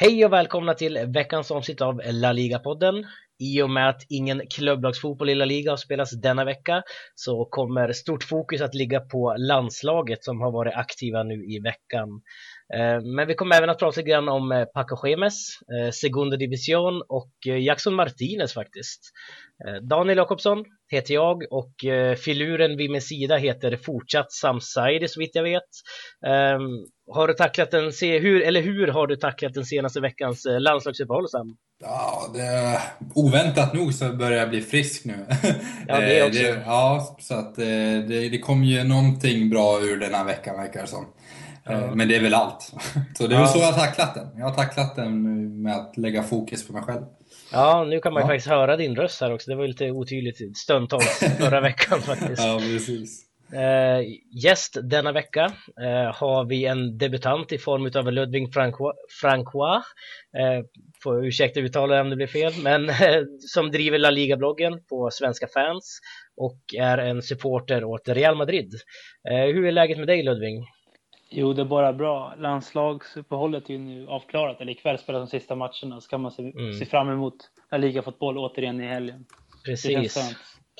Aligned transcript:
Hej 0.00 0.24
och 0.24 0.32
välkomna 0.32 0.74
till 0.74 0.98
veckans 1.14 1.50
avsnitt 1.50 1.80
av 1.80 2.00
La 2.04 2.32
Liga-podden. 2.32 3.04
I 3.38 3.62
och 3.62 3.70
med 3.70 3.88
att 3.88 4.02
ingen 4.08 4.42
klubblagsfotboll 4.50 5.30
i 5.30 5.34
La 5.34 5.44
Liga 5.44 5.72
har 5.72 5.76
spelats 5.76 6.20
denna 6.20 6.44
vecka 6.44 6.82
så 7.14 7.44
kommer 7.44 7.92
stort 7.92 8.24
fokus 8.24 8.60
att 8.60 8.74
ligga 8.74 9.00
på 9.00 9.34
landslaget 9.38 10.24
som 10.24 10.40
har 10.40 10.52
varit 10.52 10.74
aktiva 10.74 11.22
nu 11.22 11.34
i 11.34 11.60
veckan. 11.60 12.08
Eh, 12.74 13.00
men 13.00 13.26
vi 13.26 13.34
kommer 13.34 13.56
även 13.56 13.70
att 13.70 13.78
prata 13.78 14.00
lite 14.00 14.10
grann 14.10 14.28
om 14.28 14.52
eh, 14.52 14.64
Paco 14.64 15.08
Gemes, 15.08 15.36
eh, 15.62 15.90
Segunda 15.90 16.36
Division 16.36 17.02
och 17.08 17.32
Jackson 17.44 17.94
Martinez 17.94 18.54
faktiskt. 18.54 19.00
Daniel 19.90 20.18
Jakobsson 20.18 20.64
heter 20.90 21.14
jag 21.14 21.42
och 21.50 21.74
filuren 22.24 22.76
vid 22.76 22.90
min 22.90 23.02
sida 23.02 23.36
heter 23.36 23.76
fortsatt 23.76 24.32
Sam 24.32 24.60
Saidi 24.60 25.08
så 25.08 25.20
vitt 25.20 25.34
jag 25.34 25.42
vet. 25.42 25.68
Ehm, 26.26 26.84
har 27.10 27.28
du 27.28 27.34
tacklat 27.34 27.70
den, 27.70 27.92
hur, 28.00 28.42
eller 28.42 28.62
hur 28.62 28.86
har 28.86 29.06
du 29.06 29.16
tacklat 29.16 29.54
den 29.54 29.64
senaste 29.64 30.00
veckans 30.00 30.46
landslagsuppehåll 30.58 31.28
Sam? 31.28 31.56
Ja, 31.80 32.30
det, 32.34 32.80
oväntat 33.14 33.74
nog 33.74 33.94
så 33.94 34.12
börjar 34.12 34.38
jag 34.38 34.50
bli 34.50 34.60
frisk 34.60 35.04
nu. 35.04 35.26
Ja, 35.88 36.00
det 36.00 36.26
också. 36.26 36.42
det, 36.42 36.62
ja, 36.66 37.16
så 37.20 37.34
att 37.34 37.56
det, 37.56 38.28
det 38.28 38.38
kom 38.38 38.64
ju 38.64 38.84
någonting 38.84 39.50
bra 39.50 39.80
ur 39.80 39.96
den 40.00 40.14
här 40.14 40.24
veckan 40.24 40.56
verkar 40.56 40.80
det 40.80 40.86
som. 40.86 41.06
Ja. 41.64 41.94
Men 41.94 42.08
det 42.08 42.16
är 42.16 42.20
väl 42.20 42.34
allt. 42.34 42.72
Så 43.18 43.26
det 43.26 43.34
är 43.34 43.38
väl 43.38 43.48
så 43.48 43.58
jag 43.58 43.72
har 43.72 43.86
tacklat 43.86 44.14
den. 44.14 44.28
Jag 44.36 44.44
har 44.44 44.54
tacklat 44.54 44.96
den 44.96 45.22
med 45.62 45.76
att 45.76 45.96
lägga 45.96 46.22
fokus 46.22 46.66
på 46.66 46.72
mig 46.72 46.82
själv. 46.82 47.02
Ja, 47.52 47.84
nu 47.84 48.00
kan 48.00 48.12
man 48.12 48.20
ja. 48.20 48.26
faktiskt 48.26 48.48
höra 48.48 48.76
din 48.76 48.96
röst 48.96 49.20
här 49.20 49.34
också. 49.34 49.50
Det 49.50 49.56
var 49.56 49.66
lite 49.66 49.90
otydligt 49.90 50.58
stundtals 50.58 51.18
förra 51.38 51.60
veckan 51.60 52.00
faktiskt. 52.00 52.42
Ja, 52.42 52.58
precis. 52.58 53.27
Uh, 53.52 54.04
gäst 54.30 54.76
denna 54.82 55.12
vecka 55.12 55.44
uh, 55.80 56.14
har 56.14 56.44
vi 56.44 56.64
en 56.64 56.98
debutant 56.98 57.52
i 57.52 57.58
form 57.58 57.90
av 57.96 58.12
Ludvig 58.12 58.54
Francois, 58.54 58.94
Francois 59.20 59.84
uh, 60.38 60.64
får 61.02 61.26
ursäkta 61.26 61.60
uttalet 61.60 62.00
om 62.00 62.10
det 62.10 62.16
blir 62.16 62.26
fel, 62.26 62.52
men 62.62 62.90
som 63.40 63.70
driver 63.70 63.98
La 63.98 64.10
Liga-bloggen 64.10 64.84
på 64.88 65.10
Svenska 65.10 65.46
fans 65.54 66.00
och 66.36 66.60
är 66.78 66.98
en 66.98 67.22
supporter 67.22 67.84
åt 67.84 68.08
Real 68.08 68.36
Madrid. 68.36 68.74
hur 69.24 69.66
är 69.66 69.72
läget 69.72 69.98
med 69.98 70.06
dig 70.06 70.22
Ludvig? 70.22 70.64
Jo, 71.30 71.52
det 71.52 71.62
är 71.62 71.66
bara 71.66 71.92
bra. 71.92 72.34
Landslagsuppehållet 72.38 73.70
är 73.70 73.74
ju 73.74 73.78
nu 73.78 74.06
avklarat, 74.06 74.60
eller 74.60 74.72
ikväll 74.72 74.98
spelar 74.98 75.18
de 75.18 75.28
sista 75.28 75.54
matcherna, 75.54 76.00
så 76.00 76.08
kan 76.08 76.20
man 76.20 76.32
se, 76.32 76.42
mm. 76.42 76.72
se 76.72 76.86
fram 76.86 77.10
emot 77.10 77.34
La 77.70 77.78
Liga-fotboll 77.78 78.38
återigen 78.38 78.80
i 78.80 78.86
helgen. 78.86 79.26
Precis. 79.64 80.18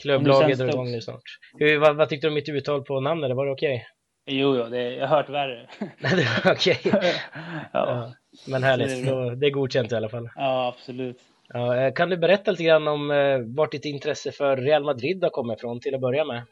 Klubblaget 0.02 0.58
drar 0.58 0.68
igång 0.68 0.92
nu 0.92 1.00
snart. 1.00 1.22
Hur, 1.58 1.78
vad, 1.78 1.96
vad, 1.96 2.08
tyckte 2.08 2.26
du 2.26 2.28
om 2.28 2.34
mitt 2.34 2.48
uttal 2.48 2.82
på 2.82 3.00
namnet? 3.00 3.36
Var 3.36 3.46
det 3.46 3.52
okej? 3.52 3.74
Okay? 3.74 4.38
Jo, 4.38 4.56
jo, 4.56 4.64
det, 4.64 4.94
jag 4.94 5.08
har 5.08 5.16
hört 5.16 5.28
värre. 5.28 5.68
det 6.00 6.44
var 6.44 6.52
okej. 6.52 6.80
Ja. 6.92 7.68
ja. 7.72 8.12
Men 8.46 8.62
härligt, 8.62 8.88
det 8.88 9.10
är, 9.10 9.36
det 9.36 9.46
är 9.46 9.50
godkänt 9.50 9.92
i 9.92 9.94
alla 9.94 10.08
fall. 10.08 10.28
Ja, 10.36 10.68
absolut. 10.68 11.18
Ja, 11.48 11.76
eh, 11.76 11.92
kan 11.92 12.10
du 12.10 12.16
berätta 12.16 12.50
lite 12.50 12.64
grann 12.64 12.88
om 12.88 13.10
eh, 13.10 13.38
vart 13.38 13.72
ditt 13.72 13.84
intresse 13.84 14.32
för 14.32 14.56
Real 14.56 14.84
Madrid 14.84 15.22
har 15.22 15.30
kommit 15.30 15.58
ifrån 15.58 15.80
till 15.80 15.94
att 15.94 16.00
börja 16.00 16.24
med? 16.24 16.42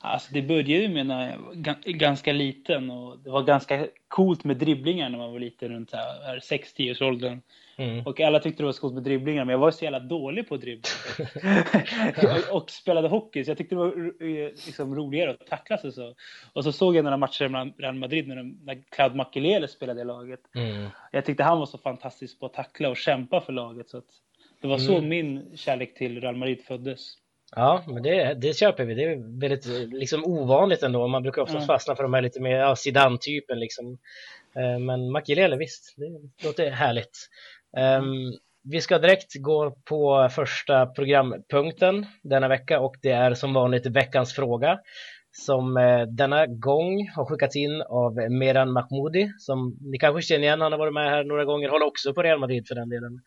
Alltså 0.00 0.32
det 0.32 0.42
började 0.42 0.72
ju 0.72 0.88
med 0.88 1.06
när 1.06 1.30
jag 1.30 1.38
var 1.38 1.92
ganska 1.92 2.32
liten 2.32 2.90
och 2.90 3.18
det 3.18 3.30
var 3.30 3.42
ganska 3.42 3.86
coolt 4.08 4.44
med 4.44 4.56
dribblingar 4.56 5.08
när 5.08 5.18
man 5.18 5.32
var 5.32 5.38
liten 5.38 5.68
runt 5.68 5.92
6-10 5.92 6.90
års 6.90 7.02
åldern. 7.02 7.40
Mm. 7.78 8.06
Och 8.06 8.20
alla 8.20 8.40
tyckte 8.40 8.62
det 8.62 8.64
var 8.64 8.72
så 8.72 8.80
coolt 8.80 8.94
med 8.94 9.02
dribblingar 9.02 9.44
men 9.44 9.52
jag 9.52 9.58
var 9.58 9.70
så 9.70 9.84
jävla 9.84 10.00
dålig 10.00 10.48
på 10.48 10.56
dribbla. 10.56 10.88
och 12.50 12.70
spelade 12.70 13.08
hockey 13.08 13.44
så 13.44 13.50
jag 13.50 13.58
tyckte 13.58 13.74
det 13.74 13.78
var 13.78 13.86
eh, 13.86 14.50
liksom 14.66 14.96
roligare 14.96 15.30
att 15.30 15.46
tacklas 15.46 15.84
och 15.84 15.94
så. 15.94 16.14
Och 16.52 16.64
så 16.64 16.72
såg 16.72 16.96
jag 16.96 17.04
några 17.04 17.16
matcher 17.16 17.48
med 17.48 17.72
Real 17.78 17.94
Madrid 17.94 18.28
när, 18.28 18.36
de, 18.36 18.58
när 18.64 18.82
Claude 18.90 19.16
Makelele 19.16 19.68
spelade 19.68 20.00
i 20.00 20.04
laget. 20.04 20.40
Mm. 20.54 20.88
Jag 21.12 21.24
tyckte 21.24 21.42
han 21.42 21.58
var 21.58 21.66
så 21.66 21.78
fantastisk 21.78 22.40
på 22.40 22.46
att 22.46 22.54
tackla 22.54 22.88
och 22.88 22.96
kämpa 22.96 23.40
för 23.40 23.52
laget 23.52 23.88
så 23.88 24.02
det 24.60 24.68
var 24.68 24.78
så 24.78 24.96
mm. 24.96 25.08
min 25.08 25.56
kärlek 25.56 25.94
till 25.94 26.20
Real 26.20 26.36
Madrid 26.36 26.60
föddes. 26.62 27.16
Ja, 27.56 27.84
men 27.86 28.02
det, 28.02 28.34
det 28.34 28.56
köper 28.56 28.84
vi. 28.84 28.94
Det 28.94 29.04
är 29.04 29.40
väldigt 29.40 29.66
liksom, 29.92 30.24
ovanligt 30.24 30.82
ändå. 30.82 31.08
Man 31.08 31.22
brukar 31.22 31.42
oftast 31.42 31.56
mm. 31.56 31.66
fastna 31.66 31.96
för 31.96 32.02
de 32.02 32.14
här 32.14 32.22
lite 32.22 32.40
mer 32.40 32.56
ja, 32.56 32.76
Zidane-typen. 32.76 33.58
Liksom. 33.58 33.98
Eh, 34.56 34.78
men 34.78 35.10
Makelele, 35.10 35.56
visst, 35.56 35.94
det 35.96 36.46
låter 36.46 36.70
härligt. 36.70 37.28
Um, 37.76 38.32
vi 38.70 38.80
ska 38.80 38.98
direkt 38.98 39.34
gå 39.34 39.76
på 39.88 40.28
första 40.30 40.86
programpunkten 40.86 42.06
denna 42.22 42.48
vecka 42.48 42.80
och 42.80 42.94
det 43.02 43.10
är 43.10 43.34
som 43.34 43.54
vanligt 43.54 43.86
veckans 43.86 44.34
fråga 44.34 44.78
som 45.36 45.76
eh, 45.76 46.02
denna 46.02 46.46
gång 46.46 47.08
har 47.16 47.24
skickats 47.24 47.56
in 47.56 47.82
av 47.82 48.30
Meran 48.30 48.72
Mahmoudi 48.72 49.32
som 49.38 49.78
ni 49.80 49.98
kanske 49.98 50.22
känner 50.22 50.44
igen, 50.44 50.60
han 50.60 50.72
har 50.72 50.78
varit 50.78 50.94
med 50.94 51.10
här 51.10 51.24
några 51.24 51.44
gånger, 51.44 51.68
håller 51.68 51.86
också 51.86 52.14
på 52.14 52.22
Real 52.22 52.38
Madrid 52.38 52.68
för 52.68 52.74
den 52.74 52.88
delen. 52.88 53.20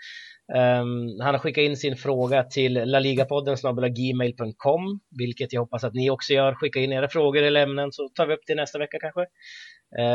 Um, 0.53 1.19
han 1.21 1.33
har 1.33 1.37
skickat 1.37 1.61
in 1.61 1.77
sin 1.77 1.95
fråga 1.95 2.43
till 2.43 2.73
laligapodden 2.73 3.55
gmail.com 3.95 4.99
vilket 5.19 5.53
jag 5.53 5.61
hoppas 5.61 5.83
att 5.83 5.93
ni 5.93 6.09
också 6.09 6.33
gör. 6.33 6.53
Skicka 6.53 6.79
in 6.79 6.93
era 6.93 7.09
frågor 7.09 7.43
eller 7.43 7.63
ämnen 7.63 7.91
så 7.91 8.09
tar 8.09 8.27
vi 8.27 8.33
upp 8.33 8.43
det 8.47 8.55
nästa 8.55 8.79
vecka 8.79 8.97
kanske. 9.01 9.21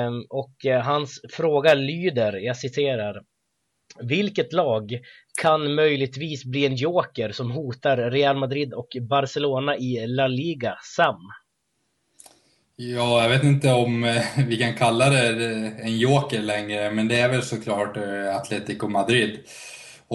Um, 0.06 0.26
och 0.30 0.54
uh, 0.66 0.78
hans 0.78 1.20
fråga 1.32 1.74
lyder, 1.74 2.32
jag 2.36 2.56
citerar 2.56 3.22
vilket 4.00 4.52
lag 4.52 4.98
kan 5.40 5.74
möjligtvis 5.74 6.44
bli 6.44 6.66
en 6.66 6.76
joker 6.76 7.32
som 7.32 7.50
hotar 7.50 8.10
Real 8.10 8.36
Madrid 8.36 8.74
och 8.74 8.96
Barcelona 9.00 9.76
i 9.76 10.06
La 10.06 10.26
Liga? 10.26 10.78
Sam? 10.96 11.20
Ja, 12.76 13.22
jag 13.22 13.28
vet 13.28 13.44
inte 13.44 13.72
om 13.72 14.04
eh, 14.04 14.22
vi 14.46 14.56
kan 14.56 14.74
kalla 14.74 15.10
det 15.10 15.28
eh, 15.28 15.86
en 15.86 15.98
joker 15.98 16.42
längre, 16.42 16.90
men 16.90 17.08
det 17.08 17.20
är 17.20 17.28
väl 17.28 17.42
såklart 17.42 17.96
eh, 17.96 18.36
Atletico 18.36 18.88
Madrid. 18.88 19.38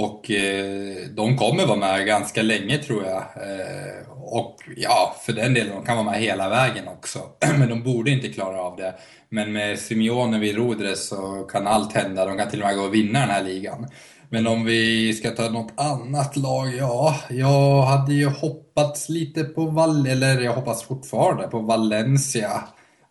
Och 0.04 0.32
eh, 0.32 0.96
de 1.16 1.38
kommer 1.38 1.66
vara 1.66 1.78
med 1.78 2.06
ganska 2.06 2.42
länge 2.42 2.78
tror 2.78 3.04
jag. 3.06 3.22
Eh, 3.22 4.12
och 4.22 4.56
ja, 4.78 5.16
för 5.26 5.34
den 5.34 5.54
delen, 5.54 5.76
de 5.76 5.86
kan 5.86 5.98
vara 5.98 6.12
med 6.12 6.22
hela 6.22 6.50
vägen 6.50 6.88
också. 6.88 7.20
Men 7.60 7.70
de 7.70 7.84
borde 7.84 8.12
inte 8.12 8.28
klara 8.28 8.62
av 8.62 8.76
det. 8.76 8.94
Men 9.30 9.52
med 9.52 9.80
Simeone 9.80 10.40
vid 10.40 10.56
rodret 10.56 10.98
så 10.98 11.48
kan 11.52 11.68
allt 11.68 11.94
hända. 11.94 12.26
De 12.26 12.38
kan 12.38 12.50
till 12.50 12.62
och 12.62 12.68
med 12.68 12.78
gå 12.78 12.84
och 12.84 12.94
vinna 12.94 13.20
den 13.20 13.30
här 13.30 13.44
ligan. 13.44 13.88
Men 14.30 14.48
om 14.48 14.66
vi 14.66 15.14
ska 15.14 15.30
ta 15.30 15.50
något 15.50 15.74
annat 15.76 16.38
lag, 16.38 16.76
ja, 16.80 17.16
jag 17.30 17.82
hade 17.82 18.14
ju 18.14 18.28
hoppats 18.28 19.10
lite 19.10 19.44
på 19.44 19.66
Val 19.66 20.08
eller 20.08 20.42
jag 20.42 20.54
hoppas 20.54 20.84
fortfarande 20.84 21.48
på 21.48 21.60
Valencia. 21.60 22.52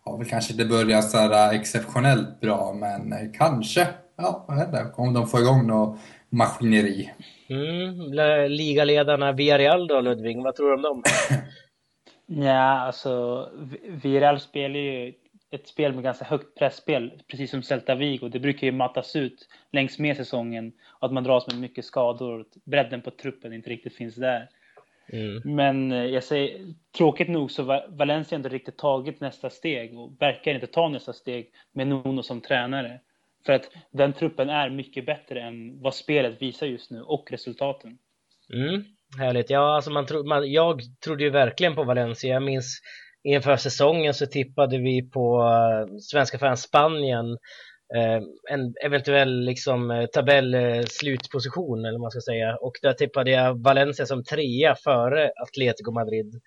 Ja, 0.05 0.15
väl 0.15 0.27
kanske 0.27 0.53
det 0.53 0.65
börjar 0.65 1.01
så 1.01 1.17
här 1.17 1.53
exceptionellt 1.53 2.41
bra, 2.41 2.73
men 2.73 3.13
eh, 3.13 3.31
kanske, 3.37 3.87
ja, 4.17 4.45
jag 4.47 4.55
vet 4.55 4.67
inte, 4.67 4.91
om 4.95 5.13
de 5.13 5.27
får 5.27 5.39
igång 5.39 5.67
något 5.67 5.99
maskineri. 6.29 7.11
Mm, 7.49 8.13
ligaledarna 8.49 9.31
Villarreal 9.31 9.87
då 9.87 10.01
Ludvig, 10.01 10.43
vad 10.43 10.55
tror 10.55 10.69
du 10.69 10.75
om 10.75 10.81
dem? 10.81 11.03
ja, 12.45 12.79
alltså 12.79 13.49
Villarreal 13.87 14.39
spelar 14.39 14.79
ju 14.79 15.13
ett 15.51 15.67
spel 15.67 15.93
med 15.93 16.03
ganska 16.03 16.25
högt 16.25 16.55
pressspel, 16.55 17.21
precis 17.27 17.51
som 17.51 17.63
Celta 17.63 17.95
Vigo. 17.95 18.29
Det 18.29 18.39
brukar 18.39 18.67
ju 18.67 18.73
mattas 18.73 19.15
ut 19.15 19.47
längs 19.71 19.99
med 19.99 20.17
säsongen 20.17 20.71
och 20.89 21.05
att 21.07 21.13
man 21.13 21.23
dras 21.23 21.47
med 21.47 21.59
mycket 21.59 21.85
skador. 21.85 22.45
Bredden 22.65 23.01
på 23.01 23.11
truppen 23.11 23.53
inte 23.53 23.69
riktigt 23.69 23.95
finns 23.95 24.15
där. 24.15 24.49
Mm. 25.11 25.41
Men 25.55 25.91
eh, 25.91 26.05
jag 26.05 26.23
säger, 26.23 26.73
tråkigt 26.97 27.29
nog 27.29 27.51
så 27.51 27.63
var 27.63 27.85
Valencia 27.89 28.35
inte 28.35 28.49
riktigt 28.49 28.77
tagit 28.77 29.19
nästa 29.19 29.49
steg 29.49 29.99
och 29.99 30.21
verkar 30.21 30.53
inte 30.53 30.67
ta 30.67 30.89
nästa 30.89 31.13
steg 31.13 31.51
med 31.71 31.87
Nuno 31.87 32.23
som 32.23 32.41
tränare. 32.41 32.99
För 33.45 33.53
att 33.53 33.69
den 33.91 34.13
truppen 34.13 34.49
är 34.49 34.69
mycket 34.69 35.05
bättre 35.05 35.41
än 35.41 35.81
vad 35.81 35.95
spelet 35.95 36.41
visar 36.41 36.67
just 36.67 36.91
nu 36.91 37.01
och 37.01 37.31
resultaten. 37.31 37.97
Mm, 38.53 38.83
härligt. 39.17 39.49
Ja, 39.49 39.75
alltså 39.75 39.91
man 39.91 40.05
tro, 40.05 40.23
man, 40.23 40.51
jag 40.51 40.81
trodde 41.03 41.23
ju 41.23 41.29
verkligen 41.29 41.75
på 41.75 41.83
Valencia. 41.83 42.33
Jag 42.33 42.43
minns 42.43 42.81
inför 43.23 43.55
säsongen 43.55 44.13
så 44.13 44.25
tippade 44.25 44.77
vi 44.77 45.09
på 45.09 45.41
uh, 45.41 45.97
svenska 45.97 46.39
fans 46.39 46.61
Spanien 46.61 47.25
uh, 47.95 48.21
en 48.51 48.73
eventuell 48.85 49.39
liksom, 49.39 49.91
eh, 49.91 49.99
uh, 49.99 50.05
tabellslutposition 50.05 51.85
eller 51.85 51.93
vad 51.93 52.01
man 52.01 52.11
ska 52.11 52.21
säga 52.21 52.55
och 52.55 52.73
där 52.81 52.93
tippade 52.93 53.31
jag 53.31 53.63
Valencia 53.63 54.05
som 54.05 54.23
trea 54.23 54.75
före 54.75 55.31
Atletico 55.35 55.91
Madrid. 55.91 56.41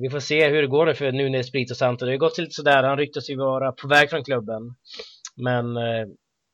Vi 0.00 0.10
får 0.10 0.20
se 0.20 0.48
hur 0.48 0.62
det 0.62 0.68
går 0.68 0.86
nu 0.86 0.94
för 0.94 1.12
Nunes 1.12 1.50
och 1.70 1.76
Santo. 1.76 2.06
Det 2.06 2.12
har 2.12 2.18
gått 2.18 2.38
lite 2.38 2.50
sådär, 2.50 2.82
han 2.82 2.98
ryktas 2.98 3.30
ju 3.30 3.36
vara 3.36 3.72
på 3.72 3.88
väg 3.88 4.10
från 4.10 4.24
klubben. 4.24 4.62
Men 5.38 5.76
eh, 5.76 6.06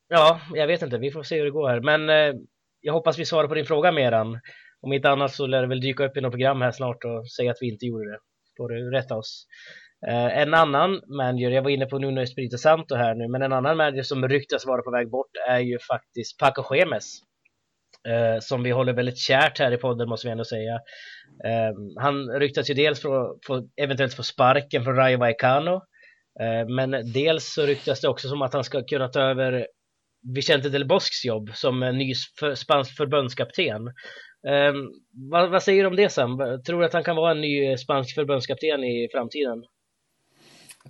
ja, 0.08 0.40
jag 0.54 0.66
vet 0.66 0.82
inte, 0.82 0.98
vi 0.98 1.10
får 1.10 1.22
se 1.22 1.36
hur 1.36 1.44
det 1.44 1.50
går 1.50 1.68
här. 1.68 1.80
Men 1.80 2.10
eh, 2.10 2.34
jag 2.80 2.92
hoppas 2.92 3.18
vi 3.18 3.24
svarar 3.24 3.48
på 3.48 3.54
din 3.54 3.66
fråga 3.66 3.92
Meran. 3.92 4.40
Om 4.80 4.92
inte 4.92 5.10
annat 5.10 5.32
så 5.32 5.46
lär 5.46 5.62
det 5.62 5.68
väl 5.68 5.80
dyka 5.80 6.04
upp 6.04 6.16
i 6.16 6.20
något 6.20 6.32
program 6.32 6.60
här 6.60 6.70
snart 6.70 7.04
och 7.04 7.30
säga 7.30 7.50
att 7.50 7.58
vi 7.60 7.72
inte 7.72 7.86
gjorde 7.86 8.10
det. 8.10 8.18
Får 8.56 8.68
du 8.68 8.90
rätta 8.90 9.16
oss. 9.16 9.46
Eh, 10.06 10.38
en 10.38 10.54
annan 10.54 11.00
manager, 11.16 11.50
jag 11.50 11.62
var 11.62 11.70
inne 11.70 11.86
på 11.86 11.98
Nuno 11.98 12.20
Espirito 12.20 12.58
Santo 12.58 12.94
här 12.94 13.14
nu, 13.14 13.28
men 13.28 13.42
en 13.42 13.52
annan 13.52 13.76
manager 13.76 14.02
som 14.02 14.28
ryktas 14.28 14.66
vara 14.66 14.82
på 14.82 14.90
väg 14.90 15.10
bort 15.10 15.30
är 15.48 15.58
ju 15.58 15.78
faktiskt 15.78 16.38
Paco 16.38 16.62
Schemes. 16.62 17.20
Som 18.40 18.62
vi 18.62 18.70
håller 18.70 18.92
väldigt 18.92 19.18
kärt 19.18 19.58
här 19.58 19.72
i 19.72 19.76
podden 19.76 20.08
måste 20.08 20.26
vi 20.26 20.32
ändå 20.32 20.44
säga. 20.44 20.80
Han 22.00 22.28
ryktas 22.28 22.70
ju 22.70 22.74
dels 22.74 23.02
få, 23.02 23.38
få, 23.46 23.68
eventuellt 23.76 24.14
få 24.14 24.22
sparken 24.22 24.84
från 24.84 24.96
Rayo 24.96 25.18
Vallecano 25.18 25.80
Eh, 26.40 26.68
men 26.68 27.12
dels 27.12 27.54
så 27.54 27.62
ryktas 27.62 28.00
det 28.00 28.08
också 28.08 28.28
som 28.28 28.42
att 28.42 28.52
han 28.52 28.64
ska 28.64 28.82
kunna 28.82 29.08
ta 29.08 29.20
över 29.20 29.66
Vicente 30.34 30.68
del 30.68 30.86
Bosques 30.86 31.24
jobb 31.24 31.50
som 31.54 31.80
ny 31.80 32.14
spansk 32.56 32.96
förbundskapten. 32.96 33.86
Ehm, 34.48 34.90
vad, 35.30 35.50
vad, 35.50 35.62
säger 35.62 35.82
du 35.82 35.88
om 35.88 35.96
det 35.96 36.12
Sam? 36.12 36.62
Tror 36.66 36.80
du 36.80 36.86
att 36.86 36.92
han 36.92 37.04
kan 37.04 37.16
vara 37.16 37.30
en 37.30 37.40
ny 37.40 37.76
spansk 37.76 38.14
förbundskapten 38.14 38.84
i 38.84 39.08
framtiden? 39.12 39.64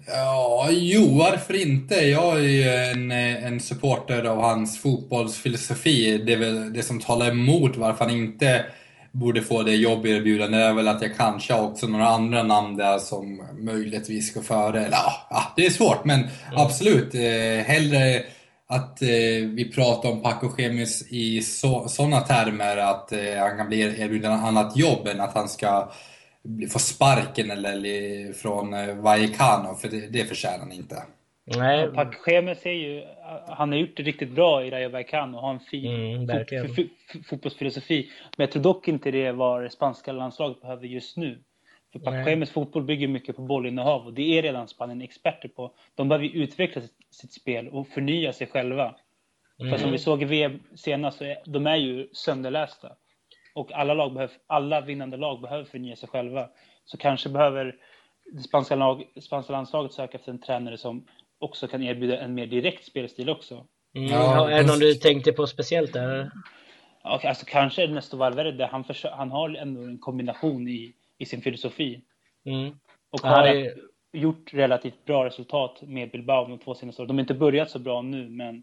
Ja, 0.07 0.69
jo, 0.71 1.19
varför 1.19 1.63
inte? 1.63 1.95
Jag 1.95 2.39
är 2.39 2.49
ju 2.49 2.63
en, 2.63 3.11
en 3.11 3.61
supporter 3.61 4.25
av 4.25 4.41
hans 4.41 4.83
fotbollsfilosofi. 4.83 6.19
Det 6.19 6.33
är 6.33 6.37
väl 6.37 6.73
det 6.73 6.83
som 6.83 7.01
talar 7.01 7.31
emot 7.31 7.77
varför 7.77 8.05
han 8.05 8.15
inte 8.15 8.65
borde 9.15 9.43
få 9.43 9.63
det 9.63 9.75
jobberbjudandet 9.75 10.61
är 10.61 10.73
väl 10.73 10.89
att 10.89 11.03
jag 11.03 11.17
kanske 11.17 11.55
har 11.55 11.63
också 11.63 11.87
några 11.87 12.09
andra 12.09 12.43
namn 12.43 12.77
där 12.77 12.99
som 12.99 13.43
möjligtvis 13.59 14.35
går 14.35 14.43
före. 14.43 14.79
Eller 14.79 14.99
ja, 15.31 15.53
det 15.57 15.67
är 15.67 15.71
svårt 15.71 16.05
men 16.05 16.21
mm. 16.21 16.31
absolut. 16.53 17.15
Eh, 17.15 17.65
hellre 17.67 18.23
att 18.67 19.03
eh, 19.03 19.09
vi 19.55 19.73
pratar 19.75 20.11
om 20.11 20.23
Paco 20.23 20.49
Chemis 20.49 21.05
i 21.09 21.43
sådana 21.43 22.21
termer 22.21 22.77
att 22.77 23.13
eh, 23.13 23.39
han 23.39 23.57
kan 23.57 23.69
bli 23.69 23.81
erbjuden 23.81 24.33
ett 24.33 24.45
annat 24.45 24.77
jobb 24.77 25.07
än 25.07 25.21
att 25.21 25.35
han 25.35 25.49
ska 25.49 25.93
få 26.71 26.79
sparken 26.79 27.51
eller 27.51 28.33
från 28.33 28.75
eh, 28.75 28.95
Vallecano, 28.95 29.75
för 29.75 29.89
det, 29.89 30.07
det 30.07 30.25
förtjänar 30.25 30.59
han 30.59 30.73
inte. 30.73 31.03
Nej. 31.45 31.89
Paco 31.93 32.19
Chemes 32.19 32.67
är 32.67 32.73
ju, 32.73 33.05
han 33.47 33.73
har 33.73 33.79
gjort 33.79 33.97
det 33.97 34.03
riktigt 34.03 34.31
bra 34.31 34.65
i 34.65 34.71
Rayo 34.71 34.89
Vallecano 34.89 35.37
och 35.37 35.43
har 35.43 35.51
en 35.51 35.61
fin 35.61 36.15
mm, 36.15 36.89
fotbollsfilosofi. 37.29 38.11
Men 38.37 38.45
jag 38.45 38.53
tror 38.53 38.63
dock 38.63 38.89
inte 38.89 39.11
det 39.11 39.27
är 39.27 39.33
vad 39.33 39.63
det 39.63 39.71
spanska 39.71 40.13
landslaget 40.13 40.61
behöver 40.61 40.87
just 40.87 41.17
nu. 41.17 41.39
För 41.93 41.99
Pachemes 41.99 42.51
fotboll 42.51 42.83
bygger 42.83 43.09
mycket 43.09 43.37
på 43.37 43.43
bollinnehav 43.43 44.07
och 44.07 44.13
det 44.15 44.39
är 44.39 44.43
redan 44.43 44.69
Spanien 44.69 45.03
experter 45.03 45.49
på. 45.49 45.75
De 45.95 46.09
behöver 46.09 46.37
utveckla 46.37 46.83
sitt 47.11 47.33
spel 47.33 47.69
och 47.69 47.89
förnya 47.89 48.33
sig 48.33 48.47
själva. 48.47 48.95
Mm. 49.61 49.73
För 49.73 49.79
som 49.79 49.93
vi 49.93 49.99
såg 49.99 50.23
i 50.23 50.25
VM 50.25 50.61
senast, 50.75 51.19
så 51.19 51.25
är, 51.25 51.37
de 51.45 51.67
är 51.67 51.77
ju 51.77 52.09
sönderlästa. 52.13 52.93
Och 53.55 53.73
alla, 53.73 53.95
lag 53.95 54.13
behöver, 54.13 54.37
alla 54.47 54.81
vinnande 54.81 55.17
lag 55.17 55.41
behöver 55.41 55.65
förnya 55.65 55.97
sig 55.97 56.09
själva. 56.09 56.49
Så 56.85 56.97
kanske 56.97 57.29
behöver 57.29 57.77
det 58.33 58.43
spanska, 58.43 58.77
lag, 58.77 59.05
spanska 59.21 59.53
landslaget 59.53 59.93
söka 59.93 60.19
efter 60.19 60.33
en 60.33 60.41
tränare 60.41 60.79
som 60.79 61.07
också 61.39 61.69
kan 61.69 61.83
erbjuda 61.83 62.21
en 62.21 62.35
mer 62.35 62.47
direkt 62.47 62.85
spelstil 62.85 63.31
också. 63.31 63.67
Mm. 63.97 64.11
Ja, 64.11 64.51
är 64.51 64.57
det 64.57 64.67
någon 64.67 64.79
du 64.79 64.95
tänkte 64.95 65.33
på 65.33 65.47
speciellt 65.47 65.93
där? 65.93 66.31
Ja, 67.03 67.21
alltså 67.25 67.47
kanske 67.47 67.83
Ernesto 67.83 68.17
Valverde, 68.17 68.67
han, 68.67 68.85
han 69.13 69.31
har 69.31 69.55
ändå 69.55 69.83
en 69.83 69.99
kombination 69.99 70.69
i 70.69 70.95
i 71.19 71.27
sin 71.27 71.43
filosofi. 71.43 72.01
Mm. 72.47 72.75
Och 73.11 73.21
har 73.21 73.47
är... 73.47 73.75
gjort 74.13 74.55
relativt 74.55 75.05
bra 75.05 75.25
resultat 75.25 75.83
med 75.83 76.11
Bilbao 76.11 76.49
de 76.49 76.59
två 76.59 76.75
senaste 76.75 77.03
åren. 77.03 77.09
De 77.09 77.17
har 77.17 77.21
inte 77.21 77.35
börjat 77.35 77.71
så 77.71 77.79
bra 77.79 78.03
nu, 78.03 78.29
men 78.29 78.63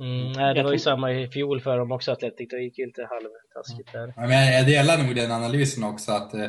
Mm, 0.00 0.32
nej, 0.32 0.54
det 0.54 0.62
var 0.62 0.72
ju 0.72 0.78
samma 0.78 1.12
i 1.12 1.28
fjol 1.28 1.60
för 1.60 1.78
dem 1.78 1.92
också, 1.92 2.12
Atletic. 2.12 2.48
Det 2.50 2.62
gick 2.62 2.78
ju 2.78 2.86
lite 2.86 3.08
halvtaskigt 3.10 3.92
där. 3.92 4.12
Ja, 4.16 4.26
men 4.26 4.52
jag 4.52 4.66
delar 4.66 4.98
nog 4.98 5.16
den 5.16 5.32
analysen 5.32 5.84
också, 5.84 6.12
att 6.12 6.34
eh, 6.34 6.46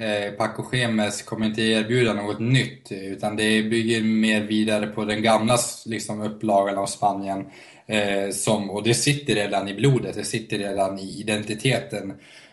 Eh, 0.00 0.32
Paco 0.32 0.76
Gemes 0.76 1.22
kommer 1.22 1.46
inte 1.46 1.62
erbjuda 1.62 2.12
något 2.12 2.40
nytt, 2.40 2.92
utan 2.92 3.36
det 3.36 3.62
bygger 3.62 4.02
mer 4.02 4.40
vidare 4.40 4.86
på 4.86 5.04
den 5.04 5.22
gamla 5.22 5.58
liksom, 5.86 6.20
upplagan 6.22 6.78
av 6.78 6.86
Spanien. 6.86 7.46
Eh, 7.86 8.30
som, 8.30 8.70
och 8.70 8.82
det 8.82 8.94
sitter 8.94 9.34
redan 9.34 9.68
i 9.68 9.74
blodet, 9.74 10.14
det 10.14 10.24
sitter 10.24 10.58
redan 10.58 10.98
i 10.98 11.20
identiteten. 11.20 12.12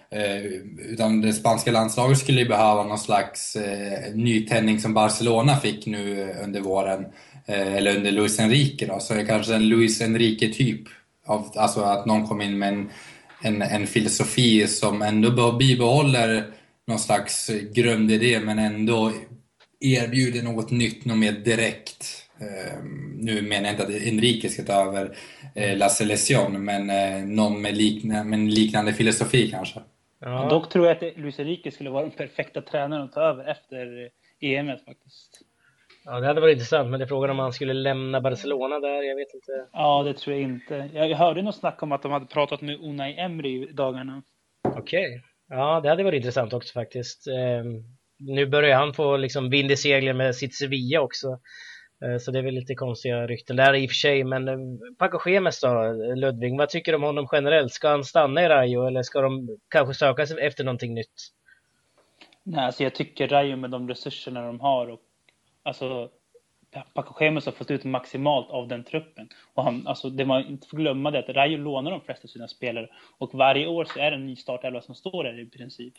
Eh, 0.10 0.46
utan 0.90 1.22
det 1.22 1.34
spanska 1.34 1.72
landslaget 1.72 2.18
skulle 2.18 2.42
ju 2.42 2.48
behöva 2.48 2.84
någon 2.84 3.00
slags 3.00 3.56
eh, 3.56 4.14
nytändning 4.16 4.80
som 4.80 4.94
Barcelona 4.94 5.58
fick 5.58 5.86
nu 5.86 6.36
under 6.44 6.62
våren. 6.62 7.06
Eh, 7.46 7.76
eller 7.76 7.98
under 7.98 8.12
Luis 8.12 8.40
Enrique 8.40 8.88
då. 8.88 9.00
Så 9.00 9.14
det 9.14 9.22
är 9.22 9.26
kanske 9.26 9.56
en 9.56 9.70
Luis 9.70 10.02
Enrique-typ. 10.02 10.82
Alltså 11.56 11.82
att 11.82 12.06
någon 12.06 12.28
kom 12.28 12.42
in 12.42 12.60
med 12.60 12.70
en, 12.70 12.90
en, 13.42 13.62
en 13.62 13.88
filosofi 13.88 14.68
som 14.68 15.02
ändå 15.02 15.52
bibehåller 15.52 16.44
någon 16.88 17.00
slags 17.00 17.50
grundidé 17.74 18.40
men 18.40 18.60
ändå 18.60 19.12
erbjuder 19.80 20.44
något 20.44 20.72
nytt, 20.72 21.06
något 21.06 21.18
mer 21.18 21.32
direkt. 21.32 22.30
Uh, 22.42 22.84
nu 23.16 23.42
menar 23.42 23.64
jag 23.64 23.74
inte 23.74 23.84
att 23.84 24.08
Enrique 24.08 24.50
ska 24.50 24.64
ta 24.64 24.74
över 24.74 25.06
uh, 25.58 25.78
La 25.78 25.90
Selección, 25.90 26.66
men 26.66 26.90
uh, 26.90 27.28
någon 27.36 27.62
med, 27.62 27.78
likna, 27.78 28.24
med 28.24 28.40
en 28.40 28.50
liknande 28.50 28.94
filosofi 28.94 29.52
kanske. 29.52 29.80
Ja. 30.20 30.50
Dock 30.50 30.70
tror 30.70 30.88
jag 30.88 30.98
att 30.98 31.18
Luis 31.18 31.40
Enrique 31.40 31.72
skulle 31.72 31.90
vara 31.90 32.02
den 32.02 32.12
perfekta 32.12 32.62
tränaren 32.62 33.04
att 33.04 33.14
ta 33.14 33.22
över 33.22 33.52
efter 33.52 34.10
EM 34.40 34.68
faktiskt. 34.68 35.42
Ja, 36.06 36.20
det 36.20 36.28
hade 36.28 36.42
varit 36.42 36.54
intressant, 36.54 36.90
men 36.90 37.00
det 37.00 37.06
är 37.06 37.08
frågan 37.08 37.30
om 37.30 37.40
han 37.40 37.54
skulle 37.54 37.74
lämna 37.74 38.22
Barcelona 38.22 38.80
där, 38.80 39.02
jag 39.04 39.16
vet 39.16 39.34
inte. 39.34 39.52
Ja, 39.74 40.04
det 40.04 40.14
tror 40.14 40.36
jag 40.36 40.44
inte. 40.44 40.90
Jag 40.94 41.18
hörde 41.18 41.42
något 41.42 41.56
snack 41.56 41.84
om 41.84 41.92
att 41.92 42.02
de 42.02 42.12
hade 42.12 42.26
pratat 42.26 42.62
med 42.62 42.80
Unai 42.80 43.20
Emery 43.20 43.70
i 43.70 43.72
dagarna. 43.74 44.24
Okej. 44.64 45.08
Okay. 45.08 45.33
Ja, 45.50 45.80
det 45.80 45.90
hade 45.90 46.04
varit 46.04 46.18
intressant 46.18 46.54
också 46.54 46.74
faktiskt. 46.74 47.28
Eh, 47.28 47.64
nu 48.18 48.46
börjar 48.46 48.78
han 48.78 48.94
få 48.94 49.18
liksom 49.18 49.50
vind 49.50 49.72
i 49.72 49.78
seglen 49.78 50.18
med 50.18 50.36
sitt 50.36 50.56
Sevilla 50.56 51.02
också. 51.02 51.40
Eh, 52.04 52.18
så 52.18 52.32
det 52.32 52.40
är 52.40 52.44
väl 52.44 52.54
lite 52.54 52.76
konstiga 52.76 53.28
rykten 53.28 53.56
där 53.56 53.74
i 53.74 53.86
och 53.86 53.90
för 53.90 53.96
sig. 53.96 54.24
Men 54.24 54.48
eh, 54.48 54.58
Paco 54.98 55.20
Schemes 55.20 55.62
då, 55.62 55.92
Ludvig, 56.16 56.58
vad 56.58 56.70
tycker 56.70 56.92
du 56.92 56.96
om 56.96 57.04
honom 57.04 57.28
generellt? 57.32 57.74
Ska 57.74 57.90
han 57.90 58.04
stanna 58.04 58.44
i 58.44 58.50
Rayo 58.50 58.88
eller 58.88 59.04
ska 59.04 59.22
de 59.22 59.58
kanske 59.70 59.94
söka 59.94 60.28
sig 60.28 60.46
efter 60.46 60.64
någonting 60.64 60.94
nytt? 60.94 61.32
Nej, 62.44 62.66
alltså 62.66 62.84
jag 62.84 62.96
tycker 62.96 63.28
Rayo 63.28 63.56
med 63.56 63.70
de 63.70 63.90
resurserna 63.90 64.46
de 64.48 64.60
har 64.60 64.88
och 64.88 65.02
alltså 65.64 66.10
Paco 66.94 67.14
Schemes 67.14 67.46
har 67.46 67.52
fått 67.52 67.72
ut 67.72 67.84
maximalt 67.84 68.50
av 68.50 68.68
den 68.68 68.84
truppen. 68.84 69.30
Och 69.54 69.64
han, 69.64 69.88
alltså, 69.88 70.10
det 70.10 70.26
man 70.26 70.48
inte 70.48 70.68
får 70.68 70.78
glömma 70.78 71.12
det 71.12 71.18
är 71.18 71.30
att 71.30 71.36
Rayo 71.36 71.58
lånar 71.58 71.92
de 71.92 72.02
flesta 72.02 72.28
sina 72.28 72.48
spelare 72.48 72.90
och 73.18 73.34
varje 73.34 73.68
år 73.68 73.86
så 73.86 74.00
är 74.00 74.12
det 74.12 74.18
en 74.18 74.26
ny 74.26 74.36
startelva 74.36 74.82
som 74.82 74.96
står 74.96 75.24
där 75.24 75.40
i 75.40 75.46
princip. 75.46 75.94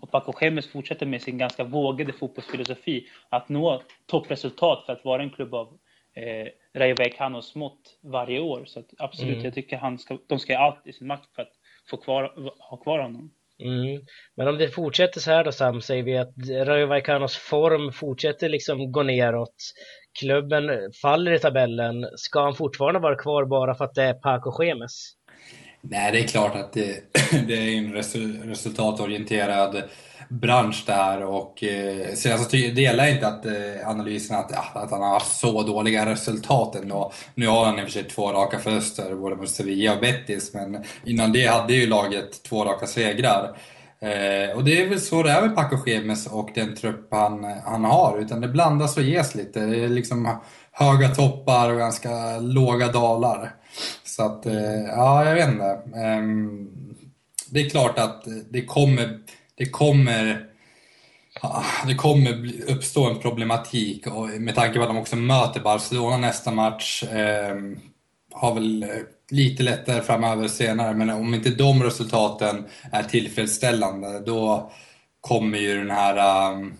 Och 0.00 0.10
Paco 0.10 0.32
Gemes 0.40 0.66
fortsätter 0.66 1.06
med 1.06 1.22
sin 1.22 1.38
ganska 1.38 1.64
vågade 1.64 2.12
fotbollsfilosofi 2.12 3.06
att 3.28 3.48
nå 3.48 3.82
toppresultat 4.06 4.86
för 4.86 4.92
att 4.92 5.04
vara 5.04 5.22
en 5.22 5.30
klubb 5.30 5.54
av 5.54 5.78
eh, 6.14 6.48
Rayo 6.74 6.94
Vallecanos 6.98 7.54
mått 7.54 7.98
varje 8.00 8.40
år. 8.40 8.64
Så 8.64 8.82
absolut, 8.98 9.32
mm. 9.32 9.44
jag 9.44 9.54
tycker 9.54 9.76
han 9.76 9.98
ska, 9.98 10.18
de 10.26 10.38
ska 10.38 10.52
göra 10.52 10.62
allt 10.62 10.86
i 10.86 10.92
sin 10.92 11.06
makt 11.06 11.34
för 11.34 11.42
att 11.42 11.52
få 11.90 11.96
kvar, 11.96 12.52
ha 12.70 12.76
kvar 12.76 12.98
honom. 12.98 13.30
Mm. 13.58 14.02
Men 14.34 14.48
om 14.48 14.58
det 14.58 14.68
fortsätter 14.68 15.20
så 15.20 15.30
här 15.30 15.44
då 15.44 15.52
Sam, 15.52 15.80
säger 15.80 16.02
vi 16.02 16.18
att 16.18 16.34
Rayo 16.66 16.86
Vallecanos 16.86 17.36
form 17.36 17.92
fortsätter 17.92 18.48
liksom 18.48 18.92
gå 18.92 19.02
neråt. 19.02 19.54
Klubben 20.18 20.92
faller 21.02 21.32
i 21.32 21.38
tabellen. 21.38 22.06
Ska 22.16 22.42
han 22.42 22.54
fortfarande 22.54 23.00
vara 23.00 23.16
kvar 23.16 23.44
bara 23.44 23.74
för 23.74 23.84
att 23.84 23.94
det 23.94 24.02
är 24.02 24.14
Paco 24.14 24.52
Schemes? 24.52 25.12
Nej, 25.80 26.12
det 26.12 26.20
är 26.20 26.26
klart 26.26 26.56
att 26.56 26.72
det, 26.72 27.12
det 27.46 27.54
är 27.54 27.78
en 27.78 27.92
resultatorienterad 28.48 29.82
bransch 30.28 30.84
där 30.86 31.24
och 31.24 31.64
eh, 31.64 32.06
sen 32.06 32.16
så 32.16 32.32
alltså, 32.32 32.56
delar 32.56 33.04
jag 33.04 33.14
inte 33.14 33.26
att 33.26 33.46
eh, 33.46 33.88
analysen 33.88 34.36
att, 34.36 34.76
att 34.76 34.90
han 34.90 35.02
har 35.02 35.12
haft 35.12 35.36
så 35.36 35.62
dåliga 35.62 36.06
resultat 36.06 36.76
ändå. 36.76 37.12
Nu 37.34 37.46
har 37.46 37.64
han 37.64 37.78
i 37.78 37.82
och 37.82 37.84
för 37.84 37.92
sig 37.92 38.04
två 38.04 38.32
raka 38.32 38.58
förluster 38.58 39.14
både 39.14 39.36
mot 39.36 39.50
Sevilla 39.50 39.94
och 39.94 40.00
Betis 40.00 40.54
men 40.54 40.84
innan 41.04 41.32
det 41.32 41.46
hade 41.46 41.74
ju 41.74 41.86
laget 41.86 42.42
två 42.42 42.64
raka 42.64 42.86
segrar. 42.86 43.56
Eh, 44.02 44.56
och 44.56 44.64
det 44.64 44.82
är 44.82 44.88
väl 44.88 45.00
så 45.00 45.22
det 45.22 45.30
är 45.30 45.42
med 45.42 45.56
Paco 45.56 45.76
Schemes 45.76 46.26
och 46.26 46.50
den 46.54 46.76
trupp 46.76 47.08
han, 47.10 47.44
han 47.64 47.84
har 47.84 48.18
utan 48.18 48.40
det 48.40 48.48
blandas 48.48 48.96
och 48.96 49.02
ges 49.02 49.34
lite. 49.34 49.60
Det 49.60 49.84
är 49.84 49.88
liksom 49.88 50.38
höga 50.72 51.08
toppar 51.08 51.70
och 51.70 51.78
ganska 51.78 52.38
låga 52.38 52.88
dalar. 52.88 53.54
Så 54.04 54.22
att, 54.22 54.46
eh, 54.46 54.82
ja, 54.86 55.24
jag 55.24 55.34
vet 55.34 55.48
inte. 55.48 55.70
Eh, 55.96 56.22
det 57.50 57.60
är 57.60 57.70
klart 57.70 57.98
att 57.98 58.24
det 58.50 58.64
kommer, 58.64 59.18
det 59.54 59.66
kommer 59.66 60.48
det 61.86 61.94
kommer 61.94 62.52
uppstå 62.70 63.10
en 63.10 63.18
problematik 63.18 64.06
och 64.06 64.28
med 64.28 64.54
tanke 64.54 64.78
på 64.78 64.82
att 64.82 64.88
de 64.88 64.98
också 64.98 65.16
möter 65.16 65.60
Barcelona 65.60 66.16
nästa 66.16 66.50
match. 66.50 67.02
Eh, 67.02 67.56
har 68.32 68.54
väl 68.54 68.82
eh, 68.82 68.88
lite 69.32 69.62
lättare 69.62 70.00
framöver 70.00 70.48
senare, 70.48 70.94
men 70.94 71.10
om 71.10 71.34
inte 71.34 71.50
de 71.50 71.82
resultaten 71.82 72.64
är 72.92 73.02
tillfredsställande 73.02 74.20
då 74.26 74.70
kommer 75.20 75.58
ju 75.58 75.78
den 75.78 75.90
här, 75.90 76.16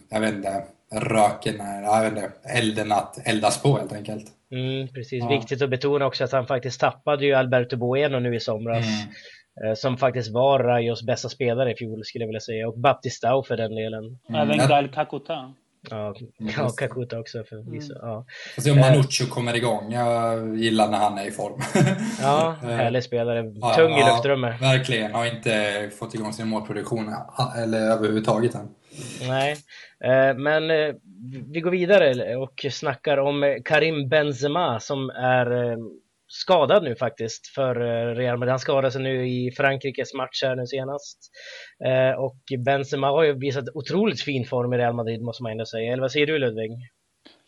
jag 0.08 0.20
vet 0.20 0.34
inte, 0.34 0.64
röken, 0.94 1.56
jag 1.84 2.02
vet 2.02 2.12
inte, 2.12 2.32
elden 2.44 2.92
att 2.92 3.26
eldas 3.26 3.62
på 3.62 3.78
helt 3.78 3.92
enkelt. 3.92 4.24
Mm, 4.52 4.88
precis, 4.88 5.22
ja. 5.22 5.28
viktigt 5.28 5.62
att 5.62 5.70
betona 5.70 6.06
också 6.06 6.24
att 6.24 6.32
han 6.32 6.46
faktiskt 6.46 6.80
tappade 6.80 7.26
ju 7.26 7.34
Alberto 7.34 7.76
Bueno 7.76 8.18
nu 8.18 8.36
i 8.36 8.40
somras. 8.40 8.86
Mm. 8.86 9.14
Eh, 9.64 9.74
som 9.74 9.98
faktiskt 9.98 10.32
var 10.32 10.58
Rayos 10.58 11.02
bästa 11.02 11.28
spelare 11.28 11.72
i 11.72 11.76
fjol 11.76 12.04
skulle 12.04 12.22
jag 12.22 12.28
vilja 12.28 12.40
säga. 12.40 12.68
Och 12.68 12.78
Baptistao 12.78 13.42
för 13.42 13.56
den 13.56 13.74
delen. 13.74 14.18
Mm. 14.28 14.40
Även 14.40 14.68
Gael 14.68 14.88
Kakuta. 14.88 15.54
Ja, 15.90 16.14
ja 16.38 16.68
Kakuta 16.68 17.18
också 17.18 17.44
förvisso. 17.44 17.92
Mm. 17.92 18.08
Ja. 18.08 18.24
Får 18.54 18.62
se 18.62 18.70
om 18.70 18.78
Manuccio 18.78 19.26
kommer 19.26 19.56
igång. 19.56 19.92
Jag 19.92 20.56
gillar 20.56 20.88
när 20.88 20.98
han 20.98 21.18
är 21.18 21.26
i 21.26 21.30
form. 21.30 21.60
ja, 22.22 22.56
härlig 22.62 23.04
spelare. 23.04 23.42
Tung 23.42 23.90
ja, 23.90 24.00
i 24.00 24.12
luftrummet. 24.12 24.62
verkligen. 24.62 25.12
Har 25.12 25.26
inte 25.26 25.90
fått 25.98 26.14
igång 26.14 26.32
sin 26.32 26.48
målproduktion 26.48 27.14
eller 27.56 27.80
överhuvudtaget 27.80 28.54
än. 28.54 28.68
Nej, 29.28 29.56
eh, 30.04 30.36
men 30.36 30.70
eh, 30.70 30.94
vi 31.52 31.60
går 31.60 31.70
vidare 31.70 32.36
och 32.36 32.66
snackar 32.70 33.18
om 33.18 33.58
Karim 33.64 34.08
Benzema 34.08 34.80
som 34.80 35.10
är 35.10 35.76
skadad 36.32 36.82
nu 36.82 36.96
faktiskt 36.96 37.46
för 37.46 37.80
eh, 37.80 38.14
Real 38.14 38.38
Madrid. 38.38 38.50
Han 38.50 38.58
skadade 38.58 38.92
sig 38.92 39.02
nu 39.02 39.28
i 39.28 39.52
Frankrikes 39.56 40.14
match 40.14 40.42
här 40.42 40.56
nu 40.56 40.66
senast. 40.66 41.18
Eh, 41.84 42.20
och 42.20 42.36
Benzema 42.64 43.06
har 43.06 43.22
ju 43.24 43.38
visat 43.38 43.64
otroligt 43.74 44.22
fin 44.22 44.44
form 44.44 44.72
i 44.72 44.78
Real 44.78 44.94
Madrid 44.94 45.22
måste 45.22 45.42
man 45.42 45.52
ändå 45.52 45.66
säga. 45.66 45.92
Eller 45.92 46.00
vad 46.00 46.12
säger 46.12 46.26
du 46.26 46.38
Ludvig? 46.38 46.70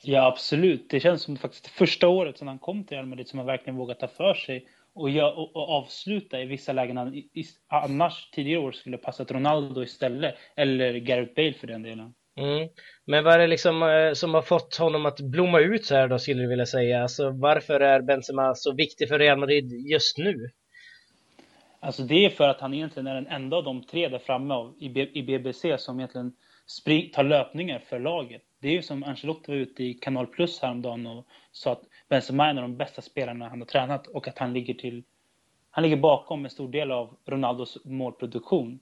Ja, 0.03 0.27
absolut. 0.27 0.91
Det 0.91 1.01
känns 1.01 1.23
som 1.23 1.37
faktiskt 1.37 1.67
första 1.67 2.09
året 2.09 2.39
sedan 2.39 2.49
han 2.49 2.59
kom 2.59 2.85
till 2.85 2.97
Real 2.97 3.07
Madrid 3.07 3.29
som 3.29 3.39
han 3.39 3.47
verkligen 3.47 3.77
vågat 3.77 4.01
ta 4.01 4.09
för 4.09 4.35
sig 4.35 4.67
och, 4.95 5.11
gör, 5.11 5.39
och, 5.39 5.57
och 5.57 5.69
avsluta 5.69 6.41
i 6.41 6.45
vissa 6.45 6.73
lägen 6.73 6.97
han 6.97 7.15
i, 7.15 7.45
annars 7.69 8.31
tidigare 8.31 8.61
år 8.61 8.73
skulle 8.73 8.99
passat 8.99 9.31
Ronaldo 9.31 9.83
istället, 9.83 10.35
eller 10.57 10.95
Gareth 10.95 11.35
Bale 11.35 11.55
för 11.55 11.67
den 11.67 11.83
delen. 11.83 12.15
Mm. 12.37 12.69
Men 13.05 13.25
vad 13.25 13.35
är 13.35 13.39
det 13.39 13.47
liksom 13.47 13.83
eh, 13.83 14.13
som 14.13 14.35
har 14.35 14.43
fått 14.43 14.77
honom 14.77 15.07
att 15.07 15.21
blomma 15.21 15.61
ut 15.61 15.85
så 15.85 15.95
här 15.95 16.09
då 16.09 16.19
skulle 16.19 16.43
du 16.43 16.49
vilja 16.49 16.67
säga? 16.67 17.03
Alltså 17.03 17.31
varför 17.31 17.81
är 17.81 18.01
Benzema 18.03 18.55
så 18.55 18.73
viktig 18.73 19.09
för 19.09 19.19
Real 19.19 19.39
Madrid 19.39 19.73
just 19.73 20.19
nu? 20.19 20.51
Alltså 21.81 22.03
det 22.03 22.25
är 22.25 22.31
för 22.31 22.49
att 22.49 22.61
han 22.61 22.75
egentligen 22.75 23.07
är 23.07 23.15
den 23.15 23.27
enda 23.27 23.57
av 23.57 23.65
de 23.65 23.83
tre 23.85 24.09
där 24.09 24.19
framme 24.19 24.73
i, 24.81 24.89
B 24.89 25.09
i 25.13 25.23
BBC 25.23 25.79
som 25.79 26.01
egentligen 26.01 26.33
spring, 26.67 27.11
tar 27.11 27.25
löpningar 27.25 27.79
för 27.79 27.99
laget. 27.99 28.43
Det 28.61 28.69
är 28.69 28.73
ju 28.73 28.83
som 28.83 29.05
Ancelotti 29.05 29.53
var 29.53 29.59
ute 29.59 29.85
i 29.85 29.95
Kanal 29.95 30.27
Plus 30.27 30.61
häromdagen 30.63 31.07
och 31.07 31.27
sa 31.53 31.73
att 31.73 31.83
Benzema 32.09 32.47
är 32.47 32.51
en 32.51 32.59
av 32.59 32.63
de 32.63 32.77
bästa 32.77 33.03
spelarna 33.03 33.49
han 33.49 33.61
har 33.61 33.67
tränat 33.67 34.07
och 34.07 34.29
att 34.29 34.39
han 34.39 34.53
ligger 34.53 34.75
till 34.75 35.05
han 35.71 35.83
ligger 35.83 35.97
bakom 35.97 36.45
en 36.45 36.51
stor 36.51 36.69
del 36.69 36.93
av 36.93 37.17
Ronaldos 37.27 37.79
målproduktion. 37.85 38.81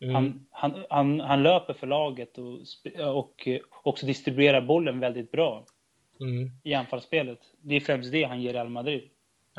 Mm. 0.00 0.14
Han, 0.14 0.46
han, 0.50 0.84
han, 0.90 1.20
han, 1.20 1.42
löper 1.42 1.74
för 1.74 1.86
laget 1.86 2.38
och, 2.38 2.60
och 3.16 3.48
också 3.84 4.06
distribuerar 4.06 4.60
bollen 4.60 5.00
väldigt 5.00 5.32
bra 5.32 5.64
mm. 6.20 6.50
i 6.64 6.74
anfallsspelet. 6.74 7.38
Det 7.62 7.76
är 7.76 7.80
främst 7.80 8.12
det 8.12 8.22
han 8.22 8.42
ger 8.42 8.52
Real 8.52 8.68
Madrid. 8.68 9.10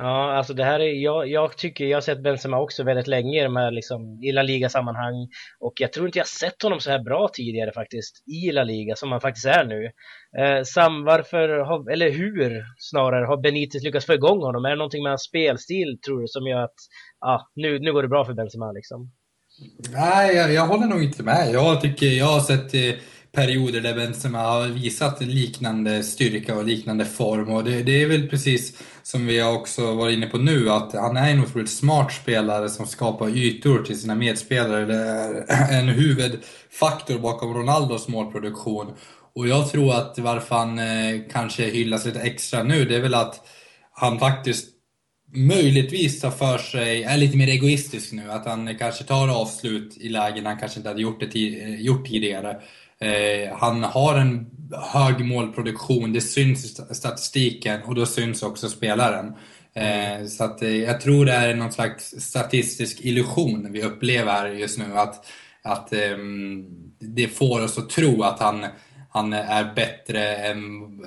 Ja, 0.01 0.34
alltså 0.34 0.53
det 0.53 0.63
här 0.63 0.79
är, 0.79 0.93
jag, 0.93 1.27
jag 1.27 1.58
tycker, 1.58 1.86
jag 1.86 1.98
har 1.98 2.01
sett 2.01 2.24
Benzema 2.24 2.60
också 2.60 2.84
väldigt 2.84 3.08
länge 3.08 3.39
i 3.39 3.43
de 3.43 3.55
här 3.55 3.72
liksom, 3.72 4.24
i 4.24 4.31
La 4.31 4.41
Liga-sammanhang 4.41 5.27
och 5.60 5.74
jag 5.75 5.93
tror 5.93 6.05
inte 6.05 6.17
jag 6.17 6.27
sett 6.27 6.63
honom 6.63 6.79
så 6.79 6.91
här 6.91 7.03
bra 7.03 7.29
tidigare 7.34 7.72
faktiskt 7.72 8.24
i 8.27 8.51
La 8.51 8.63
Liga 8.63 8.96
som 8.96 9.12
han 9.12 9.22
faktiskt 9.22 9.46
är 9.46 9.65
nu. 9.65 9.91
Eh, 10.39 10.63
Sam, 10.63 11.03
varför, 11.03 11.50
har, 11.50 11.91
eller 11.91 12.10
hur 12.10 12.63
snarare, 12.77 13.25
har 13.25 13.38
Benitez 13.38 13.84
lyckats 13.84 14.05
få 14.05 14.13
igång 14.13 14.41
honom? 14.41 14.65
Är 14.65 14.69
det 14.69 14.75
någonting 14.75 15.03
med 15.03 15.12
hans 15.12 15.24
spelstil 15.24 16.00
tror 16.05 16.22
du 16.22 16.27
som 16.27 16.48
gör 16.48 16.63
att, 16.63 16.79
ja, 17.19 17.50
nu, 17.55 17.79
nu 17.79 17.93
går 17.93 18.01
det 18.01 18.10
bra 18.10 18.25
för 18.25 18.34
Benzema 18.34 18.72
liksom? 18.72 19.12
Nej, 19.89 20.36
jag, 20.36 20.54
jag 20.54 20.68
håller 20.68 20.88
nog 20.88 21.04
inte 21.04 21.24
med. 21.24 21.51
Jag 21.54 21.82
tycker, 21.82 22.06
jag 22.06 22.25
har 22.25 22.39
sett 22.39 22.74
eh, 22.74 23.01
perioder 23.32 23.82
där 23.82 23.96
Benzema 23.96 24.39
har 24.39 24.68
visat 24.68 25.22
liknande 25.22 26.04
styrka 26.04 26.56
och 26.56 26.66
liknande 26.66 27.06
form. 27.06 27.50
Och 27.50 27.63
det, 27.63 27.84
det, 27.84 28.04
är 28.04 28.08
väl 28.08 28.30
precis 28.30 28.78
som 29.04 29.25
vi 29.25 29.44
också 29.44 29.96
varit 29.96 30.18
inne 30.18 30.28
på 30.28 30.38
nu, 30.38 30.70
att 30.70 30.94
han 30.94 31.18
är 31.18 31.32
en 31.32 31.44
otroligt 31.44 31.72
smart 31.72 32.13
spelare 32.13 32.70
som 32.70 32.88
skapar 32.88 33.38
ytor 33.38 33.84
till 33.84 34.01
sina 34.01 34.16
medspelare. 34.16 34.86
Det 34.86 34.96
är 34.96 35.72
en 35.80 35.88
huvudfaktor 35.89 37.20
bakom 37.20 37.54
Ronaldos 37.54 38.08
målproduktion. 38.08 38.94
Och 39.36 39.48
jag 39.48 39.72
tror 39.72 39.96
att 39.96 40.20
varför 40.20 40.56
han 40.56 40.80
eh, 40.80 41.22
kanske 41.32 41.63
hyllas 41.63 42.06
lite 42.06 42.20
extra 42.20 42.63
nu, 42.63 42.86
det 42.86 42.96
är 42.96 43.01
väl 43.01 43.13
att 43.13 43.48
han 43.92 44.20
faktiskt 44.20 44.79
möjligtvis 45.34 46.22
tar 46.22 46.32
för 46.32 46.58
sig, 46.58 47.04
är 47.04 47.18
lite 47.18 47.38
mer 47.38 47.48
egoistisk 47.48 48.12
nu. 48.12 48.32
Att 48.32 48.46
han 48.46 48.78
kanske 48.78 49.04
tar 49.04 49.28
avslut 49.28 49.98
i 49.98 50.10
lägen 50.10 50.46
han 50.46 50.58
kanske 50.58 50.80
inte 50.80 50.90
hade 50.90 51.02
gjort, 51.02 51.20
det 51.32 51.40
gjort 51.80 52.08
tidigare. 52.08 52.58
Eh, 53.00 53.58
han 53.58 53.84
har 53.84 54.18
en 54.18 54.46
hög 54.94 55.26
målproduktion, 55.26 56.14
det 56.14 56.22
syns 56.22 56.66
i 56.66 56.96
statistiken 56.96 57.82
och 57.82 57.96
då 57.96 58.06
syns 58.06 58.44
också 58.44 58.70
spelaren. 58.70 59.34
Eh, 59.74 60.28
så 60.28 60.44
att, 60.44 60.62
eh, 60.62 60.76
jag 60.76 61.02
tror 61.02 61.26
det 61.26 61.32
är 61.32 61.56
någon 61.56 61.72
slags 61.72 62.16
statistisk 62.20 63.02
illusion 63.02 63.72
vi 63.72 63.84
upplever 63.84 64.50
just 64.50 64.78
nu. 64.78 64.98
Att, 64.98 65.26
att 65.62 65.94
ehm, 65.94 66.66
det 67.00 67.28
får 67.28 67.64
oss 67.64 67.78
att 67.78 67.90
tro 67.90 68.24
att 68.24 68.40
han, 68.40 68.66
han 69.12 69.34
är 69.34 69.74
bättre 69.75 70.36
än, 70.36 70.60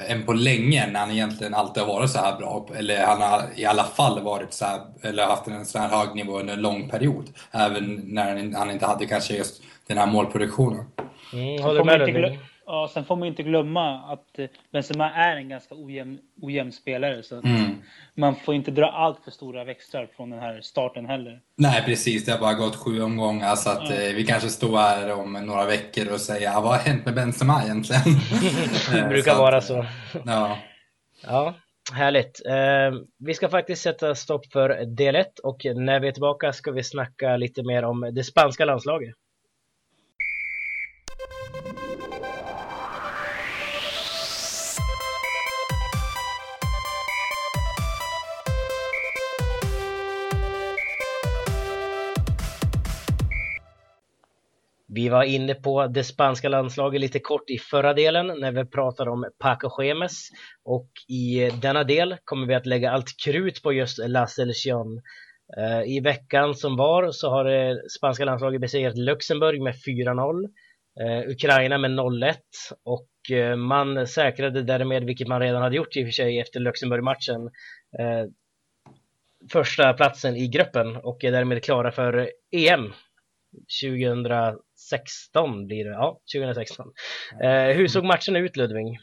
än 0.08 0.22
på 0.22 0.32
länge 0.32 0.86
när 0.86 1.00
han 1.00 1.10
egentligen 1.10 1.54
alltid 1.54 1.82
har 1.82 1.94
varit 1.94 2.10
så 2.10 2.18
här 2.18 2.36
bra. 2.36 2.66
Eller 2.76 3.06
han 3.06 3.22
har 3.22 3.42
i 3.56 3.64
alla 3.64 3.84
fall 3.84 4.22
varit 4.22 4.52
så 4.52 4.64
här, 4.64 4.80
eller 5.02 5.26
haft 5.26 5.46
en 5.46 5.66
så 5.66 5.78
här 5.78 5.88
hög 5.88 6.14
nivå 6.14 6.40
under 6.40 6.54
en 6.54 6.60
lång 6.60 6.88
period. 6.88 7.24
Även 7.50 8.02
när 8.04 8.58
han 8.58 8.70
inte 8.70 8.86
hade 8.86 9.06
kanske 9.06 9.34
just 9.34 9.62
den 9.86 9.98
här 9.98 10.06
målproduktionen. 10.06 10.84
Mm, 11.32 11.62
håller 11.62 11.84
med 11.84 12.00
dig. 12.00 12.38
Ja, 12.66 12.90
sen 12.94 13.04
får 13.04 13.16
man 13.16 13.28
inte 13.28 13.42
glömma 13.42 13.98
att 13.98 14.38
eh, 14.38 14.46
Benzema 14.72 15.10
är 15.10 15.36
en 15.36 15.48
ganska 15.48 15.74
ojämn, 15.74 16.18
ojämn 16.42 16.72
spelare. 16.72 17.22
Så 17.22 17.36
mm. 17.36 17.82
man 18.14 18.36
får 18.36 18.54
inte 18.54 18.70
dra 18.70 18.86
allt 18.86 19.24
för 19.24 19.30
stora 19.30 19.64
växlar 19.64 20.08
från 20.16 20.30
den 20.30 20.40
här 20.40 20.60
starten 20.60 21.06
heller. 21.06 21.40
Nej, 21.56 21.82
precis. 21.84 22.24
Det 22.24 22.32
har 22.32 22.38
bara 22.38 22.54
gått 22.54 22.76
sju 22.76 23.02
omgångar 23.02 23.56
så 23.56 23.70
att 23.70 23.90
ja. 23.90 23.96
eh, 23.96 24.14
vi 24.14 24.24
kanske 24.24 24.48
står 24.48 24.78
här 24.78 25.12
om 25.12 25.32
några 25.32 25.66
veckor 25.66 26.12
och 26.12 26.20
säger 26.20 26.56
ah, 26.56 26.60
vad 26.60 26.70
har 26.70 26.78
hänt 26.78 27.04
med 27.04 27.14
Benzema 27.14 27.62
egentligen? 27.64 28.02
det 28.92 29.08
brukar 29.08 29.34
vara 29.34 29.60
så. 29.60 29.86
Ja. 30.24 30.58
ja. 31.26 31.54
Härligt. 31.92 32.42
Eh, 32.46 33.00
vi 33.18 33.34
ska 33.34 33.48
faktiskt 33.48 33.82
sätta 33.82 34.14
stopp 34.14 34.52
för 34.52 34.84
del 34.84 35.16
1 35.16 35.38
och 35.38 35.64
när 35.64 36.00
vi 36.00 36.08
är 36.08 36.12
tillbaka 36.12 36.52
ska 36.52 36.72
vi 36.72 36.82
snacka 36.82 37.36
lite 37.36 37.62
mer 37.62 37.82
om 37.82 38.10
det 38.12 38.24
spanska 38.24 38.64
landslaget. 38.64 39.14
Vi 54.94 55.08
var 55.08 55.22
inne 55.22 55.54
på 55.54 55.86
det 55.86 56.04
spanska 56.04 56.48
landslaget 56.48 57.00
lite 57.00 57.18
kort 57.18 57.50
i 57.50 57.58
förra 57.58 57.94
delen 57.94 58.26
när 58.26 58.52
vi 58.52 58.64
pratade 58.64 59.10
om 59.10 59.30
Paco 59.38 59.82
Gemes 59.82 60.28
och 60.64 60.88
i 61.08 61.50
denna 61.62 61.84
del 61.84 62.16
kommer 62.24 62.46
vi 62.46 62.54
att 62.54 62.66
lägga 62.66 62.90
allt 62.90 63.08
krut 63.24 63.62
på 63.62 63.72
just 63.72 63.98
La 63.98 64.26
Selección. 64.26 65.02
Eh, 65.58 65.82
I 65.82 66.00
veckan 66.00 66.54
som 66.54 66.76
var 66.76 67.10
så 67.10 67.30
har 67.30 67.44
det 67.44 67.90
spanska 67.90 68.24
landslaget 68.24 68.60
besegrat 68.60 68.98
Luxemburg 68.98 69.62
med 69.62 69.74
4-0, 69.74 70.44
eh, 71.00 71.30
Ukraina 71.30 71.78
med 71.78 71.90
0-1 71.90 72.36
och 72.84 73.36
eh, 73.36 73.56
man 73.56 74.06
säkrade 74.06 74.62
därmed, 74.62 75.04
vilket 75.04 75.28
man 75.28 75.40
redan 75.40 75.62
hade 75.62 75.76
gjort 75.76 75.96
i 75.96 76.02
och 76.02 76.06
för 76.06 76.12
sig 76.12 76.40
efter 76.40 76.60
Luxemburg-matchen, 76.60 77.50
första 79.52 79.92
platsen 79.92 80.36
i 80.36 80.48
gruppen 80.48 80.96
och 80.96 81.24
är 81.24 81.32
därmed 81.32 81.64
klara 81.64 81.92
för 81.92 82.30
EM 82.56 82.92
2016 84.90 85.66
blir 85.66 85.84
det, 85.84 85.90
ja 85.90 86.20
2016. 86.34 86.92
Eh, 87.42 87.76
hur 87.76 87.88
såg 87.88 88.04
matchen 88.04 88.36
ut 88.36 88.56
Ludvig? 88.56 88.98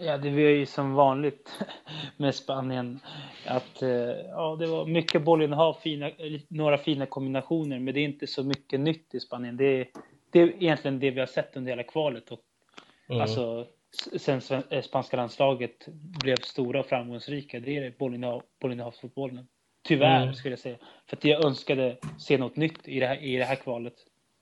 Ja, 0.00 0.18
det 0.18 0.30
var 0.30 0.38
ju 0.38 0.66
som 0.66 0.94
vanligt 0.94 1.58
med 2.16 2.34
Spanien 2.34 3.00
att 3.46 3.82
eh, 3.82 3.90
ja, 4.30 4.56
det 4.60 4.66
var 4.66 4.86
mycket 4.86 5.22
bollinnehav, 5.22 5.74
fina, 5.82 6.10
några 6.48 6.78
fina 6.78 7.06
kombinationer, 7.06 7.78
men 7.78 7.94
det 7.94 8.00
är 8.00 8.04
inte 8.04 8.26
så 8.26 8.42
mycket 8.42 8.80
nytt 8.80 9.14
i 9.14 9.20
Spanien. 9.20 9.56
Det 9.56 9.80
är, 9.80 9.88
det 10.30 10.40
är 10.40 10.48
egentligen 10.48 11.00
det 11.00 11.10
vi 11.10 11.20
har 11.20 11.26
sett 11.26 11.56
under 11.56 11.72
hela 11.72 11.82
kvalet 11.82 12.30
och 12.30 12.40
mm. 13.08 13.20
alltså 13.20 13.66
sen 14.16 14.40
eh, 14.70 14.82
spanska 14.82 15.16
landslaget 15.16 15.88
blev 16.22 16.36
stora 16.36 16.80
och 16.80 16.86
framgångsrika. 16.86 17.60
Det 17.60 17.76
är 17.76 17.94
bollinnehav, 17.98 18.42
bollinnehavsfotbollen. 18.60 19.46
Tyvärr 19.84 20.22
mm. 20.22 20.34
skulle 20.34 20.52
jag 20.52 20.58
säga. 20.58 20.76
För 21.06 21.16
att 21.16 21.24
jag 21.24 21.44
önskade 21.44 21.96
se 22.18 22.38
något 22.38 22.56
nytt 22.56 22.88
i 22.88 23.00
det 23.00 23.06
här, 23.06 23.22
i 23.22 23.36
det 23.36 23.44
här 23.44 23.56
kvalet. 23.56 23.94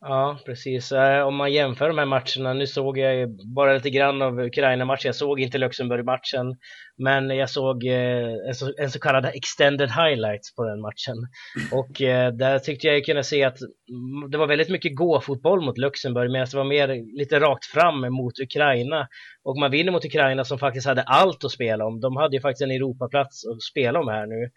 Ja, 0.03 0.39
precis. 0.47 0.93
Eh, 0.93 1.27
om 1.27 1.37
man 1.37 1.53
jämför 1.53 1.89
de 1.89 1.99
här 1.99 2.07
matcherna, 2.07 2.53
nu 2.55 2.67
såg 2.67 2.99
jag 2.99 3.17
ju 3.17 3.27
bara 3.55 3.75
lite 3.75 3.91
grann 3.91 4.23
av 4.23 4.41
Ukraina-matchen, 4.41 5.09
jag 5.09 5.15
såg 5.15 5.41
inte 5.41 5.59
Luxemburg-matchen, 5.59 6.57
men 6.97 7.31
jag 7.31 7.51
såg 7.51 7.87
eh, 7.87 8.49
en 8.49 8.55
så, 8.55 8.73
en 8.79 8.91
så 8.91 9.01
kallad 9.01 9.25
extended 9.25 9.91
highlights 9.91 10.55
på 10.55 10.65
den 10.65 10.81
matchen. 10.81 11.17
Och 11.73 12.03
eh, 12.03 12.33
där 12.33 12.59
tyckte 12.59 12.87
jag 12.87 13.05
kunna 13.05 13.23
se 13.23 13.45
att 13.45 13.59
det 14.31 14.39
var 14.39 14.47
väldigt 14.47 14.69
mycket 14.69 14.97
gå-fotboll 14.97 15.65
mot 15.65 15.79
Luxemburg, 15.79 16.31
medan 16.31 16.47
det 16.51 16.57
var 16.57 16.65
mer 16.65 17.19
lite 17.19 17.41
rakt 17.41 17.67
fram 17.67 18.01
mot 18.01 18.39
Ukraina. 18.39 19.09
Och 19.45 19.57
man 19.57 19.71
vinner 19.71 19.93
mot 19.93 20.05
Ukraina 20.05 20.45
som 20.45 20.59
faktiskt 20.59 20.87
hade 20.87 21.03
allt 21.03 21.45
att 21.45 21.51
spela 21.51 21.85
om. 21.87 22.01
De 22.01 22.17
hade 22.17 22.37
ju 22.37 22.41
faktiskt 22.41 22.63
en 22.63 22.71
Europaplats 22.71 23.47
att 23.47 23.63
spela 23.63 24.01
om 24.01 24.09
här 24.09 24.27
nu. 24.27 24.51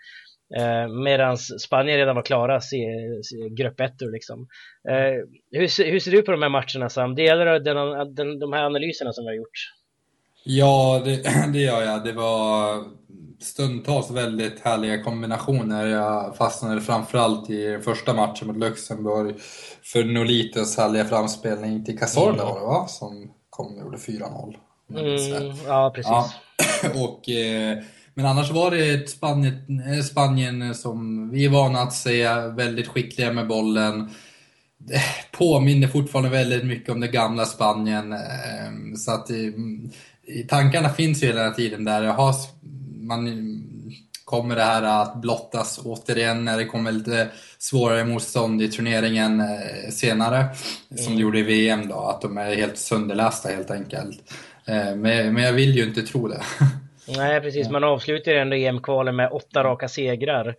Eh, 0.57 0.88
Medan 0.88 1.38
Spanien 1.38 1.98
redan 1.98 2.15
var 2.15 2.24
klara, 2.24 2.62
se, 2.62 2.77
se, 3.24 3.50
grupp 3.50 3.79
1 3.79 3.91
liksom. 4.00 4.48
Eh, 4.89 5.13
hur, 5.51 5.91
hur 5.91 6.00
ser 6.00 6.12
du 6.12 6.22
på 6.22 6.31
de 6.31 6.41
här 6.41 6.50
matcherna 6.50 6.89
Sam? 6.89 7.15
Delar 7.15 7.45
du 7.45 7.60
den, 7.60 8.15
den, 8.15 8.39
de 8.39 8.53
här 8.53 8.63
analyserna 8.63 9.13
som 9.13 9.24
vi 9.24 9.29
har 9.29 9.36
gjort? 9.36 9.74
Ja, 10.43 11.01
det, 11.05 11.24
det 11.53 11.60
gör 11.60 11.81
jag. 11.81 12.03
Det 12.03 12.12
var 12.12 12.83
stundtals 13.39 14.12
väldigt 14.12 14.60
härliga 14.60 15.03
kombinationer. 15.03 15.88
Jag 15.88 16.38
fastnade 16.38 16.81
framförallt 16.81 17.50
i 17.50 17.79
första 17.83 18.13
matchen 18.13 18.48
mot 18.48 18.57
Luxemburg 18.57 19.36
för 19.83 20.03
Nolitos 20.03 20.77
härliga 20.77 21.05
framspelning 21.05 21.86
till 21.86 22.00
Cazorla 22.00 22.51
mm. 22.51 22.63
va? 22.63 22.88
Som 22.88 23.31
kom 23.50 23.75
och 23.75 23.81
gjorde 23.81 23.98
4-0. 23.98 24.55
Mm, 24.89 25.55
ja, 25.67 25.91
precis. 25.95 26.12
Ja. 26.12 26.29
och 27.03 27.29
eh, 27.29 27.77
Men 28.13 28.25
annars 28.25 28.51
var 28.51 28.72
det 28.72 29.10
Spanien, 29.10 29.84
eh, 29.88 30.03
Spanien 30.03 30.75
som 30.75 31.29
vi 31.29 31.46
är 31.46 31.50
vana 31.50 31.79
att 31.79 31.93
säga, 31.93 32.48
väldigt 32.48 32.88
skickliga 32.88 33.34
med 33.34 33.48
bollen. 33.48 34.10
Det 34.77 35.01
påminner 35.32 35.88
fortfarande 35.88 36.29
väldigt 36.29 36.65
mycket 36.65 36.89
om 36.89 37.00
det 37.00 37.08
gamla 37.08 37.46
Spanien. 37.46 38.13
Ehm, 38.13 38.96
så 38.96 39.12
att 39.12 39.27
tankarna 40.48 40.89
finns 40.89 41.24
ju 41.24 41.27
hela 41.27 41.51
tiden 41.51 41.84
där. 41.84 42.03
Har 42.03 42.36
man 43.01 43.27
kommer 44.25 44.55
det 44.55 44.63
här 44.63 44.84
att 45.01 45.22
blottas 45.22 45.79
återigen 45.84 46.46
när 46.46 46.58
det 46.58 46.65
kommer 46.65 46.91
lite 46.91 47.27
svårare 47.58 48.05
motstånd 48.05 48.62
i 48.62 48.72
turneringen 48.72 49.39
eh, 49.39 49.91
senare, 49.91 50.48
som 50.88 50.98
det 50.98 51.05
mm. 51.05 51.20
gjorde 51.20 51.39
i 51.39 51.43
VM 51.43 51.88
då, 51.88 52.00
att 52.00 52.22
de 52.22 52.38
är 52.38 52.55
helt 52.55 52.77
sönderlästa 52.77 53.50
helt 53.50 53.72
enkelt. 53.72 54.34
Eh, 54.65 54.96
men 54.96 55.38
jag 55.38 55.53
vill 55.53 55.75
ju 55.75 55.84
inte 55.84 56.01
tro 56.01 56.27
det. 56.27 56.41
Nej 57.07 57.41
precis, 57.41 57.69
man 57.69 57.83
avslutar 57.83 58.31
ju 58.31 58.38
ändå 58.38 58.55
EM-kvalen 58.55 59.15
med 59.15 59.31
åtta 59.31 59.63
raka 59.63 59.88
segrar. 59.88 60.55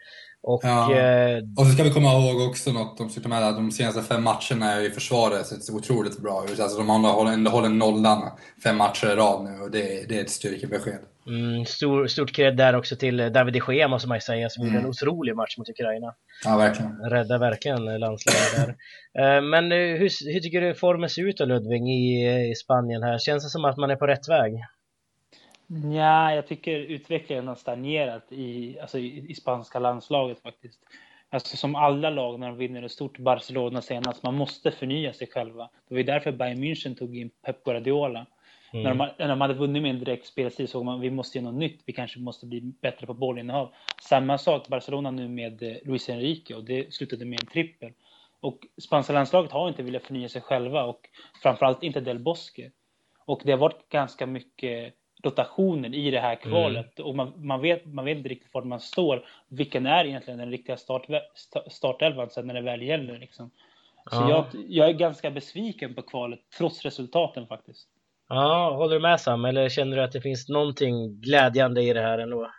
Och, 0.46 0.60
ja. 0.64 0.94
eh, 0.94 1.38
och 1.56 1.66
så 1.66 1.72
ska 1.72 1.82
vi 1.82 1.90
komma 1.90 2.12
ihåg 2.12 2.48
också 2.48 2.72
något, 2.72 2.98
de, 2.98 3.30
de, 3.56 3.70
senaste 3.70 4.02
fem 4.02 4.22
matcherna 4.22 4.82
i 4.82 4.90
försvaret 4.90 5.46
sett 5.46 5.70
otroligt 5.70 6.18
bra 6.18 6.44
ut. 6.52 6.60
Alltså 6.60 6.78
de 6.78 6.88
har 6.88 7.32
ändå 7.32 7.50
hållit 7.50 7.70
nollan 7.70 8.30
fem 8.64 8.76
matcher 8.76 9.06
i 9.12 9.16
rad 9.16 9.44
nu 9.44 9.60
och 9.60 9.70
det, 9.70 10.08
det 10.08 10.18
är 10.18 10.20
ett 10.20 10.30
styrkebesked. 10.30 10.98
Mm, 11.26 11.64
stor, 11.64 12.06
stort 12.06 12.32
cred 12.32 12.56
där 12.56 12.76
också 12.76 12.96
till 12.96 13.16
David 13.16 13.54
de 13.54 13.74
Gea 13.74 13.88
måste 13.88 14.08
man 14.08 14.16
ju 14.16 14.20
säga, 14.20 14.50
som 14.50 14.62
mm. 14.62 14.74
gjorde 14.74 14.84
en 14.84 14.90
otrolig 14.90 15.36
match 15.36 15.58
mot 15.58 15.68
Ukraina. 15.68 16.14
Ja, 16.44 16.56
verkligen. 16.56 16.96
Räddade 17.10 17.38
verkligen 17.38 17.84
landslaget 18.00 18.56
där. 18.56 18.76
Eh, 19.18 19.42
men 19.42 19.72
eh, 19.72 19.78
hur, 19.78 20.32
hur 20.32 20.40
tycker 20.40 20.60
du 20.60 20.74
formen 20.74 21.10
ser 21.10 21.22
ut 21.28 21.36
då 21.36 21.44
Ludvig 21.44 21.82
i, 21.82 22.26
i 22.50 22.54
Spanien 22.54 23.02
här? 23.02 23.18
Känns 23.18 23.44
det 23.44 23.50
som 23.50 23.64
att 23.64 23.76
man 23.76 23.90
är 23.90 23.96
på 23.96 24.06
rätt 24.06 24.28
väg? 24.28 24.52
Ja, 25.66 26.35
jag 26.35 26.47
tycker 26.47 26.78
utvecklingen 26.78 27.49
har 27.49 27.54
stagnerat 27.54 28.33
i, 28.33 28.78
alltså 28.80 28.99
i, 28.99 29.30
i 29.30 29.35
spanska 29.35 29.78
landslaget 29.78 30.42
faktiskt. 30.42 30.80
Alltså 31.30 31.56
som 31.56 31.75
alla 31.75 32.11
lag 32.11 32.40
när 32.40 32.49
de 32.49 32.56
vinner 32.56 32.83
ett 32.83 32.92
stort 32.92 33.18
Barcelona 33.18 33.83
senast, 33.83 34.23
man 34.23 34.35
måste 34.35 34.71
förnya 34.71 35.12
sig 35.12 35.26
själva. 35.26 35.71
Det 35.88 35.94
var 35.94 36.02
därför 36.02 36.33
Bayern 36.33 36.64
München 36.64 36.94
tog 36.94 37.16
in 37.16 37.30
Pep 37.30 37.64
Guardiola. 37.64 38.26
Mm. 38.73 38.83
När, 38.83 39.06
de, 39.06 39.12
när 39.18 39.28
de 39.28 39.40
hade 39.40 39.54
vunnit 39.54 39.83
med 39.83 39.90
en 39.90 39.99
direkt 39.99 40.26
spelstil 40.26 40.68
såg 40.68 40.85
man 40.85 41.00
vi 41.00 41.11
måste 41.11 41.38
göra 41.38 41.50
något 41.50 41.59
nytt, 41.61 41.83
vi 41.87 41.92
kanske 41.92 42.21
måste 42.21 42.47
bli 42.47 42.61
bättre 42.61 43.06
på 43.06 43.14
bollinnehav. 43.14 43.73
Samma 44.02 44.38
sak 44.38 44.68
Barcelona 44.68 45.11
nu 45.11 45.28
med 45.28 45.62
eh, 45.62 45.76
Luis 45.85 46.09
Enrique 46.09 46.56
och 46.56 46.64
det 46.64 46.94
slutade 46.94 47.25
med 47.25 47.40
en 47.40 47.47
trippel. 47.47 47.92
Och 48.40 48.59
spanska 48.83 49.12
landslaget 49.12 49.52
har 49.52 49.68
inte 49.68 49.83
velat 49.83 50.02
förnya 50.02 50.28
sig 50.28 50.42
själva 50.42 50.85
och 50.85 51.00
framförallt 51.42 51.83
inte 51.83 52.00
Del 52.00 52.18
Bosque. 52.18 52.71
Och 53.26 53.40
det 53.44 53.52
har 53.52 53.59
varit 53.59 53.88
ganska 53.88 54.26
mycket 54.26 54.94
rotationer 55.25 55.95
i 55.95 56.11
det 56.11 56.21
här 56.21 56.35
kvalet 56.35 56.99
mm. 56.99 57.09
och 57.09 57.16
man, 57.16 57.33
man, 57.37 57.61
vet, 57.61 57.87
man 57.87 58.04
vet 58.04 58.16
inte 58.16 58.28
riktigt 58.28 58.54
var 58.54 58.62
man 58.62 58.81
står. 58.81 59.25
Vilken 59.49 59.87
är 59.87 60.04
egentligen 60.04 60.38
den 60.38 60.50
riktiga 60.50 60.76
start, 60.76 61.07
startelvan 61.71 62.31
sen 62.31 62.47
när 62.47 62.54
det 62.54 62.61
väl 62.61 62.83
gäller 62.83 63.19
liksom. 63.19 63.50
Så 64.11 64.16
ja. 64.16 64.31
jag, 64.31 64.64
jag 64.69 64.88
är 64.88 64.93
ganska 64.93 65.31
besviken 65.31 65.95
på 65.95 66.02
kvalet 66.02 66.40
trots 66.59 66.83
resultaten 66.83 67.47
faktiskt. 67.47 67.88
Ja, 68.28 68.75
håller 68.76 68.95
du 68.95 69.00
med 69.00 69.21
Sam? 69.21 69.45
Eller 69.45 69.69
känner 69.69 69.97
du 69.97 70.02
att 70.02 70.12
det 70.12 70.21
finns 70.21 70.49
någonting 70.49 71.21
glädjande 71.21 71.83
i 71.83 71.93
det 71.93 72.00
här 72.00 72.19
ändå? 72.19 72.50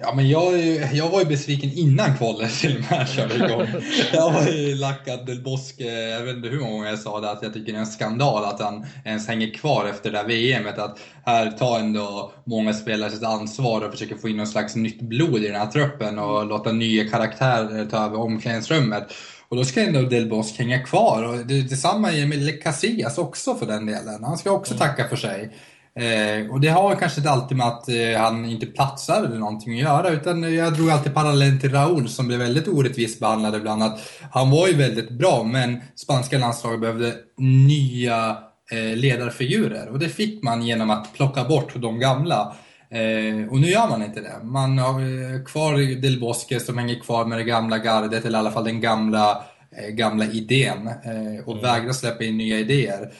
Ja, 0.00 0.14
men 0.14 0.28
jag, 0.28 0.58
jag 0.92 1.10
var 1.10 1.20
ju 1.20 1.26
besviken 1.26 1.70
innan 1.72 2.16
kvalet 2.16 2.60
till 2.60 2.76
och 2.76 2.90
med 2.90 3.08
körde 3.08 3.34
igång. 3.34 3.66
Jag 4.12 4.32
var 4.32 4.46
ju 4.48 4.74
lackad 4.74 5.26
Del 5.26 5.42
Bosque, 5.42 5.84
jag 5.84 6.22
vet 6.22 6.36
inte 6.36 6.48
hur 6.48 6.60
många 6.60 6.70
gånger 6.70 6.90
jag 6.90 6.98
sa 6.98 7.20
det, 7.20 7.30
att 7.30 7.42
jag 7.42 7.54
tycker 7.54 7.72
det 7.72 7.78
är 7.78 7.80
en 7.80 7.86
skandal 7.86 8.44
att 8.44 8.60
han 8.60 8.86
ens 9.04 9.28
hänger 9.28 9.54
kvar 9.54 9.86
efter 9.86 10.10
det 10.10 10.18
där 10.18 10.24
VMet. 10.58 10.78
Att 10.78 10.98
här 11.24 11.50
tar 11.50 11.78
ändå 11.78 12.32
många 12.44 12.72
spelare 12.72 13.10
sitt 13.10 13.24
ansvar 13.24 13.80
och 13.80 13.92
försöker 13.92 14.16
få 14.16 14.28
in 14.28 14.36
någon 14.36 14.46
slags 14.46 14.76
nytt 14.76 15.00
blod 15.00 15.44
i 15.44 15.48
den 15.48 15.60
här 15.60 15.66
truppen 15.66 16.18
och 16.18 16.46
låta 16.46 16.72
nya 16.72 17.08
karaktärer 17.08 17.86
ta 17.86 18.04
över 18.04 18.20
omklädningsrummet. 18.20 19.12
Och 19.48 19.56
då 19.56 19.64
ska 19.64 19.82
ändå 19.82 20.02
Del 20.02 20.28
Bosque 20.28 20.64
hänga 20.64 20.78
kvar. 20.78 21.22
Och 21.22 21.46
det, 21.46 21.62
detsamma 21.62 22.10
med 22.10 22.62
Casillas 22.62 23.18
också 23.18 23.54
för 23.54 23.66
den 23.66 23.86
delen. 23.86 24.24
Han 24.24 24.38
ska 24.38 24.50
också 24.50 24.74
mm. 24.74 24.88
tacka 24.88 25.08
för 25.08 25.16
sig. 25.16 25.52
Eh, 25.98 26.50
och 26.50 26.60
det 26.60 26.68
har 26.68 26.94
kanske 26.94 27.20
inte 27.20 27.30
alltid 27.30 27.56
med 27.56 27.66
att 27.66 27.88
eh, 27.88 28.20
han 28.20 28.44
inte 28.44 28.66
platsar 28.66 29.24
eller 29.24 29.38
någonting 29.38 29.74
att 29.74 29.80
göra, 29.80 30.08
utan 30.08 30.54
jag 30.54 30.74
drog 30.74 30.90
alltid 30.90 31.14
parallellen 31.14 31.60
till 31.60 31.72
Raúl 31.72 32.08
som 32.08 32.26
blev 32.26 32.38
väldigt 32.38 32.68
orättvist 32.68 33.20
behandlad 33.20 33.54
ibland. 33.54 33.82
Att 33.82 34.00
han 34.30 34.50
var 34.50 34.68
ju 34.68 34.74
väldigt 34.74 35.10
bra, 35.10 35.42
men 35.42 35.80
spanska 35.94 36.38
landslaget 36.38 36.80
behövde 36.80 37.14
nya 37.38 38.36
eh, 38.72 38.96
ledarfigurer. 38.96 39.88
Och 39.88 39.98
det 39.98 40.08
fick 40.08 40.42
man 40.42 40.62
genom 40.62 40.90
att 40.90 41.12
plocka 41.14 41.44
bort 41.44 41.72
de 41.74 41.98
gamla. 41.98 42.56
Eh, 42.90 43.48
och 43.50 43.60
nu 43.60 43.66
gör 43.66 43.88
man 43.88 44.02
inte 44.02 44.20
det. 44.20 44.44
Man 44.44 44.78
har 44.78 45.00
eh, 45.00 45.44
kvar 45.44 46.00
Del 46.00 46.20
Bosque 46.20 46.60
som 46.60 46.78
hänger 46.78 47.00
kvar 47.00 47.24
med 47.24 47.38
det 47.38 47.44
gamla 47.44 47.78
gardet, 47.78 48.24
eller 48.24 48.38
i 48.38 48.40
alla 48.40 48.50
fall 48.50 48.64
den 48.64 48.80
gamla, 48.80 49.44
eh, 49.76 49.94
gamla 49.94 50.24
idén. 50.24 50.86
Eh, 50.86 51.44
och 51.46 51.52
mm. 51.52 51.62
vägrar 51.62 51.92
släppa 51.92 52.24
in 52.24 52.36
nya 52.36 52.58
idéer. 52.58 53.12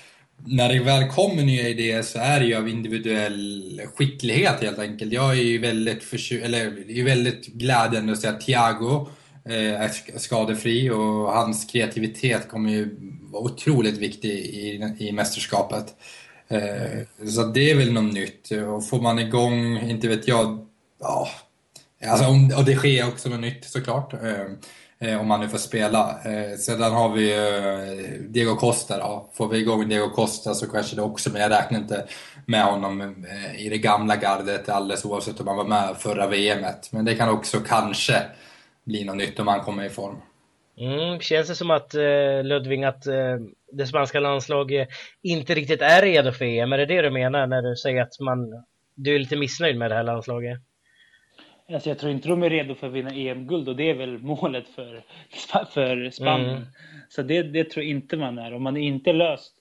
När 0.44 0.68
det 0.68 0.80
väl 0.80 1.08
kommer 1.08 1.44
nya 1.44 1.68
idéer 1.68 2.02
så 2.02 2.18
är 2.18 2.40
det 2.40 2.46
ju 2.46 2.54
av 2.54 2.68
individuell 2.68 3.82
skicklighet 3.94 4.60
helt 4.60 4.78
enkelt. 4.78 5.12
Jag 5.12 5.30
är 5.30 5.42
ju 5.42 5.58
väldigt, 5.58 6.02
försö- 6.02 6.44
eller, 6.44 6.70
det 6.86 7.00
är 7.00 7.04
väldigt 7.04 7.46
glädjande 7.46 8.12
att 8.12 8.20
se 8.20 8.28
att 8.28 8.40
Thiago 8.40 9.08
eh, 9.44 9.80
är 9.80 10.18
skadefri 10.18 10.90
och 10.90 11.32
hans 11.32 11.64
kreativitet 11.64 12.48
kommer 12.48 12.70
ju 12.70 12.96
vara 13.22 13.42
otroligt 13.42 13.98
viktig 13.98 14.30
i, 14.30 14.94
i 14.98 15.12
mästerskapet. 15.12 15.94
Eh, 16.48 17.26
så 17.28 17.42
det 17.42 17.70
är 17.70 17.76
väl 17.76 17.92
något 17.92 18.14
nytt. 18.14 18.50
Och 18.50 18.88
får 18.88 19.00
man 19.00 19.18
igång, 19.18 19.78
inte 19.90 20.08
vet 20.08 20.28
jag, 20.28 20.66
ja, 21.00 21.28
alltså, 22.06 22.56
och 22.58 22.64
det 22.64 22.76
sker 22.76 23.08
också 23.08 23.28
något 23.28 23.40
nytt 23.40 23.64
såklart. 23.64 24.12
Eh, 24.12 24.46
Eh, 24.98 25.20
om 25.20 25.30
han 25.30 25.40
nu 25.40 25.48
får 25.48 25.58
spela. 25.58 26.18
Eh, 26.24 26.56
Sedan 26.56 26.92
har 26.92 27.08
vi 27.08 27.32
eh, 27.32 28.20
Diego 28.28 28.56
Costa 28.56 28.98
då. 28.98 29.30
Får 29.32 29.48
vi 29.48 29.58
igång 29.58 29.88
Diego 29.88 30.08
Costa 30.08 30.54
så 30.54 30.70
kanske 30.70 30.96
det 30.96 31.02
också, 31.02 31.32
men 31.32 31.42
jag 31.42 31.50
räknar 31.50 31.78
inte 31.78 32.04
med 32.46 32.64
honom 32.64 33.26
i 33.58 33.68
det 33.68 33.78
gamla 33.78 34.16
gardet 34.16 34.68
alldeles 34.68 35.04
oavsett 35.04 35.40
om 35.40 35.48
han 35.48 35.56
var 35.56 35.64
med 35.64 35.96
förra 35.96 36.26
VMet. 36.26 36.92
Men 36.92 37.04
det 37.04 37.14
kan 37.14 37.28
också 37.28 37.60
kanske 37.60 38.22
bli 38.84 39.04
något 39.04 39.16
nytt 39.16 39.40
om 39.40 39.48
han 39.48 39.60
kommer 39.60 39.84
i 39.84 39.88
form. 39.88 40.16
Mm, 40.78 41.20
känns 41.20 41.48
det 41.48 41.54
som 41.54 41.70
att 41.70 41.94
Ludvig, 42.44 42.84
att 42.84 43.02
det 43.72 43.86
spanska 43.86 44.20
landslaget 44.20 44.88
inte 45.22 45.54
riktigt 45.54 45.82
är 45.82 46.02
redo 46.02 46.32
för 46.32 46.44
EM. 46.44 46.72
Är 46.72 46.78
det 46.78 46.86
det 46.86 47.02
du 47.02 47.10
menar 47.10 47.46
när 47.46 47.62
du 47.62 47.76
säger 47.76 48.02
att 48.02 48.20
man, 48.20 48.64
du 48.94 49.14
är 49.14 49.18
lite 49.18 49.36
missnöjd 49.36 49.78
med 49.78 49.90
det 49.90 49.94
här 49.94 50.02
landslaget? 50.02 50.58
Alltså 51.72 51.88
jag 51.88 51.98
tror 51.98 52.12
inte 52.12 52.28
de 52.28 52.42
är 52.42 52.50
redo 52.50 52.74
för 52.74 52.86
att 52.86 52.92
vinna 52.92 53.10
EM-guld 53.10 53.68
och 53.68 53.76
det 53.76 53.90
är 53.90 53.94
väl 53.94 54.18
målet 54.18 54.68
för, 54.68 55.02
för 55.70 56.10
Spanien. 56.10 56.56
Mm. 56.56 56.66
Så 57.08 57.22
det, 57.22 57.42
det 57.42 57.70
tror 57.70 57.84
inte 57.84 58.16
man 58.16 58.38
är. 58.38 58.54
Och 58.54 58.60
man 58.60 58.76
är 58.76 58.80
inte 58.80 59.12
löst. 59.12 59.54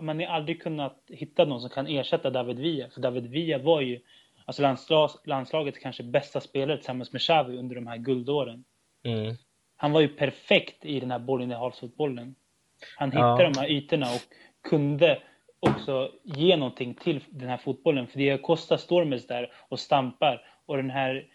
Man 0.00 0.20
har 0.20 0.26
aldrig 0.26 0.62
kunnat 0.62 1.02
hitta 1.08 1.44
någon 1.44 1.60
som 1.60 1.70
kan 1.70 1.86
ersätta 1.86 2.30
David 2.30 2.58
Villa. 2.58 2.88
För 2.90 3.00
David 3.00 3.26
Villa 3.26 3.58
var 3.58 3.80
ju 3.80 4.00
alltså 4.44 4.62
landslag, 4.62 5.10
landslagets 5.24 5.78
kanske 5.78 6.02
bästa 6.02 6.40
spelare 6.40 6.76
tillsammans 6.76 7.12
med 7.12 7.20
Xavi 7.20 7.56
under 7.56 7.74
de 7.74 7.86
här 7.86 7.96
guldåren. 7.96 8.64
Mm. 9.04 9.34
Han 9.76 9.92
var 9.92 10.00
ju 10.00 10.08
perfekt 10.08 10.84
i 10.84 11.00
den 11.00 11.10
här 11.10 11.18
bollinnehavsfotbollen. 11.18 12.34
Han 12.96 13.12
hittade 13.12 13.42
ja. 13.42 13.50
de 13.50 13.60
här 13.60 13.70
ytorna 13.70 14.06
och 14.06 14.22
kunde 14.68 15.22
också 15.60 16.10
ge 16.22 16.56
någonting 16.56 16.94
till 16.94 17.20
den 17.30 17.48
här 17.48 17.56
fotbollen. 17.56 18.06
För 18.06 18.18
Diego 18.18 18.42
Costa 18.42 18.78
står 18.78 19.04
mest 19.04 19.28
där 19.28 19.52
och 19.68 19.80
stampar 19.80 20.42
och 20.66 20.76
den 20.76 20.90
här 20.90 21.26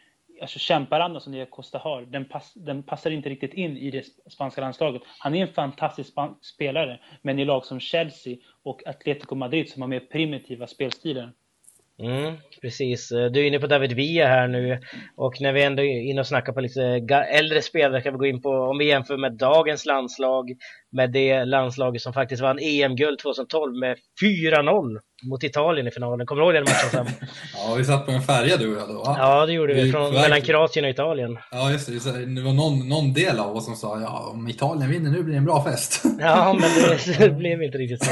alltså 0.41 0.59
kämparandan 0.59 1.21
som 1.21 1.33
Diego 1.33 1.49
Costa 1.49 1.77
har, 1.77 2.01
den, 2.01 2.25
pass, 2.25 2.53
den, 2.53 2.83
passar 2.83 3.11
inte 3.11 3.29
riktigt 3.29 3.53
in 3.53 3.77
i 3.77 3.91
det 3.91 4.05
spanska 4.31 4.61
landslaget. 4.61 5.01
Han 5.19 5.35
är 5.35 5.41
en 5.41 5.53
fantastisk 5.53 6.13
spelare, 6.41 6.99
men 7.21 7.39
i 7.39 7.45
lag 7.45 7.65
som 7.65 7.79
Chelsea 7.79 8.37
och 8.63 8.87
Atletico 8.87 9.35
Madrid 9.35 9.69
som 9.69 9.81
har 9.81 9.89
mer 9.89 9.99
primitiva 9.99 10.67
spelstilar 10.67 11.33
Mm, 11.99 12.37
precis. 12.61 13.09
Du 13.09 13.39
är 13.39 13.47
inne 13.47 13.59
på 13.59 13.67
David 13.67 13.91
Villa 13.91 14.27
här 14.27 14.47
nu 14.47 14.79
och 15.15 15.41
när 15.41 15.53
vi 15.53 15.63
ändå 15.63 15.83
är 15.83 16.01
inne 16.01 16.21
och 16.21 16.27
snackar 16.27 16.53
på 16.53 16.61
lite 16.61 16.83
äldre 17.31 17.61
spelare 17.61 18.01
kan 18.01 18.13
vi 18.13 18.17
gå 18.17 18.25
in 18.25 18.41
på, 18.41 18.49
om 18.49 18.77
vi 18.77 18.87
jämför 18.87 19.17
med 19.17 19.33
dagens 19.33 19.85
landslag 19.85 20.51
med 20.91 21.11
det 21.11 21.45
landslaget 21.45 22.01
som 22.01 22.13
faktiskt 22.13 22.41
vann 22.41 22.59
EM-guld 22.59 23.19
2012 23.19 23.75
med 23.75 23.97
4-0 24.21 24.99
mot 25.29 25.43
Italien 25.43 25.87
i 25.87 25.91
finalen. 25.91 26.25
Kommer 26.27 26.41
du 26.41 26.45
ihåg 26.45 26.53
den 26.53 26.63
matchen 26.63 26.89
Sam? 26.91 27.07
ja, 27.53 27.75
vi 27.77 27.85
satt 27.85 28.05
på 28.05 28.11
en 28.11 28.21
färja 28.21 28.57
du 28.57 28.75
och 28.75 28.81
jag 28.81 28.89
då. 28.89 29.03
Ja, 29.05 29.45
det 29.45 29.53
gjorde 29.53 29.73
vi, 29.73 29.83
vi 29.83 29.91
från, 29.91 30.13
mellan 30.13 30.41
Kroatien 30.41 30.85
och 30.85 30.91
Italien. 30.91 31.37
Ja, 31.51 31.71
just 31.71 31.87
det. 32.03 32.25
Det 32.35 32.41
var 32.41 32.53
någon, 32.53 32.89
någon 32.89 33.13
del 33.13 33.39
av 33.39 33.55
oss 33.55 33.65
som 33.65 33.75
sa 33.75 34.01
ja, 34.01 34.31
om 34.33 34.47
Italien 34.47 34.91
vinner 34.91 35.11
nu 35.11 35.23
blir 35.23 35.33
det 35.33 35.37
en 35.37 35.45
bra 35.45 35.63
fest. 35.63 36.03
ja, 36.19 36.53
men 36.53 36.69
det, 36.69 37.17
det 37.19 37.29
blev 37.29 37.63
inte 37.63 37.77
riktigt 37.77 38.05
så. 38.05 38.11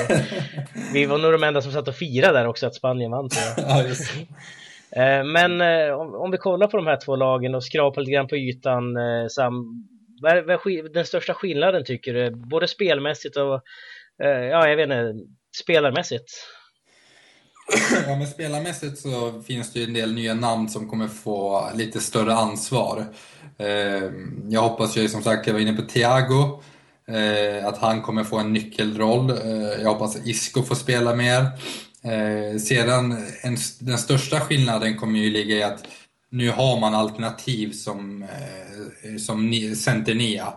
Vi 0.94 1.06
var 1.06 1.18
nog 1.18 1.32
de 1.32 1.44
enda 1.44 1.62
som 1.62 1.72
satt 1.72 1.88
och 1.88 1.96
firade 1.96 2.40
där 2.40 2.48
också 2.48 2.68
att 2.68 2.76
Spanien 2.76 3.12
vann. 3.12 3.30
ja, 3.58 3.84
just 3.84 4.14
det. 4.14 4.22
Eh, 4.92 5.24
men 5.24 5.62
eh, 5.62 5.94
om 5.96 6.32
vi 6.32 6.38
kollar 6.38 6.68
på 6.68 6.78
de 6.78 6.88
här 6.88 7.00
två 7.06 7.16
lagen 7.16 7.56
och 7.56 7.64
skrapar 7.64 8.02
lite 8.02 8.12
grann 8.12 8.28
på 8.28 8.36
ytan, 8.36 8.98
eh, 8.98 9.28
Sam, 9.28 9.88
vad 10.22 10.32
är 10.32 10.94
den 10.94 11.06
största 11.06 11.34
skillnaden 11.34 11.84
tycker 11.86 12.14
du? 12.14 12.32
Både 12.32 12.68
spelmässigt 12.68 13.38
och, 13.38 13.62
eh, 14.24 14.30
ja 14.30 14.68
jag 14.70 14.76
vet 14.76 14.84
inte, 14.84 15.14
spelarmässigt? 15.64 16.34
Ja, 18.08 18.16
men 18.16 18.28
spelarmässigt 18.28 18.98
så 18.98 19.42
finns 19.42 19.74
det 19.74 19.80
ju 19.80 19.86
en 19.86 19.94
del 19.94 20.14
nya 20.14 20.34
namn 20.34 20.70
som 20.70 20.90
kommer 20.90 21.08
få 21.08 21.70
lite 21.76 22.00
större 22.00 22.34
ansvar. 22.34 23.06
Eh, 23.58 24.12
jag 24.50 24.62
hoppas 24.62 24.98
ju 24.98 25.10
som 25.10 25.24
sagt, 25.24 25.48
jag 25.48 25.54
var 25.54 25.62
inne 25.62 25.74
på 25.74 25.82
Thiago, 25.82 26.62
eh, 27.08 27.68
att 27.68 27.78
han 27.78 28.02
kommer 28.02 28.24
få 28.24 28.38
en 28.38 28.54
nyckelroll. 28.54 29.34
Jag 29.82 29.90
hoppas 29.90 30.16
att 30.16 30.28
Isco 30.28 30.64
får 30.64 30.76
spela 30.76 31.16
mer. 31.16 31.46
Sedan, 32.60 33.26
den 33.80 33.98
största 33.98 34.40
skillnaden 34.40 34.98
kommer 34.98 35.20
ju 35.20 35.30
ligga 35.30 35.56
i 35.56 35.64
att 35.64 35.84
nu 36.30 36.52
har 36.52 36.80
man 36.80 36.94
alternativ 36.94 37.72
som, 37.72 38.26
som 39.20 39.54
center 39.76 40.16
nia. 40.16 40.54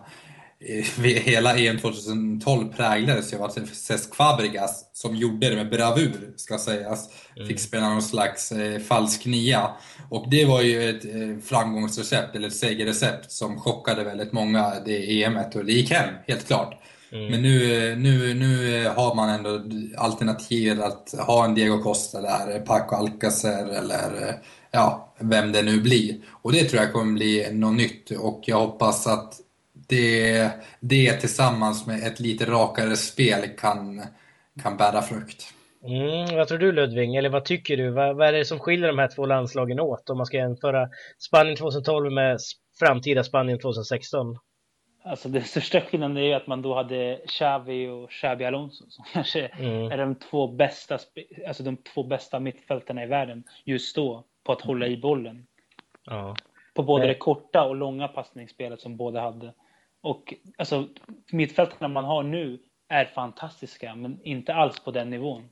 Hela 1.03 1.57
EM 1.57 1.79
2012 1.79 2.73
präglades 2.73 3.33
ju 3.33 3.37
av 3.37 3.43
att 3.43 3.75
Cesc 3.75 4.15
Fabregas, 4.15 4.85
som 4.93 5.15
gjorde 5.15 5.49
det 5.49 5.55
med 5.55 5.69
bravur, 5.69 6.33
ska 6.35 6.57
sägas, 6.57 7.09
mm. 7.35 7.47
fick 7.47 7.59
spela 7.59 7.89
någon 7.89 8.01
slags 8.01 8.51
eh, 8.51 8.79
falsk 8.79 9.25
nia. 9.25 9.71
Och 10.09 10.29
det 10.29 10.45
var 10.45 10.61
ju 10.61 10.89
ett 10.89 11.05
eh, 11.05 11.43
framgångsrecept, 11.45 12.35
eller 12.35 12.47
ett 12.47 12.55
segerrecept, 12.55 13.31
som 13.31 13.59
chockade 13.59 14.03
väldigt 14.03 14.31
många 14.31 14.73
det 14.85 15.23
EMet 15.23 15.55
och 15.55 15.65
det 15.65 15.73
gick 15.73 15.91
hem, 15.91 16.15
helt 16.27 16.47
klart. 16.47 16.81
Mm. 17.11 17.31
Men 17.31 17.41
nu, 17.41 17.89
eh, 17.91 17.97
nu, 17.97 18.33
nu 18.33 18.85
har 18.87 19.15
man 19.15 19.29
ändå 19.29 19.63
alternativ 19.97 20.81
att 20.81 21.13
ha 21.27 21.45
en 21.45 21.55
Diego 21.55 21.83
Costa 21.83 22.21
där, 22.21 22.59
Paco 22.59 22.95
Alcacer 22.95 23.65
eller 23.65 24.27
eh, 24.27 24.35
ja, 24.71 25.13
vem 25.19 25.51
det 25.51 25.61
nu 25.61 25.81
blir. 25.81 26.15
Och 26.31 26.51
det 26.51 26.63
tror 26.63 26.83
jag 26.83 26.93
kommer 26.93 27.13
bli 27.13 27.47
något 27.51 27.75
nytt 27.75 28.11
och 28.11 28.43
jag 28.45 28.59
hoppas 28.59 29.07
att 29.07 29.33
det, 29.73 30.51
det 30.79 31.13
tillsammans 31.13 31.87
med 31.87 32.03
ett 32.03 32.19
lite 32.19 32.45
rakare 32.45 32.95
spel 32.95 33.49
kan, 33.57 34.01
kan 34.63 34.77
bära 34.77 35.01
frukt. 35.01 35.53
Mm, 35.83 36.35
vad 36.35 36.47
tror 36.47 36.57
du 36.57 36.71
Ludvig, 36.71 37.15
eller 37.15 37.29
vad 37.29 37.45
tycker 37.45 37.77
du? 37.77 37.89
Vad, 37.89 38.15
vad, 38.15 38.27
är 38.27 38.33
det 38.33 38.45
som 38.45 38.59
skiljer 38.59 38.87
de 38.87 38.99
här 38.99 39.09
två 39.15 39.25
landslagen 39.25 39.79
åt 39.79 40.09
om 40.09 40.17
man 40.17 40.25
ska 40.25 40.37
jämföra 40.37 40.89
Spanien 41.17 41.57
2012 41.57 42.11
med 42.11 42.39
framtida 42.79 43.23
Spanien 43.23 43.59
2016? 43.59 44.37
Alltså 45.03 45.29
den 45.29 45.43
största 45.43 45.81
skillnaden 45.81 46.17
är 46.17 46.21
ju 46.21 46.33
att 46.33 46.47
man 46.47 46.61
då 46.61 46.75
hade 46.75 47.21
Xavi 47.27 47.87
och 47.87 48.11
Xabi 48.11 48.45
Alonso 48.45 48.85
som 48.89 49.05
kanske 49.13 49.45
mm. 49.45 49.91
är 49.91 49.97
de 49.97 50.15
två 50.15 50.47
bästa, 50.47 50.99
alltså 51.47 51.63
de 51.63 51.77
två 51.77 52.03
bästa 52.03 52.39
mittfältarna 52.39 53.03
i 53.03 53.07
världen 53.07 53.43
just 53.65 53.95
då 53.95 54.25
på 54.43 54.51
att 54.51 54.61
hålla 54.61 54.87
i 54.87 54.97
bollen. 54.97 55.45
Ja. 56.05 56.35
På 56.73 56.83
både 56.83 57.07
det 57.07 57.15
korta 57.15 57.63
och 57.63 57.75
långa 57.75 58.07
passningsspelet 58.07 58.81
som 58.81 58.97
båda 58.97 59.21
hade. 59.21 59.53
Och 60.01 60.33
alltså, 60.57 60.87
mittfältarna 61.31 61.87
man 61.87 62.05
har 62.05 62.23
nu 62.23 62.59
är 62.89 63.05
fantastiska, 63.05 63.95
men 63.95 64.19
inte 64.23 64.53
alls 64.53 64.79
på 64.79 64.91
den 64.91 65.09
nivån. 65.09 65.49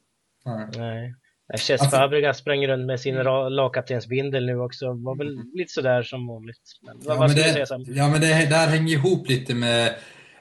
Nej. 0.77 1.15
Cesc 1.57 1.71
alltså, 1.71 1.97
Fabregas 1.97 2.37
sprang 2.37 2.67
runt 2.67 2.85
med 2.85 2.99
sin 2.99 3.15
lagkaptensbindel 3.49 4.45
nu 4.45 4.59
också. 4.59 4.85
Var 4.85 5.17
väl 5.17 5.33
mm. 5.33 5.51
lite 5.53 5.73
sådär 5.73 6.03
som 6.03 6.27
vanligt. 6.27 6.61
Men, 6.81 6.97
ja, 7.01 7.15
vad 7.15 7.19
men 7.19 7.37
det, 7.37 7.65
ja, 7.87 8.07
men 8.07 8.21
det 8.21 8.49
där 8.49 8.67
hänger 8.67 8.93
ihop 8.93 9.29
lite 9.29 9.55
med 9.55 9.95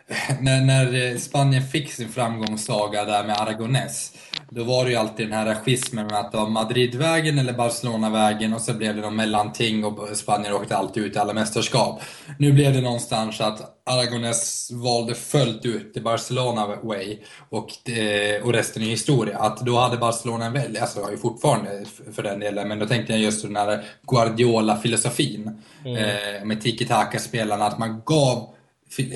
när, 0.41 0.61
när 0.61 1.17
Spanien 1.19 1.63
fick 1.63 1.93
sin 1.93 2.09
framgångssaga 2.09 3.05
där 3.05 3.25
med 3.25 3.41
Aragonés. 3.41 4.13
Då 4.51 4.65
var 4.65 4.85
det 4.85 4.91
ju 4.91 4.97
alltid 4.97 5.27
den 5.27 5.33
här 5.33 5.55
schismen 5.55 6.07
med 6.07 6.19
att 6.19 6.33
det 6.33 6.39
var 6.39 6.49
Madridvägen 6.49 7.39
eller 7.39 7.53
Barcelonavägen 7.53 8.55
och 8.55 8.61
så 8.61 8.75
blev 8.75 8.97
det 8.97 9.01
någon 9.01 9.17
mellanting 9.17 9.85
och 9.85 10.17
Spanien 10.17 10.53
åkte 10.53 10.77
alltid 10.77 11.05
ut 11.05 11.17
i 11.17 11.19
alla 11.19 11.33
mästerskap. 11.33 12.03
Nu 12.39 12.53
blev 12.53 12.73
det 12.73 12.81
någonstans 12.81 13.41
att 13.41 13.83
Aragones 13.85 14.71
valde 14.73 15.15
fullt 15.15 15.67
ut 15.67 15.95
till 15.95 16.03
Barcelona 16.03 16.67
way 16.83 17.19
och, 17.49 17.69
det, 17.85 18.41
och 18.41 18.53
resten 18.53 18.83
är 18.83 18.87
historia. 18.87 19.39
Att 19.39 19.61
då 19.61 19.77
hade 19.77 19.97
Barcelona 19.97 20.47
en 20.47 20.53
väl, 20.53 20.79
alltså 20.81 21.03
har 21.03 21.11
ju 21.11 21.17
fortfarande 21.17 21.85
för 22.13 22.23
den 22.23 22.41
delen, 22.41 22.69
men 22.69 22.79
då 22.79 22.87
tänkte 22.87 23.13
jag 23.13 23.23
just 23.23 23.43
den 23.43 23.57
här 23.57 23.85
Guardiola-filosofin 24.07 25.63
mm. 25.85 25.97
eh, 25.97 26.45
med 26.45 26.61
tiki-taka-spelarna, 26.61 27.67
att 27.67 27.79
man 27.79 28.03
gav 28.05 28.55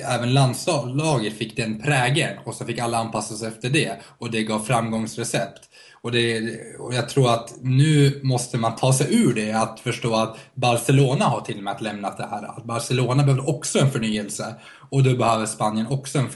även 0.04 0.34
landslaget 0.34 1.32
fick 1.32 1.56
den 1.56 1.80
prägeln 1.80 2.38
och 2.44 2.54
så 2.54 2.64
fick 2.64 2.78
alla 2.78 2.98
anpassa 2.98 3.34
sig 3.34 3.48
efter 3.48 3.70
det 3.70 4.00
och 4.18 4.30
det 4.30 4.42
gav 4.42 4.58
framgångsrecept. 4.58 5.68
Och, 6.02 6.12
det, 6.12 6.40
och 6.78 6.94
jag 6.94 7.08
tror 7.08 7.34
att 7.34 7.54
nu 7.60 8.20
måste 8.22 8.58
man 8.58 8.76
ta 8.76 8.92
sig 8.92 9.14
ur 9.14 9.34
det, 9.34 9.52
att 9.52 9.80
förstå 9.80 10.14
att 10.14 10.38
Barcelona 10.54 11.24
har 11.24 11.40
till 11.40 11.56
och 11.56 11.62
med 11.62 11.76
lämnat 11.80 12.16
det 12.16 12.26
här. 12.30 12.42
Att 12.42 12.64
Barcelona 12.64 13.22
behöver 13.22 13.48
också 13.48 13.78
en 13.78 13.90
förnyelse 13.90 14.54
och 14.90 15.02
då 15.02 15.16
behöver 15.16 15.46
Spanien 15.46 15.86
också 15.86 16.18
en 16.18 16.28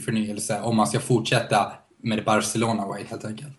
förnyelse 0.00 0.60
om 0.60 0.76
man 0.76 0.86
ska 0.86 1.00
fortsätta 1.00 1.72
med 2.02 2.24
Barcelona 2.24 2.86
way 2.86 3.04
helt 3.10 3.24
enkelt. 3.24 3.56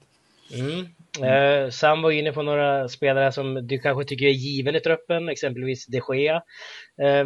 Mm. 0.54 0.86
Eh, 1.24 1.70
Sam 1.70 2.02
var 2.02 2.12
inne 2.12 2.32
på 2.32 2.42
några 2.42 2.88
spelare 2.88 3.32
som 3.32 3.68
du 3.68 3.80
kanske 3.80 4.04
tycker 4.04 4.26
är 4.26 4.32
given 4.32 4.76
i 4.76 4.80
truppen, 4.80 5.30
exempelvis 5.30 5.86
de 5.88 6.02
Gea. 6.16 6.36
Eh, 7.02 7.26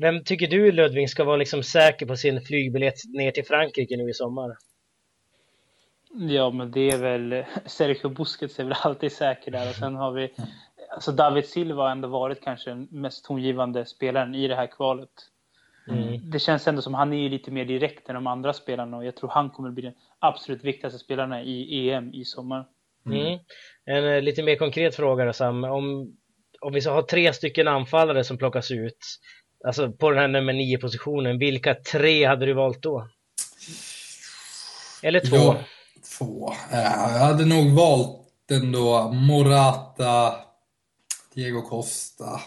vem 0.00 0.24
tycker 0.24 0.46
du 0.46 0.72
Ludvig 0.72 1.10
ska 1.10 1.24
vara 1.24 1.36
liksom 1.36 1.62
säker 1.62 2.06
på 2.06 2.16
sin 2.16 2.40
flygbiljett 2.40 2.98
ner 3.08 3.30
till 3.30 3.44
Frankrike 3.44 3.96
nu 3.96 4.10
i 4.10 4.14
sommar? 4.14 4.56
Ja, 6.18 6.50
men 6.50 6.70
det 6.70 6.90
är 6.90 6.98
väl 6.98 7.44
Sergio 7.66 8.08
Busquets 8.08 8.58
är 8.58 8.64
väl 8.64 8.74
alltid 8.82 9.12
säker 9.12 9.50
där 9.50 9.68
och 9.68 9.74
sen 9.74 9.94
har 9.94 10.12
vi 10.12 10.32
alltså 10.90 11.12
David 11.12 11.46
Silva 11.46 11.82
har 11.82 11.90
ändå 11.90 12.08
varit 12.08 12.40
kanske 12.40 12.70
den 12.70 12.88
mest 12.90 13.24
tongivande 13.24 13.86
spelaren 13.86 14.34
i 14.34 14.48
det 14.48 14.56
här 14.56 14.66
kvalet. 14.66 15.10
Mm. 15.88 16.30
Det 16.30 16.38
känns 16.38 16.68
ändå 16.68 16.82
som 16.82 16.94
han 16.94 17.12
är 17.12 17.28
lite 17.28 17.50
mer 17.50 17.64
direkt 17.64 18.08
än 18.08 18.14
de 18.14 18.26
andra 18.26 18.52
spelarna 18.52 18.96
och 18.96 19.04
jag 19.04 19.16
tror 19.16 19.30
han 19.30 19.50
kommer 19.50 19.70
bli 19.70 19.82
den 19.82 19.94
absolut 20.18 20.64
viktigaste 20.64 20.98
spelarna 20.98 21.42
i 21.42 21.90
EM 21.90 22.14
i 22.14 22.24
sommar. 22.24 22.64
Mm. 23.06 23.26
mm. 23.26 23.38
En 23.84 24.04
uh, 24.04 24.22
lite 24.22 24.42
mer 24.42 24.56
konkret 24.56 24.94
fråga 24.94 25.24
då 25.24 25.32
Sam. 25.32 25.64
Om, 25.64 26.16
om 26.60 26.72
vi 26.72 26.80
så 26.80 26.90
har 26.90 27.02
tre 27.02 27.32
stycken 27.32 27.68
anfallare 27.68 28.24
som 28.24 28.38
plockas 28.38 28.70
ut, 28.70 28.98
alltså 29.66 29.92
på 29.92 30.10
den 30.10 30.18
här 30.18 30.28
nummer 30.28 30.52
nio 30.52 30.78
positionen, 30.78 31.38
vilka 31.38 31.74
tre 31.74 32.24
hade 32.24 32.46
du 32.46 32.52
valt 32.52 32.82
då? 32.82 33.08
Eller 35.02 35.20
två? 35.20 35.36
Ja, 35.36 35.58
två. 36.18 36.54
Jag 36.70 37.20
hade 37.20 37.44
nog 37.44 37.70
valt 37.72 38.50
ändå 38.50 39.12
Morata, 39.12 40.34
Diego 41.34 41.62
Costa. 41.62 42.40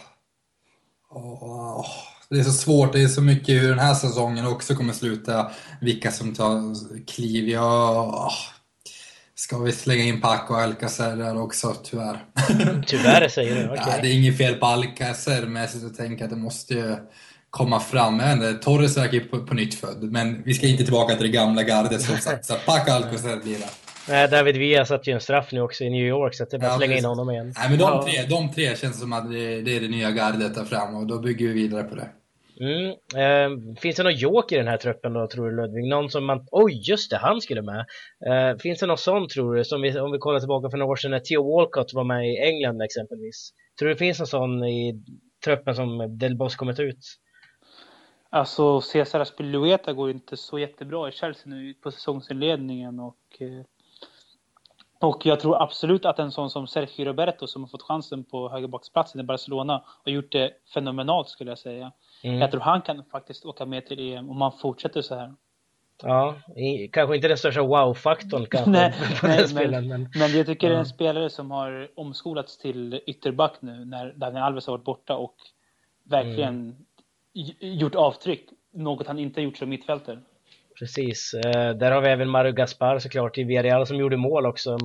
Oh, 1.09 1.85
det 2.29 2.39
är 2.39 2.43
så 2.43 2.51
svårt, 2.51 2.93
det 2.93 3.01
är 3.01 3.07
så 3.07 3.21
mycket 3.21 3.63
hur 3.63 3.69
den 3.69 3.79
här 3.79 3.93
säsongen 3.93 4.47
också 4.47 4.75
kommer 4.75 4.93
sluta, 4.93 5.51
vilka 5.81 6.11
som 6.11 6.35
tar 6.35 6.75
kliv. 7.05 7.49
Jag, 7.49 8.31
Ska 9.39 9.57
vi 9.57 9.71
slänga 9.71 10.03
in 10.03 10.21
Paco 10.21 10.53
Alcacer 10.53 11.15
där 11.15 11.41
också, 11.41 11.75
tyvärr. 11.83 12.25
Tyvärr 12.87 13.27
säger 13.27 13.55
du? 13.55 13.63
Okay. 13.71 13.83
Ja, 13.87 14.01
det 14.01 14.07
är 14.07 14.13
inget 14.13 14.37
fel 14.37 14.55
på 14.55 14.65
Alcacer, 14.65 15.45
men 15.45 15.67
jag 15.83 15.95
tänker 15.97 16.23
att 16.23 16.29
det 16.29 16.35
måste 16.35 16.73
ju 16.73 16.95
komma 17.49 17.79
fram. 17.79 18.21
Inte, 18.21 18.53
Torres 18.53 18.93
säkert 18.93 19.31
på, 19.31 19.45
på 19.45 19.53
nytt 19.53 19.73
född, 19.73 20.03
men 20.03 20.43
vi 20.43 20.53
ska 20.53 20.67
inte 20.67 20.83
tillbaka 20.83 21.15
till 21.15 21.25
det 21.25 21.31
gamla 21.31 21.63
gardet 21.63 22.01
som 22.01 22.17
sagt. 22.17 22.45
Så 22.45 22.53
Paco 22.65 22.91
Alcacer 22.91 23.43
blir 23.43 23.59
det. 23.59 23.69
Nej, 24.09 24.27
David 24.27 24.57
Villa 24.57 24.85
satt 24.85 25.07
ju 25.07 25.13
en 25.13 25.21
straff 25.21 25.51
nu 25.51 25.61
också 25.61 25.83
i 25.83 25.89
New 25.89 26.07
York, 26.07 26.35
så 26.35 26.45
det 26.45 26.57
är 26.57 26.59
bara 26.59 26.71
att 26.71 26.77
slänga 26.77 26.97
in 26.97 27.05
honom 27.05 27.31
igen. 27.31 27.53
Nej, 27.57 27.69
men 27.69 27.79
de 27.79 28.05
tre, 28.05 28.25
de 28.29 28.53
tre 28.53 28.75
känns 28.75 28.99
som 28.99 29.13
att 29.13 29.31
det, 29.31 29.61
det 29.61 29.75
är 29.75 29.81
det 29.81 29.87
nya 29.87 30.11
gardet 30.11 30.55
där 30.55 30.65
fram 30.65 30.95
och 30.95 31.07
då 31.07 31.19
bygger 31.19 31.47
vi 31.47 31.53
vidare 31.53 31.83
på 31.83 31.95
det. 31.95 32.07
Mm. 32.59 32.89
Eh, 33.15 33.75
finns 33.81 33.95
det 33.95 34.03
någon 34.03 34.15
joker 34.15 34.55
i 34.55 34.59
den 34.59 34.67
här 34.67 34.77
truppen 34.77 35.13
då, 35.13 35.27
tror 35.27 35.49
du 35.49 35.55
Ludvig? 35.55 35.89
Någon 35.89 36.09
som 36.09 36.25
man, 36.25 36.47
oj 36.51 36.81
just 36.89 37.11
det, 37.11 37.17
han 37.17 37.41
skulle 37.41 37.61
med. 37.61 37.85
Eh, 38.25 38.57
finns 38.57 38.79
det 38.79 38.85
någon 38.85 38.97
sån 38.97 39.27
tror 39.27 39.55
du, 39.55 39.63
som 39.63 39.81
vi, 39.81 39.99
om 39.99 40.11
vi 40.11 40.17
kollar 40.17 40.39
tillbaka 40.39 40.69
för 40.69 40.77
några 40.77 40.91
år 40.91 40.95
sedan 40.95 41.11
när 41.11 41.19
Theo 41.19 41.55
Walcott 41.55 41.93
var 41.93 42.03
med 42.03 42.29
i 42.29 42.37
England 42.37 42.81
exempelvis? 42.81 43.53
Tror 43.79 43.87
du 43.87 43.93
det 43.93 43.99
finns 43.99 44.19
någon 44.19 44.27
sån 44.27 44.63
i 44.63 45.03
truppen 45.45 45.75
som 45.75 46.17
Del 46.17 46.35
Boss 46.35 46.55
kommit 46.55 46.79
ut? 46.79 46.99
Alltså 48.29 48.81
Cesar 48.81 49.19
Aspilueta 49.19 49.93
går 49.93 50.11
inte 50.11 50.37
så 50.37 50.59
jättebra 50.59 51.09
i 51.09 51.11
Chelsea 51.11 51.43
nu 51.45 51.73
på 51.73 51.91
säsongsinledningen 51.91 52.99
och 52.99 53.17
eh, 53.39 53.65
och 55.01 55.25
jag 55.25 55.39
tror 55.39 55.61
absolut 55.61 56.05
att 56.05 56.19
en 56.19 56.31
sån 56.31 56.49
som 56.49 56.67
Sergio 56.67 57.05
Roberto 57.05 57.47
som 57.47 57.63
har 57.63 57.67
fått 57.67 57.81
chansen 57.81 58.23
på 58.23 58.49
högerbacksplatsen 58.49 59.21
i 59.21 59.23
Barcelona 59.23 59.83
har 60.05 60.11
gjort 60.11 60.31
det 60.31 60.51
fenomenalt 60.73 61.29
skulle 61.29 61.51
jag 61.51 61.59
säga. 61.59 61.91
Mm. 62.23 62.39
Jag 62.39 62.51
tror 62.51 62.61
han 62.61 62.81
kan 62.81 63.03
faktiskt 63.03 63.45
åka 63.45 63.65
med 63.65 63.85
till 63.85 64.13
EM 64.13 64.29
om 64.29 64.37
man 64.37 64.51
fortsätter 64.51 65.01
så 65.01 65.15
här. 65.15 65.33
Ja, 66.03 66.35
i, 66.55 66.87
kanske 66.87 67.15
inte 67.15 67.27
den 67.27 67.37
största 67.37 67.61
wow-faktorn 67.61 68.45
kanske. 68.49 68.71
nej, 68.71 68.93
nej 69.23 69.45
men, 69.53 69.87
men, 69.87 70.09
men, 70.15 70.31
jag 70.31 70.45
tycker 70.45 70.67
ja. 70.67 70.73
det 70.73 70.77
är 70.77 70.79
en 70.79 70.85
spelare 70.85 71.29
som 71.29 71.51
har 71.51 71.89
omskolats 71.95 72.57
till 72.57 73.01
ytterback 73.07 73.53
nu 73.59 73.85
när 73.85 74.13
Daniel 74.13 74.43
Alves 74.43 74.67
har 74.67 74.73
varit 74.73 74.85
borta 74.85 75.15
och 75.15 75.35
verkligen 76.03 76.55
mm. 76.55 77.77
gjort 77.79 77.95
avtryck. 77.95 78.45
Något 78.73 79.07
han 79.07 79.19
inte 79.19 79.41
gjort 79.41 79.57
som 79.57 79.69
mittfältare. 79.69 80.19
Precis, 80.79 81.33
uh, 81.33 81.51
där 81.51 81.91
har 81.91 82.01
vi 82.01 82.07
även 82.07 82.29
Mario 82.29 82.51
Gaspar 82.51 82.99
såklart 82.99 83.37
i 83.37 83.43
Villarreal 83.43 83.87
som 83.87 83.97
gjorde 83.97 84.17
mål 84.17 84.45
också. 84.45 84.77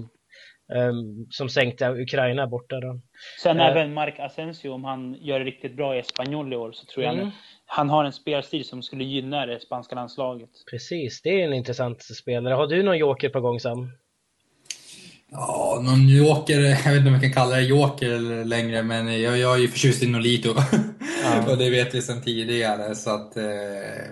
Um, 0.69 1.27
som 1.31 1.49
sänkte 1.49 1.89
Ukraina 1.89 2.47
borta 2.47 2.81
då. 2.81 3.01
Sen 3.43 3.57
uh, 3.57 3.67
även 3.67 3.95
Mark 3.95 4.19
Asensio, 4.19 4.71
om 4.71 4.85
han 4.85 5.17
gör 5.21 5.39
det 5.39 5.45
riktigt 5.45 5.77
bra 5.77 5.97
i 5.97 5.99
Espanyol 5.99 6.53
i 6.53 6.57
år 6.57 6.73
så 6.73 6.87
tror 6.87 7.05
mm. 7.05 7.19
jag 7.19 7.25
han, 7.25 7.33
han 7.67 7.91
har 7.91 8.05
en 8.05 8.13
spelstil 8.13 8.65
som 8.65 8.83
skulle 8.83 9.05
gynna 9.05 9.47
det 9.47 9.61
spanska 9.61 9.95
landslaget. 9.95 10.51
Precis, 10.71 11.23
det 11.23 11.41
är 11.41 11.45
en 11.45 11.53
intressant 11.53 12.03
spelare. 12.03 12.55
Har 12.55 12.67
du 12.67 12.83
någon 12.83 12.99
joker 12.99 13.29
på 13.29 13.41
gång 13.41 13.61
Sam? 13.61 13.91
Ja, 15.31 15.83
någon 15.83 16.09
joker, 16.09 16.61
jag 16.61 16.93
vet 16.93 16.97
inte 16.97 17.09
om 17.09 17.13
jag 17.15 17.23
kan 17.23 17.33
kalla 17.33 17.57
det 17.57 17.63
joker 17.63 18.45
längre, 18.45 18.83
men 18.83 19.23
jag, 19.23 19.39
jag 19.39 19.55
är 19.55 19.59
ju 19.59 19.69
förtjust 19.69 20.03
i 20.03 20.07
Nolito. 20.07 20.55
Ja. 21.25 21.53
och 21.53 21.59
det 21.59 21.71
vet 21.71 21.95
vi 21.95 22.03
sedan 22.03 22.23
tidigare. 22.23 22.95
Så 22.95 23.11
att, 23.11 23.37
eh, 23.37 23.45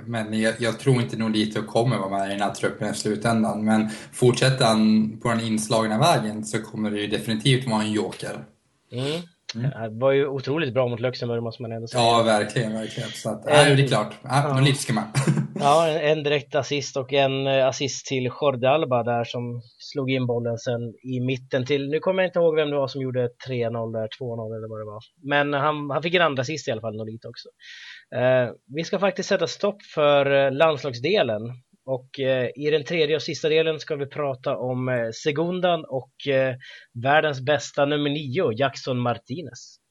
men 0.06 0.40
jag, 0.40 0.54
jag, 0.58 0.78
tror 0.78 1.02
inte 1.02 1.16
Nolito 1.16 1.62
kommer 1.62 1.98
vara 1.98 2.10
med 2.10 2.28
i 2.28 2.32
den 2.32 2.42
här 2.42 2.54
truppen 2.54 2.90
i 2.90 2.94
slutändan. 2.94 3.64
Men 3.64 3.88
fortsätter 4.12 4.64
han 4.64 5.12
på 5.22 5.28
den 5.28 5.40
inslagna 5.40 5.98
vägen 5.98 6.44
så 6.44 6.62
kommer 6.62 6.90
det 6.90 7.00
ju 7.00 7.06
definitivt 7.06 7.68
vara 7.68 7.82
en 7.82 7.92
joker. 7.92 8.44
Mm. 8.92 9.22
Mm. 9.54 9.70
Det 9.70 10.00
var 10.00 10.12
ju 10.12 10.26
otroligt 10.26 10.74
bra 10.74 10.88
mot 10.88 11.00
Luxemburg 11.00 11.42
måste 11.42 11.62
man 11.62 11.72
ändå 11.72 11.86
säga. 11.86 12.02
Ja, 12.02 12.22
verkligen. 12.22 12.72
verkligen. 12.72 13.10
Så 13.10 13.30
att, 13.30 13.46
äh, 13.46 13.52
det 13.52 13.82
är 13.82 13.88
klart. 13.88 14.12
Äh, 14.24 14.30
ja. 14.30 14.60
Lite 14.60 14.78
ska 14.78 14.92
man 14.92 15.04
ja, 15.62 15.88
en, 15.88 16.18
en 16.18 16.22
direkt 16.22 16.54
assist 16.54 16.96
och 16.96 17.12
en 17.12 17.46
eh, 17.46 17.66
assist 17.66 18.06
till 18.06 18.24
Jordi 18.24 18.66
Alba 18.66 19.02
där 19.02 19.24
som 19.24 19.62
slog 19.78 20.10
in 20.10 20.26
bollen 20.26 20.58
sen 20.58 20.94
i 21.04 21.20
mitten 21.20 21.66
till, 21.66 21.88
nu 21.88 21.98
kommer 21.98 22.22
jag 22.22 22.28
inte 22.28 22.38
ihåg 22.38 22.56
vem 22.56 22.70
det 22.70 22.76
var 22.76 22.88
som 22.88 23.02
gjorde 23.02 23.28
3-0 23.48 23.92
där, 23.92 24.08
2-0 24.20 24.56
eller 24.56 24.68
vad 24.68 24.80
det 24.80 24.84
var. 24.84 25.00
Men 25.22 25.52
han, 25.52 25.90
han 25.90 26.02
fick 26.02 26.14
en 26.14 26.22
andra 26.22 26.40
assist 26.40 26.68
i 26.68 26.70
alla 26.70 26.80
fall, 26.80 26.96
Nolito 26.96 27.28
också. 27.28 27.48
Eh, 28.16 28.50
vi 28.76 28.84
ska 28.84 28.98
faktiskt 28.98 29.28
sätta 29.28 29.46
stopp 29.46 29.82
för 29.82 30.46
eh, 30.46 30.52
landslagsdelen 30.52 31.42
och 31.84 32.20
eh, 32.20 32.48
i 32.56 32.70
den 32.70 32.84
tredje 32.84 33.16
och 33.16 33.22
sista 33.22 33.48
delen 33.48 33.80
ska 33.80 33.96
vi 33.96 34.06
prata 34.06 34.56
om 34.56 34.88
eh, 34.88 35.10
Segundan 35.24 35.84
och 35.84 36.28
eh, 36.28 36.54
världens 37.02 37.40
bästa 37.40 37.84
nummer 37.84 38.10
nio, 38.10 38.52
Jackson 38.52 38.98
Martinez. 38.98 39.81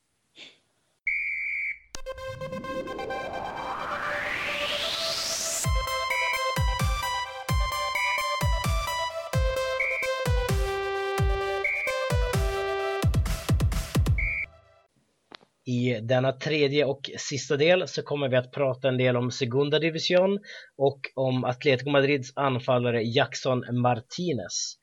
I 15.65 16.00
denna 16.02 16.32
tredje 16.32 16.86
och 16.86 17.10
sista 17.17 17.58
del 17.58 17.88
så 17.88 18.02
kommer 18.02 18.30
vi 18.30 18.36
att 18.36 18.52
prata 18.52 18.88
en 18.88 18.97
del 18.97 19.17
om 19.17 19.32
Segunda 19.32 19.80
Division 19.80 20.39
och 20.78 21.00
om 21.15 21.43
Atletico 21.43 21.89
Madrids 21.89 22.32
anfallare 22.36 23.04
Jackson 23.04 23.82
Martinez. 23.82 24.76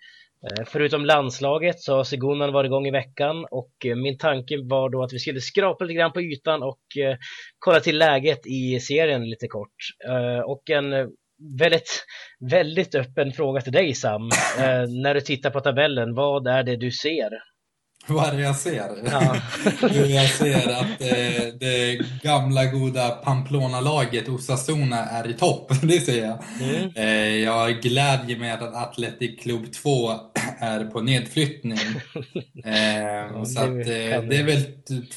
Eh, 0.47 0.65
förutom 0.67 1.05
landslaget 1.05 1.81
så 1.81 1.97
har 1.97 2.05
Segundan 2.05 2.53
varit 2.53 2.69
igång 2.69 2.87
i 2.87 2.91
veckan 2.91 3.47
och 3.51 3.73
eh, 3.87 3.97
min 3.97 4.19
tanke 4.19 4.55
var 4.63 4.91
då 4.91 5.03
att 5.03 5.13
vi 5.13 5.19
skulle 5.19 5.41
skrapa 5.41 5.85
lite 5.85 5.99
grann 5.99 6.13
på 6.13 6.23
ytan 6.23 6.63
och 6.63 6.83
eh, 7.01 7.17
kolla 7.59 7.81
till 7.81 7.99
läget 7.99 8.47
i 8.47 8.81
serien 8.81 9.31
lite 9.31 9.47
kort. 9.49 9.77
Och 10.47 10.71
en 10.71 10.91
väldigt, 11.59 12.05
väldigt 12.51 12.95
öppen 12.95 13.33
fråga 13.33 13.61
till 13.61 13.73
dig 13.73 13.95
Sam. 13.95 14.29
När 15.03 15.15
du 15.15 15.21
tittar 15.21 15.51
på 15.51 15.61
tabellen, 15.61 16.15
vad 16.15 16.47
är 16.47 16.63
det 16.63 16.77
du 16.77 16.91
ser? 16.91 17.31
Vad 18.11 18.29
är 18.29 18.37
det 18.37 18.43
jag 18.43 18.57
ser? 18.57 18.91
Ja. 19.05 19.37
jag 20.07 20.29
ser 20.29 20.71
att 20.71 21.01
eh, 21.01 21.55
det 21.61 22.01
gamla 22.23 22.65
goda 22.65 23.09
Pamplona-laget 23.09 24.29
Osasuna 24.29 25.05
är 25.05 25.31
i 25.31 25.35
topp. 25.35 25.73
Det 25.83 26.01
ser 26.01 26.25
jag. 26.25 26.39
Mm. 26.61 26.91
Eh, 26.95 27.37
jag 27.37 27.83
glädjer 27.83 28.39
mig 28.39 28.51
att 28.51 28.63
Atletic 28.63 29.41
Club 29.43 29.73
2 29.73 30.13
är 30.59 30.85
på 30.85 31.01
nedflyttning. 31.01 31.79
Eh, 32.65 33.05
ja, 33.05 33.45
så 33.45 33.61
att, 33.61 33.69
eh, 33.69 34.23
det 34.23 34.37
är 34.37 34.45
väl 34.45 34.63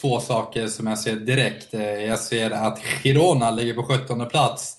två 0.01 0.19
saker 0.19 0.67
som 0.67 0.87
jag 0.87 0.99
ser 0.99 1.15
direkt. 1.15 1.73
Eh, 1.73 1.83
jag 1.83 2.19
ser 2.19 2.51
att 2.51 2.79
Girona 3.03 3.51
ligger 3.51 3.73
på 3.73 3.83
17 3.83 4.29
plats. 4.29 4.77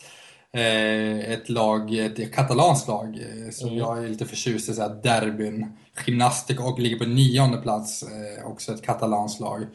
Eh, 0.56 1.32
ett 1.32 1.48
lag, 1.48 1.94
ett 1.94 2.34
katalanskt 2.34 2.88
lag, 2.88 3.18
så 3.52 3.66
mm. 3.66 3.78
jag 3.78 4.04
är 4.04 4.08
lite 4.08 4.26
förtjust 4.26 4.68
i 4.68 4.72
derbyn. 5.02 5.66
Gymnastik 6.06 6.60
och 6.60 6.78
ligger 6.78 6.98
på 6.98 7.04
nionde 7.04 7.58
plats, 7.58 8.02
eh, 8.02 8.46
också 8.46 8.72
ett 8.72 8.82
katalanslag. 8.82 9.66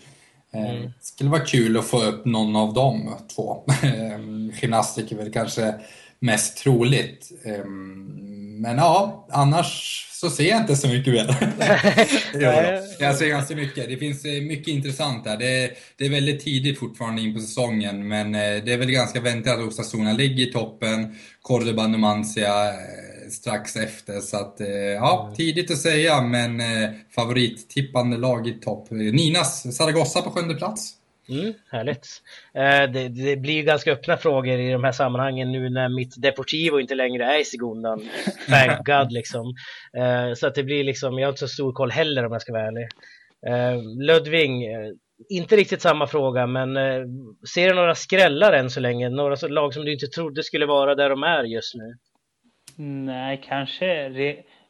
Eh, 0.53 0.69
mm. 0.69 0.91
skulle 1.01 1.29
vara 1.29 1.45
kul 1.45 1.77
att 1.77 1.85
få 1.85 2.03
upp 2.03 2.25
någon 2.25 2.55
av 2.55 2.73
de 2.73 3.15
två. 3.35 3.63
Gymnastik 4.61 5.11
är 5.11 5.15
väl 5.15 5.33
kanske 5.33 5.75
mest 6.19 6.57
troligt. 6.57 7.31
Men 8.59 8.77
ja, 8.77 9.27
annars 9.31 10.03
så 10.11 10.29
ser 10.29 10.49
jag 10.49 10.61
inte 10.61 10.75
så 10.75 10.87
mycket 10.87 11.13
mer. 11.13 11.53
jag 12.99 13.15
ser 13.15 13.27
ganska 13.27 13.55
mycket. 13.55 13.89
Det 13.89 13.97
finns 13.97 14.25
eh, 14.25 14.41
mycket 14.41 14.67
intressant 14.67 15.23
där. 15.23 15.37
Det 15.37 15.63
är, 15.63 15.71
det 15.97 16.05
är 16.05 16.09
väldigt 16.09 16.43
tidigt 16.43 16.79
fortfarande 16.79 17.21
in 17.21 17.33
på 17.33 17.39
säsongen, 17.39 18.07
men 18.07 18.31
det 18.31 18.73
är 18.73 18.77
väl 18.77 18.91
ganska 18.91 19.21
väntat 19.21 19.59
att 19.59 19.67
Osasuna 19.67 20.13
ligger 20.13 20.47
i 20.47 20.51
toppen. 20.51 21.15
Cordoba 21.41 21.87
Numancia 21.87 22.73
strax 23.29 23.75
efter. 23.75 24.19
Så 24.19 24.37
att, 24.37 24.61
eh, 24.61 24.67
ja, 24.69 25.23
mm. 25.23 25.35
tidigt 25.35 25.71
att 25.71 25.77
säga, 25.77 26.21
men 26.21 26.59
eh, 26.59 26.89
favorittippande 27.15 28.17
lag 28.17 28.47
i 28.47 28.51
topp. 28.51 28.87
Ninas 28.91 29.75
Zaragoza 29.75 30.21
på 30.21 30.31
sjunde 30.31 30.55
plats. 30.55 30.93
Mm, 31.29 31.53
härligt. 31.71 32.07
Eh, 32.53 32.91
det, 32.91 33.07
det, 33.07 33.37
blir 33.37 33.63
ganska 33.63 33.91
öppna 33.91 34.17
frågor 34.17 34.59
i 34.59 34.71
de 34.71 34.83
här 34.83 34.91
sammanhangen 34.91 35.51
nu 35.51 35.69
när 35.69 35.89
mitt 35.89 36.21
Deportivo 36.21 36.79
inte 36.79 36.95
längre 36.95 37.25
är 37.25 37.41
i 37.41 37.45
Segundan. 37.45 38.09
Thank 38.49 38.85
God 38.85 39.11
liksom. 39.11 39.53
så 40.35 40.47
att 40.47 40.55
det 40.55 40.63
blir 40.63 40.83
liksom, 40.83 41.19
jag 41.19 41.27
har 41.27 41.31
inte 41.31 41.39
så 41.39 41.47
stor 41.47 41.73
koll 41.73 41.91
heller 41.91 42.25
om 42.25 42.31
jag 42.31 42.41
ska 42.41 42.53
vara 42.53 42.67
ärlig. 42.67 42.87
Ludvig, 44.07 44.49
inte 45.29 45.55
riktigt 45.55 45.81
samma 45.81 46.07
fråga, 46.07 46.47
men 46.47 46.75
ser 47.53 47.69
du 47.69 47.75
några 47.75 47.95
skrällar 47.95 48.53
än 48.53 48.69
så 48.69 48.79
länge? 48.79 49.09
Några 49.09 49.47
lag 49.47 49.73
som 49.73 49.85
du 49.85 49.93
inte 49.93 50.07
trodde 50.07 50.43
skulle 50.43 50.65
vara 50.65 50.95
där 50.95 51.09
de 51.09 51.23
är 51.23 51.43
just 51.43 51.75
nu? 51.75 51.97
Nej, 52.77 53.41
kanske 53.45 54.09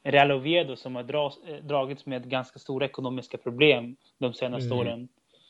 Real 0.04 0.32
Oviedo 0.32 0.76
som 0.76 0.96
har 0.96 1.04
eh, 1.04 1.64
dragits 1.64 2.06
med 2.06 2.30
ganska 2.30 2.60
stora 2.60 2.86
ekonomiska 2.86 3.38
problem 3.38 3.96
de 4.20 4.34
senaste 4.34 4.74
mm. 4.74 4.80
åren. 4.80 5.08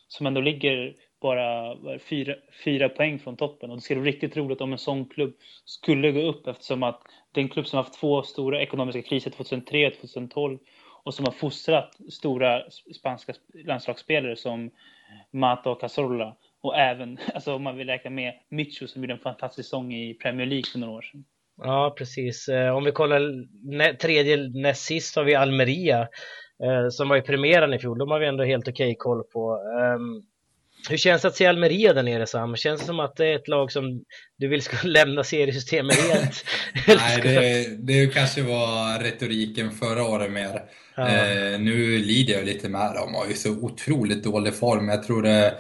Som 0.07 0.27
ändå 0.27 0.41
ligger 0.41 0.95
bara 1.21 1.75
fyra, 1.99 2.35
fyra 2.63 2.89
poäng 2.89 3.19
från 3.19 3.37
toppen. 3.37 3.69
Och 3.69 3.77
det 3.77 3.81
skulle 3.81 3.99
vara 3.99 4.09
riktigt 4.09 4.37
roligt 4.37 4.61
om 4.61 4.71
en 4.71 4.77
sån 4.77 5.05
klubb 5.05 5.33
skulle 5.65 6.11
gå 6.11 6.21
upp 6.21 6.47
eftersom 6.47 6.83
att 6.83 7.01
det 7.31 7.39
är 7.39 7.43
en 7.43 7.49
klubb 7.49 7.67
som 7.67 7.77
har 7.77 7.83
haft 7.83 7.99
två 7.99 8.23
stora 8.23 8.61
ekonomiska 8.61 9.01
kriser 9.01 9.31
2003 9.31 9.87
och 9.87 9.93
2012 9.93 10.59
och 11.03 11.13
som 11.13 11.25
har 11.25 11.31
fostrat 11.31 11.95
stora 12.09 12.63
spanska 12.95 13.33
landslagsspelare 13.65 14.35
som 14.35 14.71
Mata 15.31 15.69
och 15.69 15.81
Casorla. 15.81 16.35
Och 16.61 16.77
även, 16.77 17.17
alltså 17.33 17.55
om 17.55 17.63
man 17.63 17.77
vill 17.77 17.87
räkna 17.87 18.09
med 18.09 18.33
Micho 18.49 18.87
som 18.87 19.01
gjorde 19.01 19.13
en 19.13 19.19
fantastisk 19.19 19.67
säsong 19.69 19.93
i 19.93 20.13
Premier 20.13 20.47
League 20.47 20.65
för 20.71 20.79
några 20.79 20.93
år 20.93 21.01
sedan. 21.01 21.25
Ja, 21.57 21.95
precis. 21.97 22.47
Eh, 22.47 22.75
om 22.75 22.83
vi 22.83 22.91
kollar 22.91 23.21
tredje 23.93 24.37
näst 24.37 24.85
sist 24.85 25.15
har 25.15 25.23
vi 25.23 25.35
Almeria 25.35 26.07
Eh, 26.63 26.89
som 26.89 27.09
var 27.09 27.17
i 27.17 27.21
premiären 27.21 27.73
i 27.73 27.79
fjol. 27.79 27.97
De 27.97 28.11
har 28.11 28.19
vi 28.19 28.25
ändå 28.25 28.43
helt 28.43 28.67
okej 28.67 28.87
okay 28.87 28.95
koll 28.95 29.23
på. 29.23 29.53
Ehm, 29.53 30.23
hur 30.89 30.97
känns 30.97 31.21
det 31.21 31.27
att 31.27 31.35
se 31.35 31.45
Almeria 31.45 31.93
där 31.93 32.03
nere 32.03 32.27
Sam? 32.27 32.55
Känns 32.55 32.81
det 32.81 32.87
som 32.87 32.99
att 32.99 33.15
det 33.15 33.25
är 33.25 33.35
ett 33.35 33.47
lag 33.47 33.71
som 33.71 34.03
du 34.37 34.47
vill 34.47 34.61
ska 34.61 34.77
lämna 34.87 35.23
seriesystemet 35.23 35.95
helt? 35.95 36.45
Nej, 36.87 37.21
det, 37.23 37.75
det 37.79 38.13
kanske 38.13 38.41
var 38.41 39.03
retoriken 39.03 39.71
förra 39.71 40.03
året 40.03 40.31
mer. 40.31 40.61
Ja. 40.97 41.07
Eh, 41.07 41.59
nu 41.59 41.97
lider 41.97 42.33
jag 42.33 42.45
lite 42.45 42.69
med 42.69 42.93
dem. 42.95 43.11
De 43.11 43.15
har 43.15 43.27
ju 43.27 43.33
så 43.33 43.51
otroligt 43.51 44.23
dålig 44.23 44.55
form. 44.55 44.89
Jag 44.89 45.03
tror 45.03 45.21
det 45.21 45.53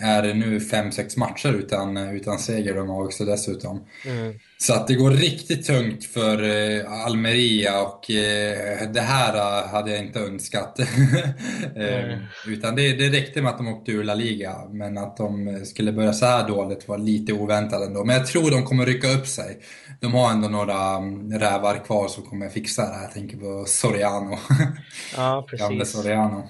är 0.00 0.34
nu 0.34 0.58
5-6 0.58 1.18
matcher 1.18 1.52
utan, 1.52 1.96
utan 1.96 2.38
seger 2.38 2.74
de 2.74 2.88
har 2.88 3.04
också 3.04 3.24
dessutom. 3.24 3.84
Mm. 4.06 4.34
Så 4.58 4.74
att 4.74 4.86
det 4.86 4.94
går 4.94 5.10
riktigt 5.10 5.66
tungt 5.66 6.04
för 6.04 6.42
eh, 6.42 6.92
Almeria 7.06 7.82
och 7.82 8.10
eh, 8.10 8.90
det 8.92 9.00
här 9.00 9.34
eh, 9.34 9.68
hade 9.68 9.90
jag 9.90 10.00
inte 10.00 10.20
önskat. 10.20 10.78
mm. 11.76 12.20
Utan 12.46 12.76
det, 12.76 12.92
det 12.92 13.08
räckte 13.08 13.42
med 13.42 13.50
att 13.50 13.58
de 13.58 13.68
åkte 13.68 13.92
ur 13.92 14.04
La 14.04 14.14
Liga, 14.14 14.56
men 14.70 14.98
att 14.98 15.16
de 15.16 15.60
skulle 15.64 15.92
börja 15.92 16.12
så 16.12 16.26
här 16.26 16.48
dåligt 16.48 16.88
var 16.88 16.98
lite 16.98 17.32
oväntat 17.32 17.82
ändå. 17.82 18.04
Men 18.04 18.16
jag 18.16 18.26
tror 18.26 18.50
de 18.50 18.64
kommer 18.64 18.86
rycka 18.86 19.12
upp 19.12 19.26
sig. 19.26 19.58
De 20.00 20.14
har 20.14 20.30
ändå 20.30 20.48
några 20.48 20.96
mm, 20.96 21.38
rävar 21.38 21.84
kvar 21.84 22.08
som 22.08 22.22
kommer 22.22 22.48
fixa 22.48 22.82
det 22.82 22.94
här. 22.94 23.02
Jag 23.02 23.12
tänker 23.12 23.36
på 23.36 23.64
Soriano. 23.66 24.38
Ja, 25.16 25.46
precis. 25.50 25.68
Gamle 25.68 25.84
Soriano. 25.84 26.48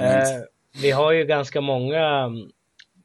Eh, 0.00 0.42
vi 0.82 0.90
har 0.90 1.12
ju 1.12 1.24
ganska 1.24 1.60
många 1.60 2.24
mm, 2.24 2.50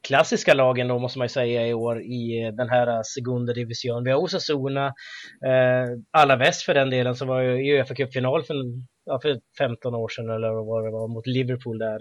klassiska 0.07 0.53
lagen 0.53 0.87
då 0.87 0.99
måste 0.99 1.19
man 1.19 1.25
ju 1.25 1.29
säga 1.29 1.67
i 1.67 1.73
år 1.73 2.01
i 2.01 2.51
den 2.57 2.69
här 2.69 3.03
Segunda 3.03 3.53
Division. 3.53 4.03
Vi 4.03 4.11
har 4.11 4.19
Osasuna, 4.19 4.85
eh, 5.45 5.99
Alaves 6.11 6.63
för 6.63 6.73
den 6.73 6.89
delen 6.89 7.15
som 7.15 7.27
var 7.27 7.41
i 7.41 7.71
Uefa 7.71 7.95
Cup-final 7.95 8.43
för, 8.43 8.55
ja, 9.05 9.19
för 9.21 9.39
15 9.57 9.95
år 9.95 10.09
sedan 10.09 10.29
eller 10.29 10.65
vad 10.65 10.85
det 10.85 10.91
var 10.91 11.07
mot 11.07 11.27
Liverpool 11.27 11.77
där. 11.77 11.99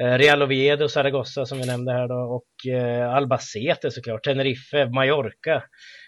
Eh, 0.00 0.18
Real 0.18 0.42
Oviedo, 0.42 0.88
Zaragoza 0.88 1.46
som 1.46 1.58
vi 1.58 1.66
nämnde 1.66 1.92
här 1.92 2.08
då 2.08 2.14
och 2.14 2.72
eh, 2.72 3.14
Albacete 3.14 3.90
såklart, 3.90 4.24
Tenerife, 4.24 4.86
Mallorca, 4.86 5.62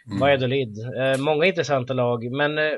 mm. 0.07 0.21
Valladolid. 0.21 0.75
Eh, 1.01 1.19
många 1.19 1.47
intressanta 1.47 1.95
lag 1.95 2.33
men 2.33 2.59
eh, 2.59 2.73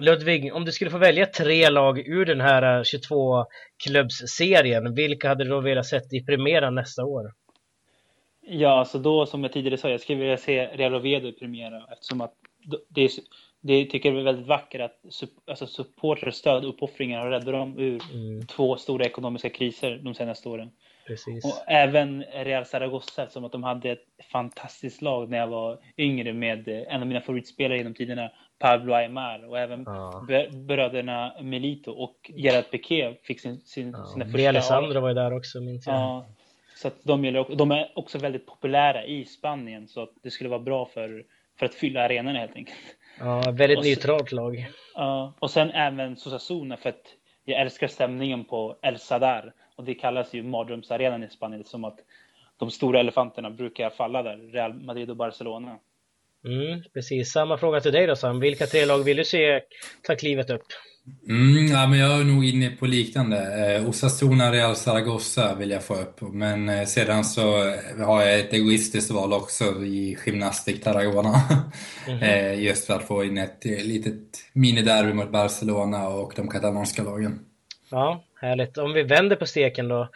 Ludvig, 0.00 0.54
om 0.54 0.64
du 0.64 0.72
skulle 0.72 0.90
få 0.90 0.98
välja 0.98 1.26
tre 1.26 1.70
lag 1.70 1.98
ur 1.98 2.26
den 2.26 2.40
här 2.40 2.82
22-klubbsserien, 2.82 4.94
vilka 4.94 5.28
hade 5.28 5.44
du 5.44 5.50
då 5.50 5.60
velat 5.60 5.86
sett 5.86 6.12
i 6.12 6.24
Primera 6.24 6.70
nästa 6.70 7.04
år? 7.04 7.32
Ja, 8.46 8.70
alltså 8.70 8.98
då 8.98 9.26
som 9.26 9.42
jag 9.42 9.52
tidigare 9.52 9.78
sa, 9.78 9.90
jag 9.90 10.00
skulle 10.00 10.18
vilja 10.18 10.36
se 10.36 10.66
Real 10.66 10.94
Oviedo 10.94 11.28
i 11.28 11.32
premiära 11.32 11.86
eftersom 11.92 12.20
att 12.20 12.34
det, 12.88 13.10
det 13.60 13.84
tycker 13.84 14.08
jag 14.08 14.18
är 14.18 14.24
väldigt 14.24 14.46
vackert 14.46 14.80
att 14.80 15.00
alltså 15.46 15.66
supportrar, 15.66 16.30
stöd, 16.30 16.64
uppoffringar 16.64 17.26
och 17.26 17.30
räddar 17.30 17.52
dem 17.52 17.78
ur 17.78 18.02
mm. 18.12 18.46
två 18.46 18.76
stora 18.76 19.04
ekonomiska 19.04 19.50
kriser 19.50 20.00
de 20.02 20.14
senaste 20.14 20.48
åren. 20.48 20.70
Precis. 21.06 21.44
Och 21.44 21.62
även 21.66 22.22
Real 22.22 22.66
Zaragoza, 22.66 23.28
som 23.28 23.44
att 23.44 23.52
de 23.52 23.62
hade 23.62 23.90
ett 23.90 24.06
fantastiskt 24.32 25.02
lag 25.02 25.30
när 25.30 25.38
jag 25.38 25.46
var 25.46 25.78
yngre 25.98 26.32
med 26.32 26.68
en 26.68 27.00
av 27.00 27.06
mina 27.06 27.20
favoritspelare 27.20 27.78
genom 27.78 27.94
tiderna, 27.94 28.30
Pablo 28.58 28.92
Aymar 28.92 29.48
och 29.48 29.58
även 29.58 29.84
ja. 29.86 30.26
bröderna 30.52 31.34
Melito 31.40 31.90
och 31.92 32.30
Gerard 32.34 32.70
Piqué 32.70 33.14
fick 33.22 33.40
sin, 33.40 33.60
sin, 33.60 33.90
ja. 33.90 34.06
sina 34.06 34.24
första... 34.24 34.48
Alessandro 34.48 35.00
var 35.00 35.08
ju 35.08 35.14
där 35.14 35.36
också 35.36 35.60
minns 35.60 35.86
jag. 35.86 35.94
Ja, 35.94 36.26
så 36.76 36.88
att 36.88 36.94
de, 37.02 37.24
gäller, 37.24 37.56
de 37.56 37.70
är 37.70 37.92
också 37.94 38.18
väldigt 38.18 38.46
populära 38.46 39.04
i 39.04 39.24
Spanien 39.24 39.88
så 39.88 40.02
att 40.02 40.12
det 40.22 40.30
skulle 40.30 40.50
vara 40.50 40.60
bra 40.60 40.86
för, 40.86 41.24
för 41.58 41.66
att 41.66 41.74
fylla 41.74 42.04
arenorna 42.04 42.38
helt 42.38 42.56
enkelt. 42.56 42.78
Ja, 43.18 43.42
väldigt 43.52 43.78
och 43.78 43.84
neutralt 43.84 44.32
lag. 44.32 44.70
Ja, 44.94 45.32
och 45.38 45.50
sen 45.50 45.70
även 45.70 46.16
Sosasuna 46.16 46.76
för 46.76 46.88
att 46.88 47.14
jag 47.44 47.60
älskar 47.60 47.88
stämningen 47.88 48.44
på 48.44 48.76
El 48.82 48.98
Sadar 48.98 49.52
och 49.76 49.84
det 49.84 49.94
kallas 49.94 50.34
ju 50.34 50.42
mardrömsarenan 50.42 51.22
i 51.22 51.28
Spanien 51.28 51.64
som 51.64 51.84
att 51.84 51.98
de 52.56 52.70
stora 52.70 53.00
elefanterna 53.00 53.50
brukar 53.50 53.90
falla 53.90 54.22
där, 54.22 54.36
Real 54.36 54.74
Madrid 54.74 55.10
och 55.10 55.16
Barcelona. 55.16 55.78
Mm, 56.44 56.82
precis, 56.94 57.32
samma 57.32 57.58
fråga 57.58 57.80
till 57.80 57.92
dig 57.92 58.06
då 58.06 58.16
Sam. 58.16 58.40
Vilka 58.40 58.66
tre 58.66 58.84
lag 58.84 58.98
vill 58.98 59.16
du 59.16 59.24
se 59.24 59.60
ta 60.02 60.16
klivet 60.16 60.50
upp? 60.50 60.62
Mm, 61.28 61.66
ja, 61.66 61.86
men 61.86 61.98
jag 61.98 62.20
är 62.20 62.24
nog 62.24 62.44
inne 62.44 62.70
på 62.70 62.86
liknande. 62.86 63.66
Eh, 63.76 63.88
Osasuna 63.88 64.52
Real 64.52 64.76
Zaragoza 64.76 65.54
vill 65.54 65.70
jag 65.70 65.84
få 65.84 65.94
upp. 65.94 66.20
Men 66.20 66.68
eh, 66.68 66.84
sedan 66.84 67.24
så 67.24 67.42
har 67.98 68.22
jag 68.22 68.40
ett 68.40 68.52
egoistiskt 68.52 69.10
val 69.10 69.32
också 69.32 69.64
i 69.84 70.18
Gymnastic 70.26 70.80
Tarragona. 70.80 71.40
Mm 72.08 72.20
-hmm. 72.20 72.24
eh, 72.24 72.62
just 72.62 72.86
för 72.86 72.94
att 72.94 73.06
få 73.06 73.24
in 73.24 73.38
ett 73.38 73.64
litet 73.64 74.50
miniderby 74.52 75.12
mot 75.12 75.32
Barcelona 75.32 76.08
och 76.08 76.32
de 76.36 76.48
katalanska 76.48 77.02
lagen. 77.02 77.38
Ja, 77.90 78.24
härligt. 78.44 78.78
Om 78.78 78.92
vi 78.92 79.02
vänder 79.02 79.36
på 79.36 79.46
steken 79.46 79.88
då. 79.88 80.08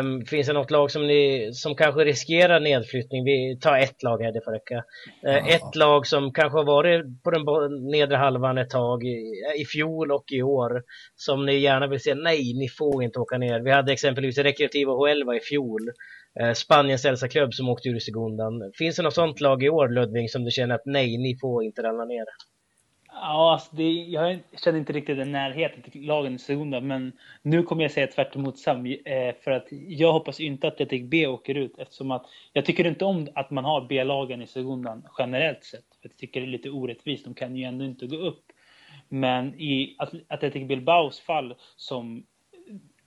Um, 0.00 0.24
finns 0.24 0.46
det 0.46 0.52
något 0.52 0.70
lag 0.70 0.90
som, 0.90 1.06
ni, 1.06 1.50
som 1.52 1.76
kanske 1.76 2.04
riskerar 2.04 2.60
nedflyttning? 2.60 3.24
Vi 3.24 3.58
tar 3.60 3.78
ett 3.78 4.02
lag 4.02 4.22
här, 4.22 4.32
det 4.32 4.44
får 4.44 4.52
räcka. 4.52 4.84
Uh, 5.26 5.54
ett 5.54 5.74
lag 5.74 6.06
som 6.06 6.32
kanske 6.32 6.58
har 6.58 6.64
varit 6.64 7.22
på 7.22 7.30
den 7.30 7.44
nedre 7.90 8.16
halvan 8.16 8.58
ett 8.58 8.70
tag 8.70 9.04
i, 9.04 9.32
i 9.58 9.64
fjol 9.64 10.12
och 10.12 10.24
i 10.32 10.42
år. 10.42 10.82
Som 11.16 11.46
ni 11.46 11.56
gärna 11.58 11.86
vill 11.86 12.00
säga 12.00 12.14
nej, 12.14 12.54
ni 12.54 12.68
får 12.68 13.02
inte 13.02 13.18
åka 13.18 13.38
ner. 13.38 13.60
Vi 13.60 13.70
hade 13.70 13.92
exempelvis 13.92 14.38
Recreativo 14.38 15.04
Huelva 15.04 15.36
i 15.36 15.40
fjol. 15.40 15.82
Uh, 16.42 16.52
Spaniens 16.52 17.04
äldsta 17.04 17.28
klubb 17.28 17.54
som 17.54 17.68
åkte 17.68 17.88
ur 17.88 17.98
segundan. 17.98 18.72
Finns 18.78 18.96
det 18.96 19.02
något 19.02 19.14
sånt 19.14 19.40
lag 19.40 19.62
i 19.62 19.68
år 19.68 19.88
Ludvig 19.88 20.30
som 20.30 20.44
du 20.44 20.50
känner 20.50 20.74
att 20.74 20.86
nej, 20.86 21.18
ni 21.18 21.38
får 21.40 21.64
inte 21.64 21.82
ramla 21.82 22.04
ner? 22.04 22.24
Ja, 23.16 23.52
alltså 23.52 23.76
det, 23.76 23.92
jag 23.92 24.38
känner 24.64 24.78
inte 24.78 24.92
riktigt 24.92 25.16
den 25.16 25.32
närheten 25.32 25.82
till 25.82 26.06
lagen 26.06 26.34
i 26.34 26.38
Segunda, 26.38 26.80
men 26.80 27.12
nu 27.42 27.62
kommer 27.62 27.82
jag 27.82 27.90
säga 27.90 28.06
tvärt 28.06 28.36
emot 28.36 28.58
Sam, 28.58 28.86
eh, 28.86 29.34
för 29.44 29.50
att 29.50 29.68
jag 29.70 30.12
hoppas 30.12 30.40
inte 30.40 30.68
att 30.68 30.74
Atletic 30.74 31.02
B 31.08 31.26
åker 31.26 31.54
ut 31.54 31.78
eftersom 31.78 32.10
att 32.10 32.26
jag 32.52 32.64
tycker 32.64 32.86
inte 32.86 33.04
om 33.04 33.28
att 33.34 33.50
man 33.50 33.64
har 33.64 33.86
B-lagen 33.88 34.42
i 34.42 34.46
Segundan 34.46 35.06
generellt 35.18 35.64
sett. 35.64 35.84
För 36.02 36.08
jag 36.08 36.16
tycker 36.16 36.40
det 36.40 36.46
är 36.46 36.50
lite 36.50 36.70
orättvist, 36.70 37.24
de 37.24 37.34
kan 37.34 37.56
ju 37.56 37.64
ändå 37.64 37.84
inte 37.84 38.06
gå 38.06 38.16
upp. 38.16 38.44
Men 39.08 39.60
i 39.60 39.96
Atletic 40.28 40.68
Bilbaos 40.68 41.20
fall 41.20 41.54
som 41.76 42.26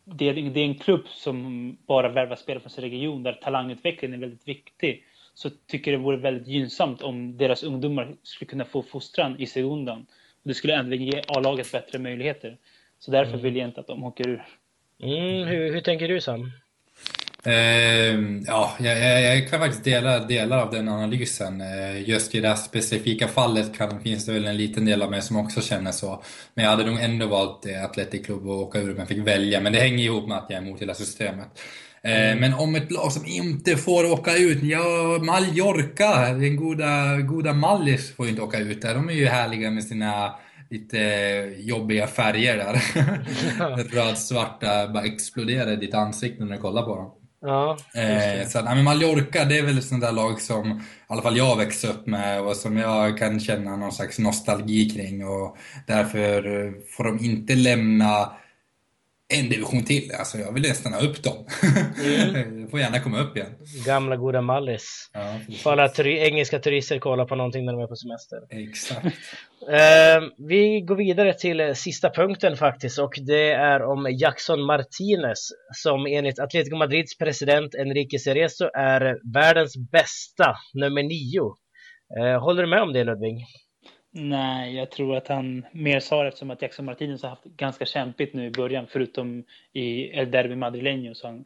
det 0.05 0.29
är, 0.29 0.33
det 0.33 0.59
är 0.59 0.65
en 0.65 0.75
klubb 0.75 1.07
som 1.07 1.77
bara 1.87 2.09
värvar 2.09 2.35
spelare 2.35 2.61
från 2.61 2.69
sin 2.69 2.83
region 2.83 3.23
där 3.23 3.33
talangutvecklingen 3.33 4.13
är 4.13 4.27
väldigt 4.27 4.47
viktig 4.47 5.03
så 5.37 5.49
tycker 5.67 5.91
jag 5.91 5.99
det 5.99 6.03
vore 6.03 6.17
väldigt 6.17 6.47
gynnsamt 6.47 7.01
om 7.01 7.37
deras 7.37 7.63
ungdomar 7.63 8.15
skulle 8.23 8.49
kunna 8.49 8.65
få 8.65 8.83
fostran 8.83 9.39
i 9.39 9.45
segundan. 9.45 10.05
Det 10.43 10.53
skulle 10.53 10.79
även 10.79 11.03
ge 11.03 11.21
A-laget 11.27 11.71
bättre 11.71 11.99
möjligheter. 11.99 12.57
Så 12.99 13.11
därför 13.11 13.31
mm. 13.31 13.43
vill 13.43 13.55
jag 13.55 13.67
inte 13.67 13.79
att 13.79 13.87
de 13.87 14.03
åker 14.03 14.27
ur. 14.27 14.45
Mm, 15.03 15.47
hur, 15.47 15.73
hur 15.73 15.81
tänker 15.81 16.07
du 16.07 16.21
Sam? 16.21 16.51
Eh, 17.43 18.19
ja, 18.47 18.75
jag, 18.79 19.23
jag, 19.23 19.49
kan 19.49 19.59
faktiskt 19.59 19.83
dela 19.83 20.19
delar 20.19 20.57
av 20.57 20.71
den 20.71 20.89
analysen. 20.89 21.61
Eh, 21.61 22.09
just 22.09 22.35
i 22.35 22.39
det 22.39 22.47
här 22.47 22.55
specifika 22.55 23.27
fallet 23.27 23.77
kan, 23.77 24.01
finns 24.01 24.25
det 24.25 24.33
väl 24.33 24.45
en 24.45 24.57
liten 24.57 24.85
del 24.85 25.01
av 25.01 25.11
mig 25.11 25.21
som 25.21 25.37
också 25.37 25.61
känner 25.61 25.91
så. 25.91 26.23
Men 26.53 26.65
jag 26.65 26.71
hade 26.71 26.85
nog 26.85 26.99
ändå 26.99 27.27
valt 27.27 27.65
Atletic 27.85 28.25
Club 28.25 28.41
att 28.43 28.47
åka 28.47 28.79
ur 28.79 28.91
om 28.91 28.97
jag 28.97 29.07
fick 29.07 29.27
välja. 29.27 29.61
Men 29.61 29.73
det 29.73 29.79
hänger 29.79 30.03
ihop 30.03 30.27
med 30.27 30.37
att 30.37 30.49
jag 30.49 30.57
är 30.57 30.61
emot 30.61 30.81
hela 30.81 30.93
systemet. 30.93 31.59
Eh, 32.03 32.31
mm. 32.31 32.39
Men 32.39 32.53
om 32.53 32.75
ett 32.75 32.91
lag 32.91 33.11
som 33.11 33.25
inte 33.25 33.77
får 33.77 34.11
åka 34.11 34.37
ut, 34.37 34.63
ja, 34.63 35.19
Mallorca, 35.21 36.33
den 36.33 36.55
goda, 36.55 37.17
goda 37.17 37.53
Mallis 37.53 38.15
får 38.15 38.25
ju 38.25 38.31
inte 38.31 38.41
åka 38.41 38.59
ut 38.59 38.81
där. 38.81 38.93
De 38.93 39.09
är 39.09 39.13
ju 39.13 39.25
härliga 39.25 39.71
med 39.71 39.83
sina 39.83 40.35
lite 40.69 40.97
jobbiga 41.57 42.07
färger 42.07 42.57
där. 42.57 42.81
Röd-svarta, 43.95 44.87
bara 44.87 45.03
exploderar 45.03 45.71
i 45.71 45.75
ditt 45.75 45.93
ansikte 45.93 46.45
när 46.45 46.55
du 46.55 46.61
kollar 46.61 46.83
på 46.83 46.95
dem. 46.95 47.11
Ja, 47.41 47.77
eh, 47.95 48.47
så, 48.47 48.61
men 48.63 48.83
Mallorca, 48.83 49.45
det 49.45 49.57
är 49.57 49.63
väl 49.63 49.77
ett 49.77 49.83
sånt 49.83 50.01
där 50.01 50.11
lag 50.11 50.41
som 50.41 50.71
i 50.71 50.81
alla 51.07 51.21
fall 51.21 51.37
jag 51.37 51.57
växte 51.57 51.87
upp 51.87 52.07
med 52.07 52.41
och 52.41 52.55
som 52.55 52.77
jag 52.77 53.17
kan 53.17 53.39
känna 53.39 53.75
någon 53.75 53.91
slags 53.91 54.19
nostalgi 54.19 54.89
kring 54.89 55.27
och 55.27 55.57
därför 55.87 56.73
får 56.91 57.03
de 57.03 57.25
inte 57.25 57.55
lämna 57.55 58.31
en 59.33 59.49
division 59.49 59.83
till. 59.83 60.11
Alltså 60.19 60.37
jag 60.37 60.53
vill 60.53 60.63
nästan 60.63 60.93
ha 60.93 60.99
upp 60.99 61.23
dem. 61.23 61.45
Mm. 62.03 62.67
får 62.71 62.79
gärna 62.79 62.99
komma 62.99 63.19
upp 63.19 63.37
igen. 63.37 63.55
Gamla 63.85 64.15
goda 64.15 64.41
Mallis. 64.41 65.09
Ja, 65.13 65.39
får 65.63 65.71
alla 65.71 65.89
turi 65.89 66.19
engelska 66.19 66.59
turister 66.59 66.99
kolla 66.99 67.25
på 67.25 67.35
någonting 67.35 67.65
när 67.65 67.73
de 67.73 67.81
är 67.81 67.87
på 67.87 67.95
semester. 67.95 68.37
Exakt. 68.49 69.05
uh, 69.05 70.47
vi 70.47 70.81
går 70.81 70.95
vidare 70.95 71.33
till 71.33 71.75
sista 71.75 72.09
punkten 72.09 72.57
faktiskt 72.57 72.99
och 72.99 73.13
det 73.27 73.51
är 73.51 73.83
om 73.83 74.07
Jackson 74.19 74.61
Martinez 74.61 75.49
som 75.75 76.05
enligt 76.05 76.39
Atletico 76.39 76.75
Madrids 76.75 77.17
president 77.17 77.75
Enrique 77.75 78.19
Cerezo 78.19 78.69
är 78.73 79.33
världens 79.33 79.77
bästa, 79.91 80.55
nummer 80.73 81.03
nio. 81.03 81.55
Uh, 82.19 82.39
håller 82.39 82.63
du 82.63 82.69
med 82.69 82.81
om 82.81 82.93
det 82.93 83.03
Ludvig? 83.03 83.45
Nej, 84.19 84.75
jag 84.75 84.91
tror 84.91 85.15
att 85.15 85.27
han 85.27 85.65
mer 85.71 85.99
sa 85.99 86.21
det 86.21 86.27
eftersom 86.27 86.49
att 86.49 86.61
Jackson 86.61 86.85
Martinez 86.85 87.21
har 87.23 87.29
haft 87.29 87.43
ganska 87.43 87.85
kämpigt 87.85 88.33
nu 88.33 88.45
i 88.45 88.51
början, 88.51 88.87
förutom 88.89 89.43
i 89.73 90.03
El 90.03 90.31
Derby 90.31 90.55
Madrileño. 90.55 91.13
Så, 91.13 91.27
han, 91.27 91.45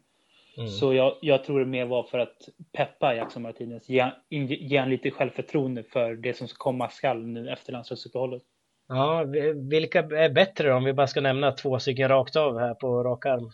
mm. 0.57 0.67
så 0.67 0.93
jag, 0.93 1.17
jag, 1.21 1.43
tror 1.43 1.59
det 1.59 1.65
mer 1.65 1.85
var 1.85 2.03
för 2.03 2.19
att 2.19 2.49
peppa 2.71 3.15
Jackson 3.15 3.41
Martinez, 3.41 3.89
ge, 3.89 4.11
ge 4.29 4.77
han 4.77 4.89
lite 4.89 5.11
självförtroende 5.11 5.83
för 5.83 6.15
det 6.15 6.37
som 6.37 6.47
komma 6.47 6.89
skall 6.89 7.27
nu 7.27 7.49
efter 7.49 7.73
landslagsuppehållet. 7.73 8.43
Ja, 8.93 9.23
vilka 9.69 9.99
är 9.99 10.29
bättre 10.29 10.73
om 10.73 10.83
vi 10.83 10.93
bara 10.93 11.07
ska 11.07 11.21
nämna 11.21 11.51
två 11.51 11.79
stycken 11.79 12.09
rakt 12.09 12.35
av 12.35 12.59
här 12.59 12.73
på 12.73 13.03
rak 13.03 13.25
arm? 13.25 13.51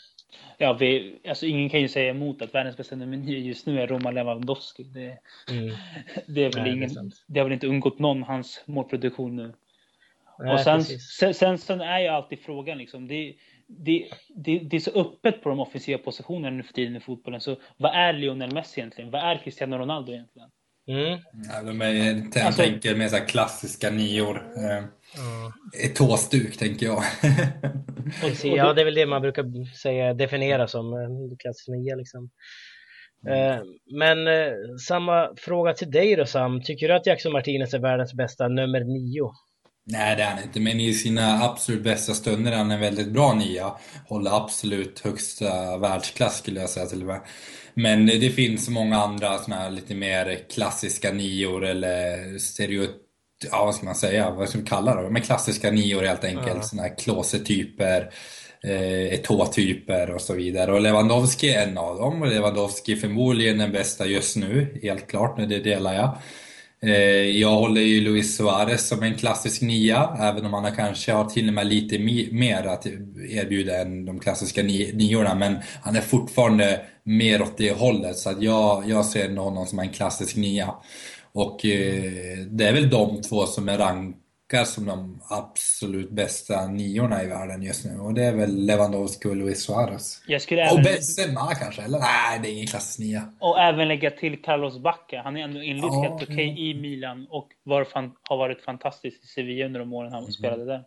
Ja, 0.58 0.74
vi, 0.74 1.20
alltså 1.28 1.46
ingen 1.46 1.70
kan 1.70 1.82
ju 1.82 1.88
säga 1.88 2.10
emot 2.10 2.42
att 2.42 2.56
världens 2.56 2.78
bästa 2.78 2.96
nummer 2.96 3.18
nio 3.18 3.40
just 3.40 3.66
nu 3.66 3.82
är 3.82 3.88
Roman 3.88 4.16
Lewandowski. 4.16 4.84
Det, 4.84 5.18
mm. 5.52 5.76
det, 6.28 6.46
är 6.46 6.52
väl 6.52 6.64
Nej, 6.64 6.74
ingen, 6.74 6.90
det, 6.90 7.12
det, 7.28 7.40
har 7.40 7.46
väl 7.46 7.54
inte 7.54 7.68
undgått 7.68 8.00
någon 8.00 8.24
hans 8.24 8.64
målproduktion 8.66 9.36
nu. 9.36 9.54
Nej, 10.40 10.54
och 10.54 10.60
sen, 10.60 10.84
sen, 10.84 11.34
sen, 11.34 11.58
sen, 11.58 11.82
är 11.82 12.00
ju 12.00 12.08
alltid 12.08 12.40
frågan 12.40 12.78
liksom, 12.78 13.08
det, 13.08 13.36
det, 13.68 14.10
det, 14.30 14.60
det, 14.60 14.76
är 14.76 14.80
så 14.80 14.92
öppet 14.92 15.44
på 15.44 15.50
de 15.50 15.60
offensiva 15.60 15.98
positionerna 15.98 16.58
nu 16.58 16.64
för 16.64 16.74
tiden 16.74 16.96
i 16.96 17.00
fotbollen. 17.00 17.42
Så 17.42 17.56
vad 17.78 17.96
är 17.96 18.14
Lionel 18.14 18.54
Messi 18.54 18.80
egentligen? 18.80 19.12
Vad 19.12 19.22
är 19.22 19.38
Cristiano 19.38 19.78
Ronaldo 19.78 20.12
egentligen? 20.12 20.50
Mm. 20.88 21.20
Ja, 21.50 21.64
de 21.64 21.82
är, 21.82 21.94
jag 21.94 22.46
alltså, 22.46 22.62
tänker 22.62 22.96
med 22.96 23.12
så 23.12 23.18
klassiska 23.18 23.90
nior. 23.90 24.36
Eh, 24.58 24.78
mm. 24.78 25.52
Ett 25.84 25.96
tåstuk 25.96 26.58
tänker 26.58 26.86
jag. 26.86 27.04
ja, 28.44 28.74
det 28.74 28.82
är 28.82 28.86
väl 28.86 28.96
det 28.96 29.06
man 29.06 29.22
brukar 29.22 29.76
säga, 29.76 30.14
definiera 30.14 30.68
som 30.68 30.94
eh, 30.94 31.38
klassisk 31.40 31.68
nia 31.68 31.96
liksom. 31.96 32.30
Mm. 33.28 33.66
Men 33.92 34.28
eh, 34.28 34.54
samma 34.88 35.36
fråga 35.38 35.74
till 35.74 35.92
dig 35.92 36.16
då 36.16 36.26
Sam. 36.26 36.62
Tycker 36.62 36.88
du 36.88 36.94
att 36.94 37.06
Jackson 37.06 37.32
Martinez 37.32 37.74
är 37.74 37.80
världens 37.80 38.14
bästa 38.14 38.48
nummer 38.48 38.80
nio? 38.80 39.32
Nej, 39.90 40.16
det 40.16 40.24
är 40.24 40.30
han 40.30 40.44
inte. 40.44 40.60
Men 40.60 40.80
i 40.80 40.94
sina 40.94 41.44
absolut 41.44 41.84
bästa 41.84 42.14
stunder 42.14 42.52
är 42.52 42.56
han 42.56 42.72
en 42.72 42.80
väldigt 42.80 43.08
bra 43.08 43.34
nia. 43.34 43.72
Håller 44.08 44.38
absolut 44.38 45.00
högsta 45.00 45.78
världsklass 45.78 46.38
skulle 46.38 46.60
jag 46.60 46.70
säga 46.70 46.86
till 46.86 47.02
och 47.02 47.08
med. 47.08 47.22
Men 47.74 48.06
det 48.06 48.30
finns 48.30 48.70
många 48.70 48.98
andra 48.98 49.38
såna 49.38 49.56
här 49.56 49.70
lite 49.70 49.96
mer 49.96 50.40
klassiska 50.50 51.12
nior 51.12 51.66
eller 51.66 52.38
stereotyp 52.38 53.02
ja 53.52 53.66
vad 53.66 53.76
ska 53.76 53.86
man 53.86 53.96
säga, 53.96 54.30
vad 54.30 54.50
ska 54.50 54.60
vi 54.60 54.66
kalla 54.66 55.02
det? 55.02 55.10
Men 55.10 55.22
klassiska 55.22 55.72
nior 55.72 56.04
helt 56.04 56.24
enkelt. 56.24 56.56
Ja. 56.56 56.62
Såna 56.62 56.82
här 56.82 56.98
klåsetyper, 56.98 58.12
eh, 58.64 59.14
Eto'o-typer 59.14 60.10
och 60.12 60.22
så 60.22 60.34
vidare. 60.34 60.74
Och 60.74 60.82
Lewandowski 60.82 61.50
är 61.50 61.68
en 61.68 61.78
av 61.78 61.98
dem. 61.98 62.22
Och 62.22 62.28
Lewandowski 62.28 62.92
är 62.92 62.98
förmodligen 62.98 63.58
den 63.58 63.72
bästa 63.72 64.06
just 64.06 64.36
nu, 64.36 64.80
helt 64.84 65.08
klart, 65.08 65.38
det 65.38 65.60
delar 65.60 65.94
jag. 65.94 66.18
Eh, 66.82 67.40
jag 67.40 67.52
håller 67.52 67.82
ju 67.82 68.02
Luis 68.02 68.38
Suarez 68.38 68.88
som 68.88 69.04
en 69.04 69.16
klassisk 69.16 69.62
nia, 69.62 70.18
även 70.20 70.46
om 70.46 70.54
han 70.54 70.76
kanske 70.76 71.12
har 71.12 71.26
till 71.26 71.48
och 71.48 71.54
med 71.54 71.68
lite 71.68 72.00
mer 72.32 72.64
att 72.68 72.86
erbjuda 73.30 73.82
än 73.82 74.06
de 74.06 74.20
klassiska 74.20 74.64
niorna. 74.64 75.36
Men 75.36 75.58
han 75.82 75.96
är 75.96 76.02
fortfarande 76.02 76.82
mer 77.04 77.42
åt 77.42 77.58
det 77.58 77.72
hållet, 77.72 78.18
så 78.18 78.30
att 78.30 78.42
jag, 78.42 78.90
jag 78.90 79.06
ser 79.06 79.36
honom 79.36 79.66
som 79.66 79.80
en 79.80 79.90
klassisk 79.90 80.36
nia. 80.36 80.76
Och 81.34 81.66
eh, 81.66 82.38
det 82.50 82.66
är 82.66 82.74
väl 82.74 82.90
de 82.90 83.22
två 83.22 83.46
som 83.46 83.70
är 83.70 83.78
rankade 84.54 84.66
som 84.66 84.86
de 84.86 85.22
absolut 85.30 86.10
bästa 86.12 86.68
niorna 86.68 87.24
i 87.24 87.28
världen 87.28 87.62
just 87.64 87.86
nu. 87.86 88.00
Och 88.00 88.14
det 88.14 88.24
är 88.24 88.36
väl 88.36 88.66
Lewandowski 88.66 89.28
och 89.30 89.36
Luis 89.36 89.64
Suarez. 89.64 90.22
Jag 90.28 90.42
skulle 90.42 90.62
och 90.62 90.72
även... 90.72 90.84
Benzema 90.84 91.56
kanske, 91.56 91.82
eller? 91.82 92.00
Nej, 92.00 92.40
det 92.44 92.50
är 92.50 92.52
ingen 92.54 92.68
klassisk 92.68 93.00
nia. 93.00 93.34
Och 93.40 93.60
även 93.60 93.88
lägga 93.88 94.12
till 94.12 94.42
Carlos 94.42 94.80
Bacca. 94.80 95.22
Han 95.24 95.38
är 95.38 95.44
ändå 95.44 95.62
inlyft 95.62 95.88
Ja, 95.94 96.02
helt 96.02 96.24
okej 96.24 96.70
i 96.70 96.74
Milan 96.82 97.28
och 97.30 97.48
var 97.64 97.84
fan, 97.84 98.12
har 98.30 98.38
varit 98.38 98.62
fantastisk 98.62 99.24
i 99.24 99.28
Sevilla 99.28 99.66
under 99.66 99.80
de 99.80 99.94
åren 99.94 100.12
han 100.12 100.22
Mm. 100.24 100.32
spelade 100.32 100.66
där. 100.66 100.84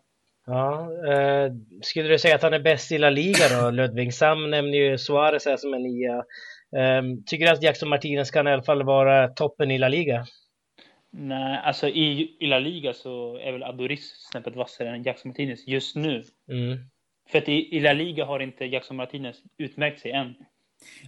Ja, 0.47 0.89
eh, 1.13 1.53
skulle 1.83 2.09
du 2.09 2.19
säga 2.19 2.35
att 2.35 2.43
han 2.43 2.55
är 2.55 2.61
bäst 2.61 2.93
i 2.93 2.99
La 2.99 3.11
Liga 3.11 3.45
då, 3.61 3.71
Ludvig? 3.71 4.15
Sam 4.15 4.51
nämner 4.51 4.79
ju 4.79 4.99
Suarez 4.99 5.47
här 5.47 5.57
som 5.57 5.75
en 5.75 5.83
nia. 5.83 6.15
Eh, 6.77 7.03
tycker 7.27 7.45
du 7.47 7.51
att 7.53 7.63
Jackson 7.63 7.89
Martinez 7.89 8.31
kan 8.31 8.49
i 8.49 8.53
alla 8.53 8.63
fall 8.63 8.83
vara 8.83 9.29
toppen 9.29 9.71
i 9.71 9.79
La 9.79 9.89
Liga? 9.89 10.27
Nej, 11.13 11.61
alltså 11.65 11.89
i, 11.89 12.37
i 12.41 12.47
La 12.47 12.59
Liga 12.59 12.95
så 12.95 13.37
är 13.37 13.53
väl 13.53 13.63
Adoris 13.63 14.29
snäppet 14.31 14.57
vassare 14.57 14.89
än 14.89 15.03
Jackson 15.03 15.29
Martinez 15.29 15.67
just 15.67 15.97
nu. 15.97 16.25
Mm. 16.49 16.79
För 17.29 17.39
att 17.39 17.49
i, 17.49 17.77
i 17.77 17.81
La 17.81 17.93
Liga 17.93 18.25
har 18.25 18.41
inte 18.41 18.65
Jackson 18.65 18.97
Martinez 18.97 19.43
utmärkt 19.59 20.01
sig 20.01 20.13
än. 20.13 20.35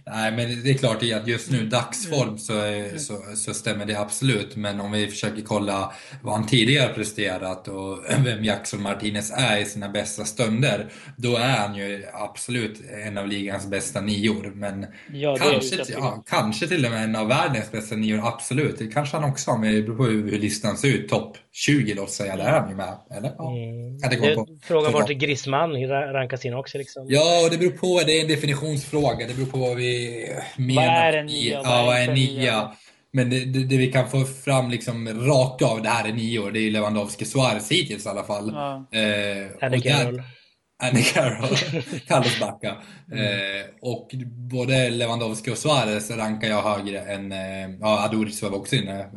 Nej, 0.05 0.31
men 0.31 0.63
det 0.63 0.69
är 0.69 0.73
klart 0.73 0.95
att 1.03 1.27
just 1.27 1.51
nu, 1.51 1.65
dagsform, 1.65 2.37
så, 2.37 2.53
är- 2.59 2.97
så, 2.97 3.17
så 3.35 3.53
stämmer 3.53 3.85
det 3.85 3.95
absolut. 3.99 4.55
Men 4.55 4.79
om 4.81 4.91
vi 4.91 5.07
försöker 5.07 5.41
kolla 5.41 5.93
vad 6.23 6.33
han 6.35 6.47
tidigare 6.47 6.93
presterat 6.93 7.67
och 7.67 7.99
vem 8.25 8.43
Jackson 8.43 8.81
Martinez 8.81 9.31
är 9.35 9.57
i 9.57 9.65
sina 9.65 9.89
bästa 9.89 10.25
stunder, 10.25 10.89
då 11.17 11.35
är 11.35 11.57
han 11.57 11.75
ju 11.75 12.03
absolut 12.13 12.81
en 13.05 13.17
av 13.17 13.27
ligans 13.27 13.67
bästa 13.67 14.01
nior. 14.01 14.51
Men 14.55 14.85
Ja, 15.13 15.37
kanske, 15.37 15.75
ja, 15.93 16.23
kanske 16.29 16.67
till 16.67 16.85
och 16.85 16.91
med 16.91 17.03
en 17.03 17.15
av 17.15 17.27
världens 17.27 17.71
bästa 17.71 17.95
nior, 17.95 18.27
absolut. 18.27 18.79
Det 18.79 18.87
kanske 18.87 19.17
han 19.17 19.29
också 19.31 19.51
har, 19.51 19.57
men 19.57 19.75
det 19.75 19.81
beror 19.81 19.97
på 19.97 20.03
hur, 20.05 20.31
hur 20.31 20.39
listan 20.39 20.77
ser 20.77 20.87
ut. 20.87 21.09
Topp 21.09 21.37
20 21.51 21.93
låt 21.93 22.11
säga, 22.11 22.35
där 22.35 22.45
är 22.45 22.59
han 22.59 22.69
ju 22.69 22.75
med. 22.75 22.93
Eller? 23.17 23.31
Ja. 23.37 23.51
Mm. 23.57 23.83
Det 23.97 24.35
på. 24.35 24.47
Frågan 24.63 24.91
Så 24.91 24.97
vart. 24.99 25.09
Griezmann 25.09 25.71
ra- 25.75 26.13
rankas 26.13 26.45
in 26.45 26.53
också 26.53 26.77
liksom. 26.77 27.05
Ja, 27.09 27.43
och 27.45 27.49
det 27.51 27.57
beror 27.57 27.71
på, 27.71 28.01
det 28.05 28.17
är 28.17 28.21
en 28.21 28.27
definitionsfråga. 28.27 29.27
Det 29.27 29.33
beror 29.33 29.45
på 29.47 29.57
vad 29.67 29.75
vi 29.77 30.25
menar. 30.57 30.83
är 30.83 31.13
en 31.13 31.25
nia 31.25 31.61
Ja, 31.63 31.83
vad 31.85 31.95
är 31.97 32.07
en 32.07 32.13
nia? 32.13 32.71
Men 33.11 33.29
det, 33.29 33.45
det, 33.45 33.63
det 33.65 33.77
vi 33.77 33.91
kan 33.91 34.09
få 34.09 34.23
fram 34.23 34.69
liksom 34.69 35.07
rakt 35.27 35.61
av, 35.61 35.81
det 35.81 35.89
här 35.89 36.09
är 36.09 36.13
nior, 36.13 36.51
det 36.51 36.59
är 36.59 36.61
ju 36.61 36.71
Lewandowski 36.71 37.25
Suarez 37.25 37.71
hittills 37.71 38.05
i 38.05 38.09
alla 38.09 38.23
fall. 38.23 38.51
Ja. 38.53 38.99
Eh, 38.99 39.47
Andy 39.61 39.81
Carroll. 39.81 40.21
Andy 40.83 41.03
Carroll, 41.03 41.55
Carlos 42.07 42.39
Bacca. 42.39 42.75
Mm. 43.11 43.25
Eh, 43.25 43.65
och 43.81 44.09
både 44.51 44.89
Lewandowski 44.89 45.51
och 45.51 45.57
Suarez 45.57 46.11
rankar 46.11 46.47
jag 46.47 46.61
högre 46.61 46.99
än, 46.99 47.31
eh, 47.31 47.69
ja 47.81 48.05
Adoris 48.05 48.41
var 48.43 48.55
också 48.55 48.75
inne 48.75 49.09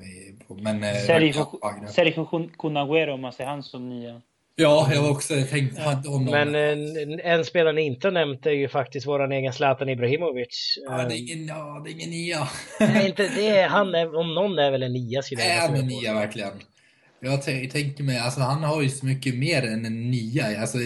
men 0.49 0.85
eh, 0.85 0.93
Sergio, 0.95 1.33
rankar 1.39 1.59
jag 1.63 1.73
högre. 1.73 1.89
Sergio 1.89 2.25
Kun- 2.25 2.51
Kun 2.59 2.77
Agüero, 2.77 3.11
om 3.11 3.21
man 3.21 3.33
ser 3.33 3.47
han 3.47 3.63
som 3.63 3.89
nia. 3.89 4.23
Ja, 4.59 4.89
jag 4.93 5.03
var 5.03 5.11
också 5.11 5.35
tänkt 5.51 5.79
att 5.79 6.07
honom. 6.07 6.25
Men 6.25 6.55
en, 6.55 7.21
en 7.21 7.45
spelare 7.45 7.73
ni 7.73 7.83
inte 7.83 8.07
har 8.07 8.13
nämnt 8.13 8.47
är 8.47 8.51
ju 8.51 8.69
faktiskt 8.69 9.07
våran 9.07 9.33
egen 9.33 9.53
Zlatan 9.53 9.89
Ibrahimovic. 9.89 10.79
ja, 10.87 11.05
det 11.09 11.15
är 11.15 11.19
ingen, 11.19 11.47
ja, 11.47 11.83
det 11.85 11.91
är 11.91 11.93
ingen 11.93 12.11
nia. 12.11 12.49
Nej, 12.81 13.07
inte 13.09 13.29
det. 13.37 13.49
är- 13.49 13.69
Han 13.69 13.95
är, 13.95 14.17
om 14.19 14.35
någon 14.35 14.59
är 14.59 14.71
väl 14.71 14.83
en 14.83 14.93
nia 14.93 15.23
Är 15.39 15.61
han 15.61 15.75
en 15.77 15.87
nia 15.87 16.15
verkligen? 16.15 16.53
Jag 17.21 17.41
tän- 17.41 17.71
tänker 17.71 18.05
mig, 18.05 18.19
alltså 18.19 18.41
han 18.41 18.63
har 18.65 18.83
ju 18.83 18.89
så 18.89 19.07
mycket 19.07 19.35
mer 19.35 19.63
än 19.63 19.85
en 19.87 20.11
nia. 20.11 20.61
Alltså, 20.61 20.79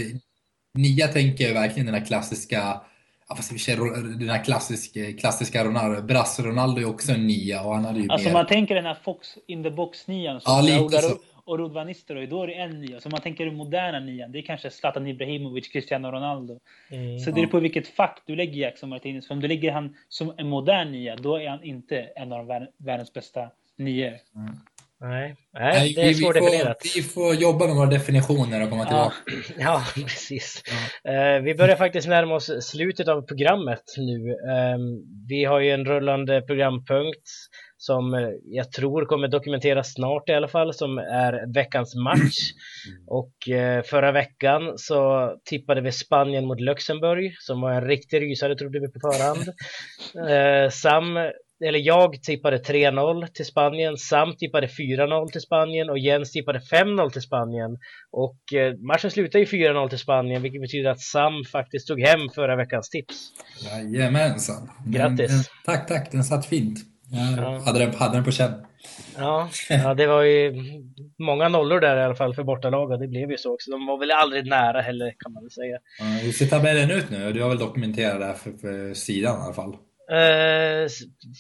nia 0.74 1.08
tänker 1.08 1.44
jag 1.44 1.54
verkligen 1.54 1.86
den 1.86 1.94
här 1.94 2.06
klassiska, 2.06 2.80
ja 3.28 3.34
fast 3.36 3.50
den 4.18 4.28
här 4.28 4.44
klassiska, 4.44 5.00
klassiska 5.20 5.64
Ronaldo. 5.64 6.02
Brass 6.02 6.40
Ronaldo 6.40 6.80
är 6.80 6.84
också 6.88 7.12
en 7.12 7.26
nia 7.26 7.62
och 7.62 7.74
han 7.74 7.84
hade 7.84 8.00
ju 8.00 8.08
Alltså 8.10 8.28
mer. 8.28 8.32
man 8.32 8.46
tänker 8.46 8.74
den 8.74 8.84
här 8.86 8.98
Fox 9.04 9.28
in 9.46 9.62
the 9.62 9.70
box-nian 9.70 10.40
Ja, 10.44 10.60
lite 10.60 10.98
så. 11.02 11.16
Och 11.50 11.58
Rod 11.58 11.72
van 11.72 11.86
Nistelrooy, 11.86 12.26
då 12.26 12.42
är 12.42 12.46
det 12.46 12.54
en 12.54 12.80
nia. 12.80 13.00
Så 13.00 13.08
man 13.08 13.20
tänker 13.20 13.44
den 13.46 13.54
moderna 13.54 14.00
nian, 14.00 14.32
det 14.32 14.38
är 14.38 14.42
kanske 14.42 14.70
Zlatan 14.70 15.06
Ibrahimovic, 15.06 15.68
Cristiano 15.68 16.10
Ronaldo. 16.10 16.58
Mm. 16.90 17.18
Så 17.18 17.30
det 17.30 17.40
är 17.40 17.46
på 17.46 17.60
vilket 17.60 17.88
fack 17.88 18.22
du 18.26 18.36
lägger 18.36 18.60
Jackson 18.60 18.88
Martinez. 18.88 19.26
För 19.26 19.34
om 19.34 19.40
du 19.40 19.48
lägger 19.48 19.72
han 19.72 19.96
som 20.08 20.34
en 20.36 20.48
modern 20.48 20.92
nia, 20.92 21.16
då 21.16 21.36
är 21.36 21.48
han 21.48 21.64
inte 21.64 21.96
en 22.16 22.32
av 22.32 22.46
värld- 22.46 22.68
världens 22.78 23.12
bästa 23.12 23.50
nior. 23.78 24.12
Nej, 25.02 25.36
nej, 25.52 25.92
det 25.94 26.00
är 26.00 26.04
vi, 26.04 26.08
vi, 26.08 26.14
svårdefinierat. 26.14 26.76
vi 26.96 27.02
får 27.02 27.34
jobba 27.34 27.66
med 27.66 27.76
våra 27.76 27.86
definitioner 27.90 28.62
och 28.62 28.70
komma 28.70 28.86
Ja. 28.90 29.12
tillbaka. 29.26 29.52
Ja, 29.58 29.82
precis. 29.94 30.62
Eh, 31.04 31.42
vi 31.42 31.54
börjar 31.54 31.76
faktiskt 31.76 32.08
närma 32.08 32.34
oss 32.34 32.50
slutet 32.70 33.08
av 33.08 33.22
programmet 33.22 33.82
nu. 33.98 34.30
Eh, 34.30 34.78
vi 35.28 35.44
har 35.44 35.60
ju 35.60 35.70
en 35.70 35.84
rullande 35.84 36.42
programpunkt 36.42 37.28
som 37.80 38.14
eh, 38.14 38.28
jag 38.44 38.72
tror 38.72 39.04
kommer 39.04 39.28
dokumenteras 39.28 39.94
snart 39.94 40.28
i 40.28 40.32
alla 40.32 40.48
fall, 40.48 40.74
som 40.74 40.98
är 40.98 41.54
veckans 41.54 41.94
match. 41.94 42.52
Och 43.06 43.48
eh, 43.48 43.82
förra 43.82 44.12
veckan 44.12 44.72
så 44.76 45.30
tippade 45.44 45.80
vi 45.80 45.92
Spanien 45.92 46.46
mot 46.46 46.60
Luxemburg, 46.60 47.34
som 47.38 47.60
var 47.60 47.72
en 47.72 47.84
riktig 47.84 48.22
rysare 48.22 48.56
trodde 48.56 48.80
vi 48.80 48.88
på 48.88 49.00
förhand. 49.00 49.44
Eh, 50.30 50.70
Sam, 50.70 51.16
eller 51.64 51.78
jag 51.78 52.22
tippade 52.22 52.58
3-0 52.58 53.26
till 53.26 53.46
Spanien, 53.46 53.96
Sam 53.96 54.36
tippade 54.36 54.66
4-0 54.66 55.28
till 55.28 55.40
Spanien 55.40 55.90
och 55.90 55.98
Jens 55.98 56.32
tippade 56.32 56.58
5-0 56.58 57.10
till 57.10 57.22
Spanien. 57.22 57.78
Och 58.10 58.38
matchen 58.88 59.10
slutade 59.10 59.44
ju 59.44 59.72
4-0 59.72 59.88
till 59.88 59.98
Spanien, 59.98 60.42
vilket 60.42 60.60
betyder 60.60 60.90
att 60.90 61.00
Sam 61.00 61.32
faktiskt 61.52 61.88
tog 61.88 62.00
hem 62.00 62.20
förra 62.34 62.56
veckans 62.56 62.90
tips. 62.90 63.30
Jajamensan. 63.92 64.70
Men 64.84 64.92
Grattis. 64.92 65.30
Den, 65.30 65.44
tack, 65.64 65.88
tack. 65.88 66.12
Den 66.12 66.24
satt 66.24 66.46
fint. 66.46 66.89
Ja. 67.12 67.60
hade, 67.66 67.78
den, 67.78 67.94
hade 67.94 68.14
den 68.16 68.24
på 68.24 68.30
känn. 68.30 68.52
Ja, 69.18 69.48
ja, 69.68 69.94
det 69.94 70.06
var 70.06 70.22
ju 70.22 70.54
många 71.18 71.48
nollor 71.48 71.80
där 71.80 71.96
i 71.96 72.02
alla 72.04 72.14
fall 72.14 72.34
för 72.34 72.42
bortalag 72.42 72.90
och 72.90 72.98
det 72.98 73.08
blev 73.08 73.30
ju 73.30 73.36
så 73.38 73.54
också. 73.54 73.70
De 73.70 73.86
var 73.86 73.98
väl 73.98 74.10
aldrig 74.10 74.46
nära 74.46 74.80
heller 74.80 75.12
kan 75.18 75.32
man 75.32 75.42
väl 75.42 75.50
säga. 75.50 75.78
Ja, 75.98 76.04
Hur 76.04 76.32
ser 76.32 76.46
tabellen 76.46 76.90
ut 76.90 77.10
nu? 77.10 77.32
Du 77.32 77.42
har 77.42 77.48
väl 77.48 77.58
dokumenterat 77.58 78.20
det 78.20 78.26
här 78.26 78.34
för, 78.34 78.52
för 78.52 78.94
sidan 78.94 79.38
i 79.40 79.42
alla 79.44 79.54
fall? 79.54 79.74
Eh, 80.10 80.88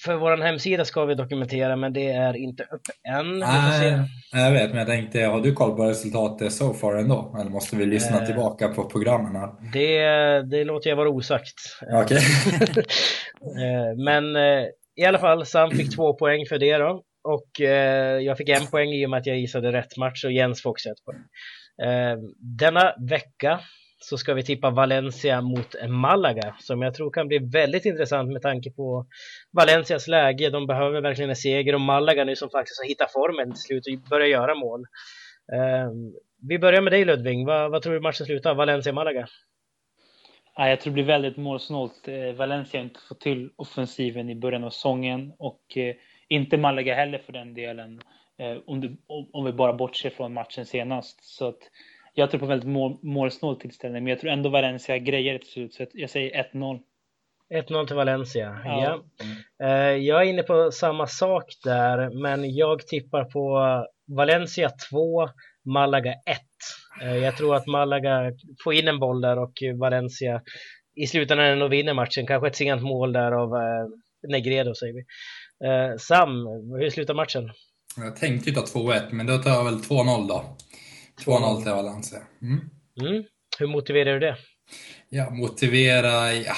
för 0.04 0.14
vår 0.16 0.36
hemsida 0.36 0.84
ska 0.84 1.04
vi 1.04 1.14
dokumentera 1.14 1.76
men 1.76 1.92
det 1.92 2.10
är 2.12 2.36
inte 2.36 2.62
uppe 2.62 2.92
än. 3.18 3.38
Nej, 3.38 4.00
jag 4.32 4.50
vet, 4.52 4.68
men 4.70 4.78
jag 4.78 4.86
tänkte, 4.86 5.20
har 5.20 5.40
du 5.40 5.52
koll 5.52 5.76
på 5.76 5.84
resultatet 5.84 6.52
so 6.52 6.74
far 6.74 6.94
ändå? 6.96 7.36
Eller 7.40 7.50
måste 7.50 7.76
vi 7.76 7.86
lyssna 7.86 8.20
Eh. 8.20 8.26
tillbaka 8.26 8.68
på 8.68 8.84
programmen 8.84 9.36
här? 9.36 9.50
Det, 9.72 10.42
det 10.56 10.64
låter 10.64 10.90
jag 10.90 10.96
vara 10.96 11.08
osagt. 11.08 11.54
Okej. 11.92 12.18
Eh, 13.42 13.96
Men 14.04 14.36
eh, 14.36 14.62
i 15.00 15.04
alla 15.04 15.18
fall, 15.18 15.46
Sam 15.46 15.70
fick 15.70 15.96
två 15.96 16.14
poäng 16.14 16.46
för 16.46 16.58
det 16.58 16.78
då. 16.78 17.02
Och 17.24 17.60
eh, 17.60 18.18
jag 18.18 18.38
fick 18.38 18.48
en 18.48 18.66
poäng 18.66 18.88
i 18.92 19.06
och 19.06 19.10
med 19.10 19.18
att 19.18 19.26
jag 19.26 19.38
gissade 19.38 19.72
rätt 19.72 19.96
match 19.96 20.24
och 20.24 20.32
Jens 20.32 20.62
får 20.62 20.70
också 20.70 20.88
ett 20.88 21.04
poäng. 21.04 21.22
Eh, 21.88 22.18
Denna 22.58 22.94
vecka 23.10 23.60
så 23.98 24.18
ska 24.18 24.34
vi 24.34 24.42
tippa 24.42 24.70
Valencia 24.70 25.40
mot 25.40 25.74
Malaga 25.88 26.54
som 26.58 26.82
jag 26.82 26.94
tror 26.94 27.10
kan 27.10 27.28
bli 27.28 27.38
väldigt 27.38 27.84
intressant 27.84 28.32
med 28.32 28.42
tanke 28.42 28.70
på 28.70 29.06
Valencias 29.56 30.08
läge. 30.08 30.50
De 30.50 30.66
behöver 30.66 31.00
verkligen 31.00 31.30
en 31.30 31.36
seger 31.36 31.74
och 31.74 31.80
Malaga 31.80 32.24
nu 32.24 32.36
som 32.36 32.50
faktiskt 32.50 32.80
har 32.80 32.88
hittat 32.88 33.12
formen 33.12 33.52
till 33.52 33.62
slut 33.62 33.86
och 33.86 34.08
börjar 34.10 34.26
göra 34.28 34.54
mål. 34.54 34.80
Eh, 35.52 35.90
Vi 36.48 36.58
börjar 36.58 36.82
med 36.82 36.92
dig 36.92 37.04
Ludvig. 37.04 37.46
Vad, 37.46 37.70
vad 37.70 37.82
tror 37.82 37.94
du 37.94 38.00
matchen 38.00 38.26
slutar? 38.26 38.54
Valencia-Malaga? 38.54 39.26
Ja, 40.60 40.68
jag 40.68 40.80
tror 40.80 40.90
det 40.90 40.94
blir 40.94 41.04
väldigt 41.04 41.36
målsnålt. 41.36 42.08
Eh, 42.08 42.32
Valencia 42.36 42.80
har 42.80 42.84
inte 42.84 43.00
fått 43.08 43.20
till 43.20 43.50
offensiven 43.56 44.30
i 44.30 44.34
början 44.34 44.64
av 44.64 44.70
säsongen 44.70 45.32
och 45.38 45.76
eh, 45.76 45.94
inte 46.28 46.56
Malaga 46.56 46.94
heller 46.94 47.18
för 47.18 47.32
den 47.32 47.54
delen. 47.54 48.00
eh, 48.38 48.56
Om, 48.66 48.80
du, 48.80 48.96
om- 49.06 49.30
om 49.32 49.44
vi 49.44 49.52
bara 49.52 49.72
bortser 49.72 50.10
från 50.10 50.32
matchen 50.32 50.66
senast. 50.66 51.24
Så 51.24 51.48
att 51.48 51.58
jag 52.14 52.30
tror 52.30 52.40
på 52.40 52.46
väldigt 52.46 52.68
mål, 52.68 52.98
målsnål 53.02 53.60
tillställning, 53.60 54.04
men 54.04 54.10
jag 54.10 54.20
tror 54.20 54.30
ändå 54.30 54.48
Valencia 54.50 54.98
grejer 54.98 55.38
till 55.38 55.48
slut. 55.50 55.74
Så 55.74 55.86
jag 55.92 56.10
säger 56.10 56.42
1-0. 56.54 56.80
1-0 57.54 57.86
till 57.86 57.96
Valencia. 57.96 58.58
Ja. 58.64 59.02
Ja. 59.58 59.90
Jag 59.92 60.22
är 60.22 60.26
inne 60.26 60.42
på 60.42 60.70
samma 60.72 61.06
sak 61.06 61.44
där, 61.64 62.10
men 62.22 62.54
jag 62.54 62.86
tippar 62.86 63.24
på 63.24 63.60
Valencia 64.16 64.70
2, 64.90 65.28
Malaga 65.64 66.12
1. 66.12 66.18
Eh, 67.02 67.16
Jag 67.16 67.36
tror 67.36 67.56
att 67.56 67.66
Malaga 67.66 68.32
får 68.64 68.74
in 68.74 68.88
en 68.88 68.98
boll 68.98 69.20
där 69.20 69.38
och 69.38 69.52
Valencia 69.78 70.42
i 70.96 71.06
slutändan 71.06 71.46
ändå 71.46 71.68
vinner 71.68 71.94
matchen. 71.94 72.26
Kanske 72.26 72.48
ett 72.48 72.56
sent 72.56 72.82
mål 72.82 73.12
där 73.12 73.32
av 73.32 73.54
eh, 73.54 73.86
Negredo 74.28 74.74
säger 74.74 74.94
vi. 74.94 75.00
Eh, 75.66 75.96
Sam, 75.98 76.46
hur 76.80 76.90
slutar 76.90 77.14
matchen? 77.14 77.50
Jag 77.96 78.16
tänkte 78.16 78.50
ju 78.50 78.56
ta 78.56 78.60
2-1, 78.60 79.02
men 79.10 79.26
då 79.26 79.38
tar 79.38 79.50
jag 79.50 79.64
väl 79.64 79.74
2-0 79.74 80.28
då. 80.28 80.44
2-0 81.24 81.62
till 81.62 81.72
Valencia. 81.72 82.18
Mm. 82.42 82.60
Mm. 83.00 83.24
Hur 83.58 83.66
motiverar 83.66 84.12
du 84.12 84.18
det? 84.18 84.36
Ja, 85.08 85.30
motivera, 85.30 86.32
ja, 86.34 86.54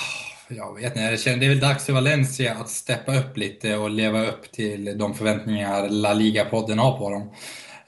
jag 0.49 0.75
vet 0.75 0.85
inte. 0.85 1.01
Jag 1.01 1.21
känner 1.21 1.39
det 1.39 1.47
är 1.47 1.49
väl 1.49 1.61
dags 1.61 1.87
för 1.87 1.93
Valencia 1.93 2.55
att 2.55 2.69
steppa 2.69 3.19
upp 3.19 3.37
lite 3.37 3.77
och 3.77 3.91
leva 3.91 4.27
upp 4.27 4.53
till 4.53 4.99
de 4.99 5.15
förväntningar 5.15 5.89
La 5.89 6.15
Liga-podden 6.15 6.79
har 6.79 6.99
på 6.99 7.11
dem. 7.11 7.35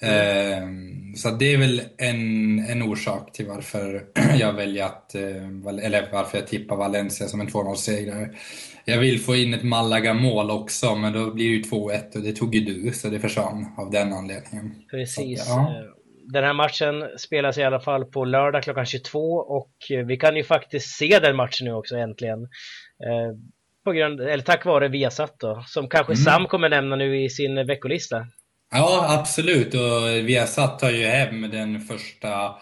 Ehm, 0.04 0.90
Så 1.16 1.30
det 1.30 1.52
är 1.52 1.58
väl 1.58 1.82
en, 1.98 2.58
en 2.58 2.82
orsak 2.82 3.32
till 3.32 3.46
varför 3.46 4.02
jag 4.38 4.52
väljer 4.52 4.84
att, 4.84 5.14
eh, 5.14 5.48
Val- 5.64 5.78
eller 5.78 6.08
varför 6.12 6.38
jag 6.38 6.46
tippar 6.46 6.76
Valencia 6.76 7.26
som 7.26 7.40
en 7.40 7.48
2-0-segrare. 7.48 8.30
jag 8.84 8.98
vill 8.98 9.20
få 9.20 9.36
in 9.36 9.54
ett 9.54 9.62
Malaga-mål 9.62 10.50
också, 10.50 10.94
men 10.94 11.12
då 11.12 11.30
blir 11.34 11.48
det 11.48 11.54
ju 11.54 11.62
2-1 11.62 12.16
och 12.16 12.22
det 12.22 12.32
tog 12.32 12.54
ju 12.54 12.60
du, 12.60 12.92
så 12.92 13.08
det 13.08 13.20
försvann 13.20 13.66
av 13.78 13.90
den 13.90 14.12
anledningen. 14.12 14.74
Precis. 14.90 15.44
Så, 15.44 15.50
ja. 15.50 15.60
Eh, 15.60 15.84
den 16.32 16.44
här 16.44 16.52
matchen 16.52 17.18
spelas 17.18 17.58
i 17.58 17.62
alla 17.62 17.80
fall 17.80 18.04
på 18.04 18.24
lördag 18.24 18.62
klockan 18.62 18.86
22 18.86 19.18
och 19.36 19.72
vi 20.06 20.16
kan 20.16 20.36
ju 20.36 20.44
faktiskt 20.44 20.96
se 20.96 21.18
den 21.22 21.36
matchen 21.36 21.64
nu 21.66 21.72
också 21.72 21.96
äntligen. 21.96 22.42
Eh, 23.06 23.36
på 23.84 23.92
grund, 23.92 24.20
eller 24.20 24.42
tack 24.44 24.64
vare 24.64 24.88
Viasat 24.88 25.36
då, 25.38 25.64
som 25.66 25.88
kanske 25.88 26.12
mm. 26.12 26.24
Sam 26.24 26.46
kommer 26.46 26.68
nämna 26.68 26.96
nu 26.96 27.24
i 27.24 27.30
sin 27.30 27.66
veckolista. 27.66 28.26
Ja, 28.76 29.06
absolut. 29.20 29.74
Och 29.74 30.28
Viasat 30.28 30.78
tar 30.78 30.90
ju 30.90 31.06
hem 31.06 31.50
den 31.50 31.80
första 31.80 32.54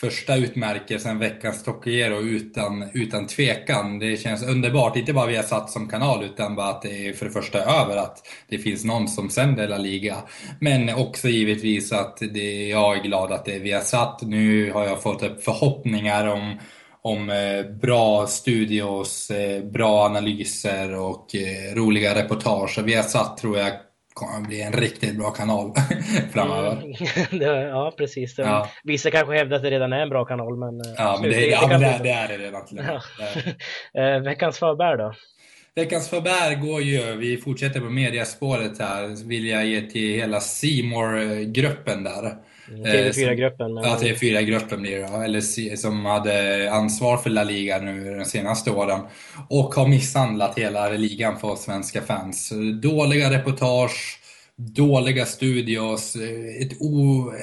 första 0.00 0.36
utmärkelsen, 0.36 1.18
veckans 1.18 1.64
Trocadero, 1.64 2.20
utan, 2.20 2.90
utan 2.92 3.26
tvekan. 3.26 3.98
Det 3.98 4.16
känns 4.16 4.42
underbart, 4.42 4.96
inte 4.96 5.12
bara 5.12 5.26
Viasat 5.26 5.70
som 5.70 5.88
kanal, 5.88 6.24
utan 6.24 6.56
bara 6.56 6.68
att 6.68 6.82
det 6.82 7.08
är 7.08 7.12
för 7.12 7.26
det 7.26 7.32
första 7.32 7.58
över 7.58 7.96
att 7.96 8.26
det 8.48 8.58
finns 8.58 8.84
någon 8.84 9.08
som 9.08 9.30
sänder 9.30 9.68
La 9.68 9.78
Liga. 9.78 10.16
Men 10.60 10.94
också 10.94 11.28
givetvis 11.28 11.92
att 11.92 12.18
det, 12.32 12.68
jag 12.68 12.96
är 12.96 13.02
glad 13.02 13.32
att 13.32 13.44
det 13.44 13.54
är 13.54 13.60
Viasat. 13.60 14.22
Nu 14.22 14.72
har 14.72 14.84
jag 14.84 15.02
fått 15.02 15.22
upp 15.22 15.44
förhoppningar 15.44 16.26
om 16.26 16.58
om 17.02 17.30
eh, 17.30 17.72
bra 17.80 18.26
studios, 18.26 19.30
eh, 19.30 19.64
bra 19.64 20.04
analyser 20.06 20.94
och 20.94 21.34
eh, 21.34 21.74
roliga 21.74 22.14
reportage. 22.14 22.78
Vi 22.84 22.94
har 22.94 23.02
satt 23.02 23.36
tror 23.36 23.58
jag 23.58 23.72
kommer 24.18 24.46
bli 24.46 24.62
en 24.62 24.72
riktigt 24.72 25.16
bra 25.16 25.30
kanal 25.30 25.72
framöver. 26.32 26.72
Mm. 27.32 27.68
ja, 27.68 27.94
precis. 27.96 28.38
Ja. 28.38 28.70
Vissa 28.84 29.10
kanske 29.10 29.34
hävdar 29.34 29.56
att 29.56 29.62
det 29.62 29.70
redan 29.70 29.92
är 29.92 30.00
en 30.00 30.08
bra 30.08 30.24
kanal, 30.24 30.56
men... 30.56 30.80
Eh, 30.80 30.92
ja, 30.96 31.18
men 31.20 31.30
det, 31.30 31.36
det, 31.36 31.46
ja, 31.46 31.66
men 31.68 31.80
det, 31.80 32.00
det 32.02 32.10
är 32.10 32.28
det 32.28 32.38
redan. 32.38 32.62
Ja. 32.70 33.02
Eh, 34.02 34.22
veckans 34.22 34.58
förbär 34.58 34.96
då? 34.96 35.14
Veckans 35.74 36.08
förbär 36.08 36.54
går 36.54 36.82
ju, 36.82 37.16
vi 37.16 37.36
fortsätter 37.36 37.80
på 37.80 37.90
mediaspåret 37.90 38.78
här, 38.78 39.28
vill 39.28 39.46
jag 39.48 39.66
ge 39.66 39.80
till 39.80 40.14
hela 40.20 40.40
simor 40.40 41.42
gruppen 41.52 42.04
där. 42.04 42.34
Mm, 42.70 42.84
TV4-gruppen. 42.84 43.74
Men... 43.74 43.84
Ja, 43.84 43.98
TV4-gruppen 44.00 44.82
blir 44.82 44.98
det, 44.98 45.24
eller 45.24 45.76
som 45.76 46.04
hade 46.04 46.68
ansvar 46.72 47.16
för 47.16 47.30
La 47.30 47.44
Liga 47.44 47.78
nu 47.78 48.18
de 48.18 48.24
senaste 48.24 48.70
åren. 48.70 49.00
Och 49.48 49.74
har 49.74 49.88
misshandlat 49.88 50.58
hela 50.58 50.88
ligan 50.88 51.38
för 51.38 51.56
svenska 51.56 52.02
fans. 52.02 52.52
Dåliga 52.82 53.30
reportage, 53.30 54.20
dåliga 54.56 55.26
studios, 55.26 56.16
ett 56.60 56.72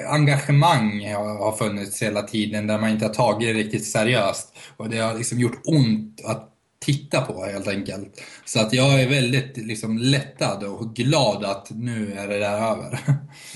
engagemang 0.08 1.14
har 1.14 1.56
funnits 1.56 2.02
hela 2.02 2.22
tiden 2.22 2.66
där 2.66 2.78
man 2.78 2.90
inte 2.90 3.04
har 3.04 3.14
tagit 3.14 3.48
det 3.48 3.54
riktigt 3.54 3.86
seriöst. 3.86 4.56
Och 4.76 4.90
det 4.90 4.98
har 4.98 5.14
liksom 5.14 5.40
gjort 5.40 5.60
ont 5.64 6.20
att 6.24 6.52
titta 6.78 7.20
på 7.20 7.44
helt 7.44 7.68
enkelt. 7.68 8.22
Så 8.44 8.60
att 8.60 8.72
jag 8.72 9.02
är 9.02 9.08
väldigt 9.08 9.56
liksom, 9.56 9.98
lättad 9.98 10.64
och 10.64 10.94
glad 10.94 11.44
att 11.44 11.70
nu 11.70 12.12
är 12.12 12.28
det 12.28 12.38
där 12.38 12.56
över. 12.72 12.98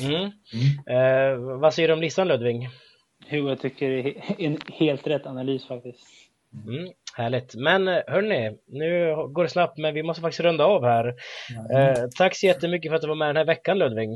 Mm. 0.00 0.30
Mm. 0.52 0.70
Eh, 0.86 1.58
vad 1.60 1.74
säger 1.74 1.88
du 1.88 1.94
om 1.94 2.00
listan 2.00 2.28
Ludvig? 2.28 2.68
Jag 3.30 3.60
tycker 3.60 3.90
det 3.90 4.08
är 4.08 4.34
en 4.38 4.58
helt 4.72 5.06
rätt 5.06 5.26
analys 5.26 5.66
faktiskt. 5.66 6.06
Mm, 6.66 6.92
härligt. 7.16 7.54
Men 7.54 7.88
eh, 7.88 8.02
hörni, 8.06 8.56
nu 8.66 9.14
går 9.32 9.42
det 9.42 9.48
snabbt 9.48 9.78
men 9.78 9.94
vi 9.94 10.02
måste 10.02 10.22
faktiskt 10.22 10.40
runda 10.40 10.64
av 10.64 10.84
här. 10.84 11.14
Eh, 11.74 12.08
tack 12.18 12.36
så 12.36 12.46
jättemycket 12.46 12.90
för 12.90 12.96
att 12.96 13.02
du 13.02 13.08
var 13.08 13.14
med 13.14 13.28
den 13.28 13.36
här 13.36 13.44
veckan 13.44 13.78
Ludvig. 13.78 14.08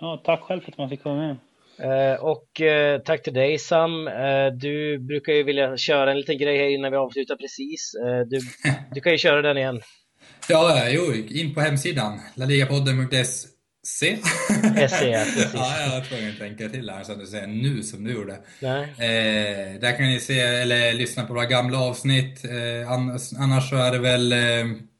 Ja, 0.00 0.22
tack 0.24 0.40
själv 0.40 0.60
för 0.60 0.72
att 0.72 0.78
man 0.78 0.88
fick 0.88 1.04
vara 1.04 1.16
med. 1.16 1.36
Uh, 1.80 2.24
och 2.24 2.60
uh, 2.60 3.02
tack 3.04 3.22
till 3.22 3.34
dig 3.34 3.58
Sam. 3.58 4.06
Uh, 4.06 4.52
du 4.52 4.98
brukar 4.98 5.32
ju 5.32 5.42
vilja 5.42 5.76
köra 5.76 6.10
en 6.10 6.18
liten 6.18 6.38
grej 6.38 6.58
här 6.58 6.68
innan 6.68 6.90
vi 6.90 6.96
avslutar 6.96 7.36
precis. 7.36 7.92
Du, 8.26 8.40
du, 8.94 9.00
kan 9.00 9.12
ju 9.12 9.18
köra 9.18 9.42
den 9.42 9.58
igen. 9.58 9.80
Ja, 10.48 10.88
jo, 10.88 11.14
in 11.28 11.54
på 11.54 11.60
hemsidan, 11.60 12.20
laligapodden.se 12.34 13.48
Se. 13.84 14.16
SE, 14.88 15.08
ja, 15.08 15.24
precis. 15.24 15.50
ja, 15.54 15.80
jag 15.80 15.90
var 15.90 16.04
tvungen 16.04 16.30
att 16.30 16.38
tänka 16.38 16.68
till 16.68 16.90
här 16.90 17.04
så 17.04 17.12
att 17.12 17.18
du 17.18 17.26
säger 17.26 17.46
nu 17.46 17.82
som 17.82 18.04
du 18.04 18.12
gjorde. 18.12 18.38
Nej. 18.60 18.82
Eh, 18.82 19.80
där 19.80 19.96
kan 19.96 20.06
ni 20.06 20.20
se, 20.20 20.40
eller 20.40 20.92
lyssna 20.92 21.24
på 21.24 21.34
våra 21.34 21.46
gamla 21.46 21.78
avsnitt. 21.78 22.44
Eh, 22.44 22.92
annars 23.38 23.70
så 23.70 23.76
är 23.76 23.92
det 23.92 23.98
väl 23.98 24.32
eh, 24.32 24.38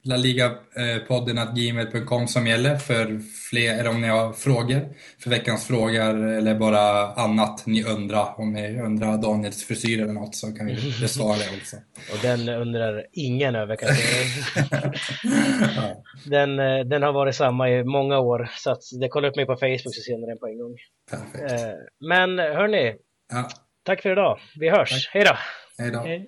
laligapodden 0.04 1.54
gmail.com 1.54 2.28
som 2.28 2.46
gäller 2.46 2.76
för 2.76 3.20
fler, 3.50 3.78
eller 3.78 3.90
om 3.90 4.00
ni 4.00 4.08
har 4.08 4.32
frågor 4.32 4.88
för 5.18 5.30
veckans 5.30 5.66
frågor 5.66 6.28
eller 6.28 6.54
bara 6.54 7.12
annat 7.12 7.66
ni 7.66 7.84
undrar. 7.84 8.40
Om 8.40 8.52
ni 8.52 8.80
undrar 8.80 9.18
Daniels 9.18 9.64
frisyr 9.64 10.02
eller 10.02 10.12
något 10.12 10.34
så 10.34 10.52
kan 10.52 10.66
vi 10.66 10.74
besvara 11.00 11.36
det 11.36 11.56
också. 11.60 11.76
Och 12.12 12.18
den 12.22 12.48
undrar 12.48 13.06
ingen 13.12 13.54
över 13.54 13.76
kanske. 13.76 14.04
den, 16.30 16.58
eh, 16.58 16.84
den 16.84 17.02
har 17.02 17.12
varit 17.12 17.34
samma 17.34 17.70
i 17.70 17.84
många 17.84 18.18
år 18.18 18.50
så 18.56 18.70
att 18.70 18.82
det 19.00 19.08
kollar 19.08 19.28
upp 19.28 19.36
mig 19.36 19.46
på 19.46 19.56
Facebook 19.56 19.94
så 19.94 20.02
ser 20.02 20.18
ni 20.18 20.26
den 20.26 20.38
på 20.38 20.46
en 20.46 20.58
gång. 20.58 20.76
Perfekt. 21.10 21.52
Eh, 21.52 21.68
men 22.08 22.38
hörni, 22.38 22.94
ja. 23.32 23.48
tack 23.82 24.02
för 24.02 24.12
idag. 24.12 24.40
Vi 24.60 24.70
hörs. 24.70 25.08
Hej 25.12 25.24
då! 25.24 25.36
Hej 25.78 25.90
då! 25.90 26.24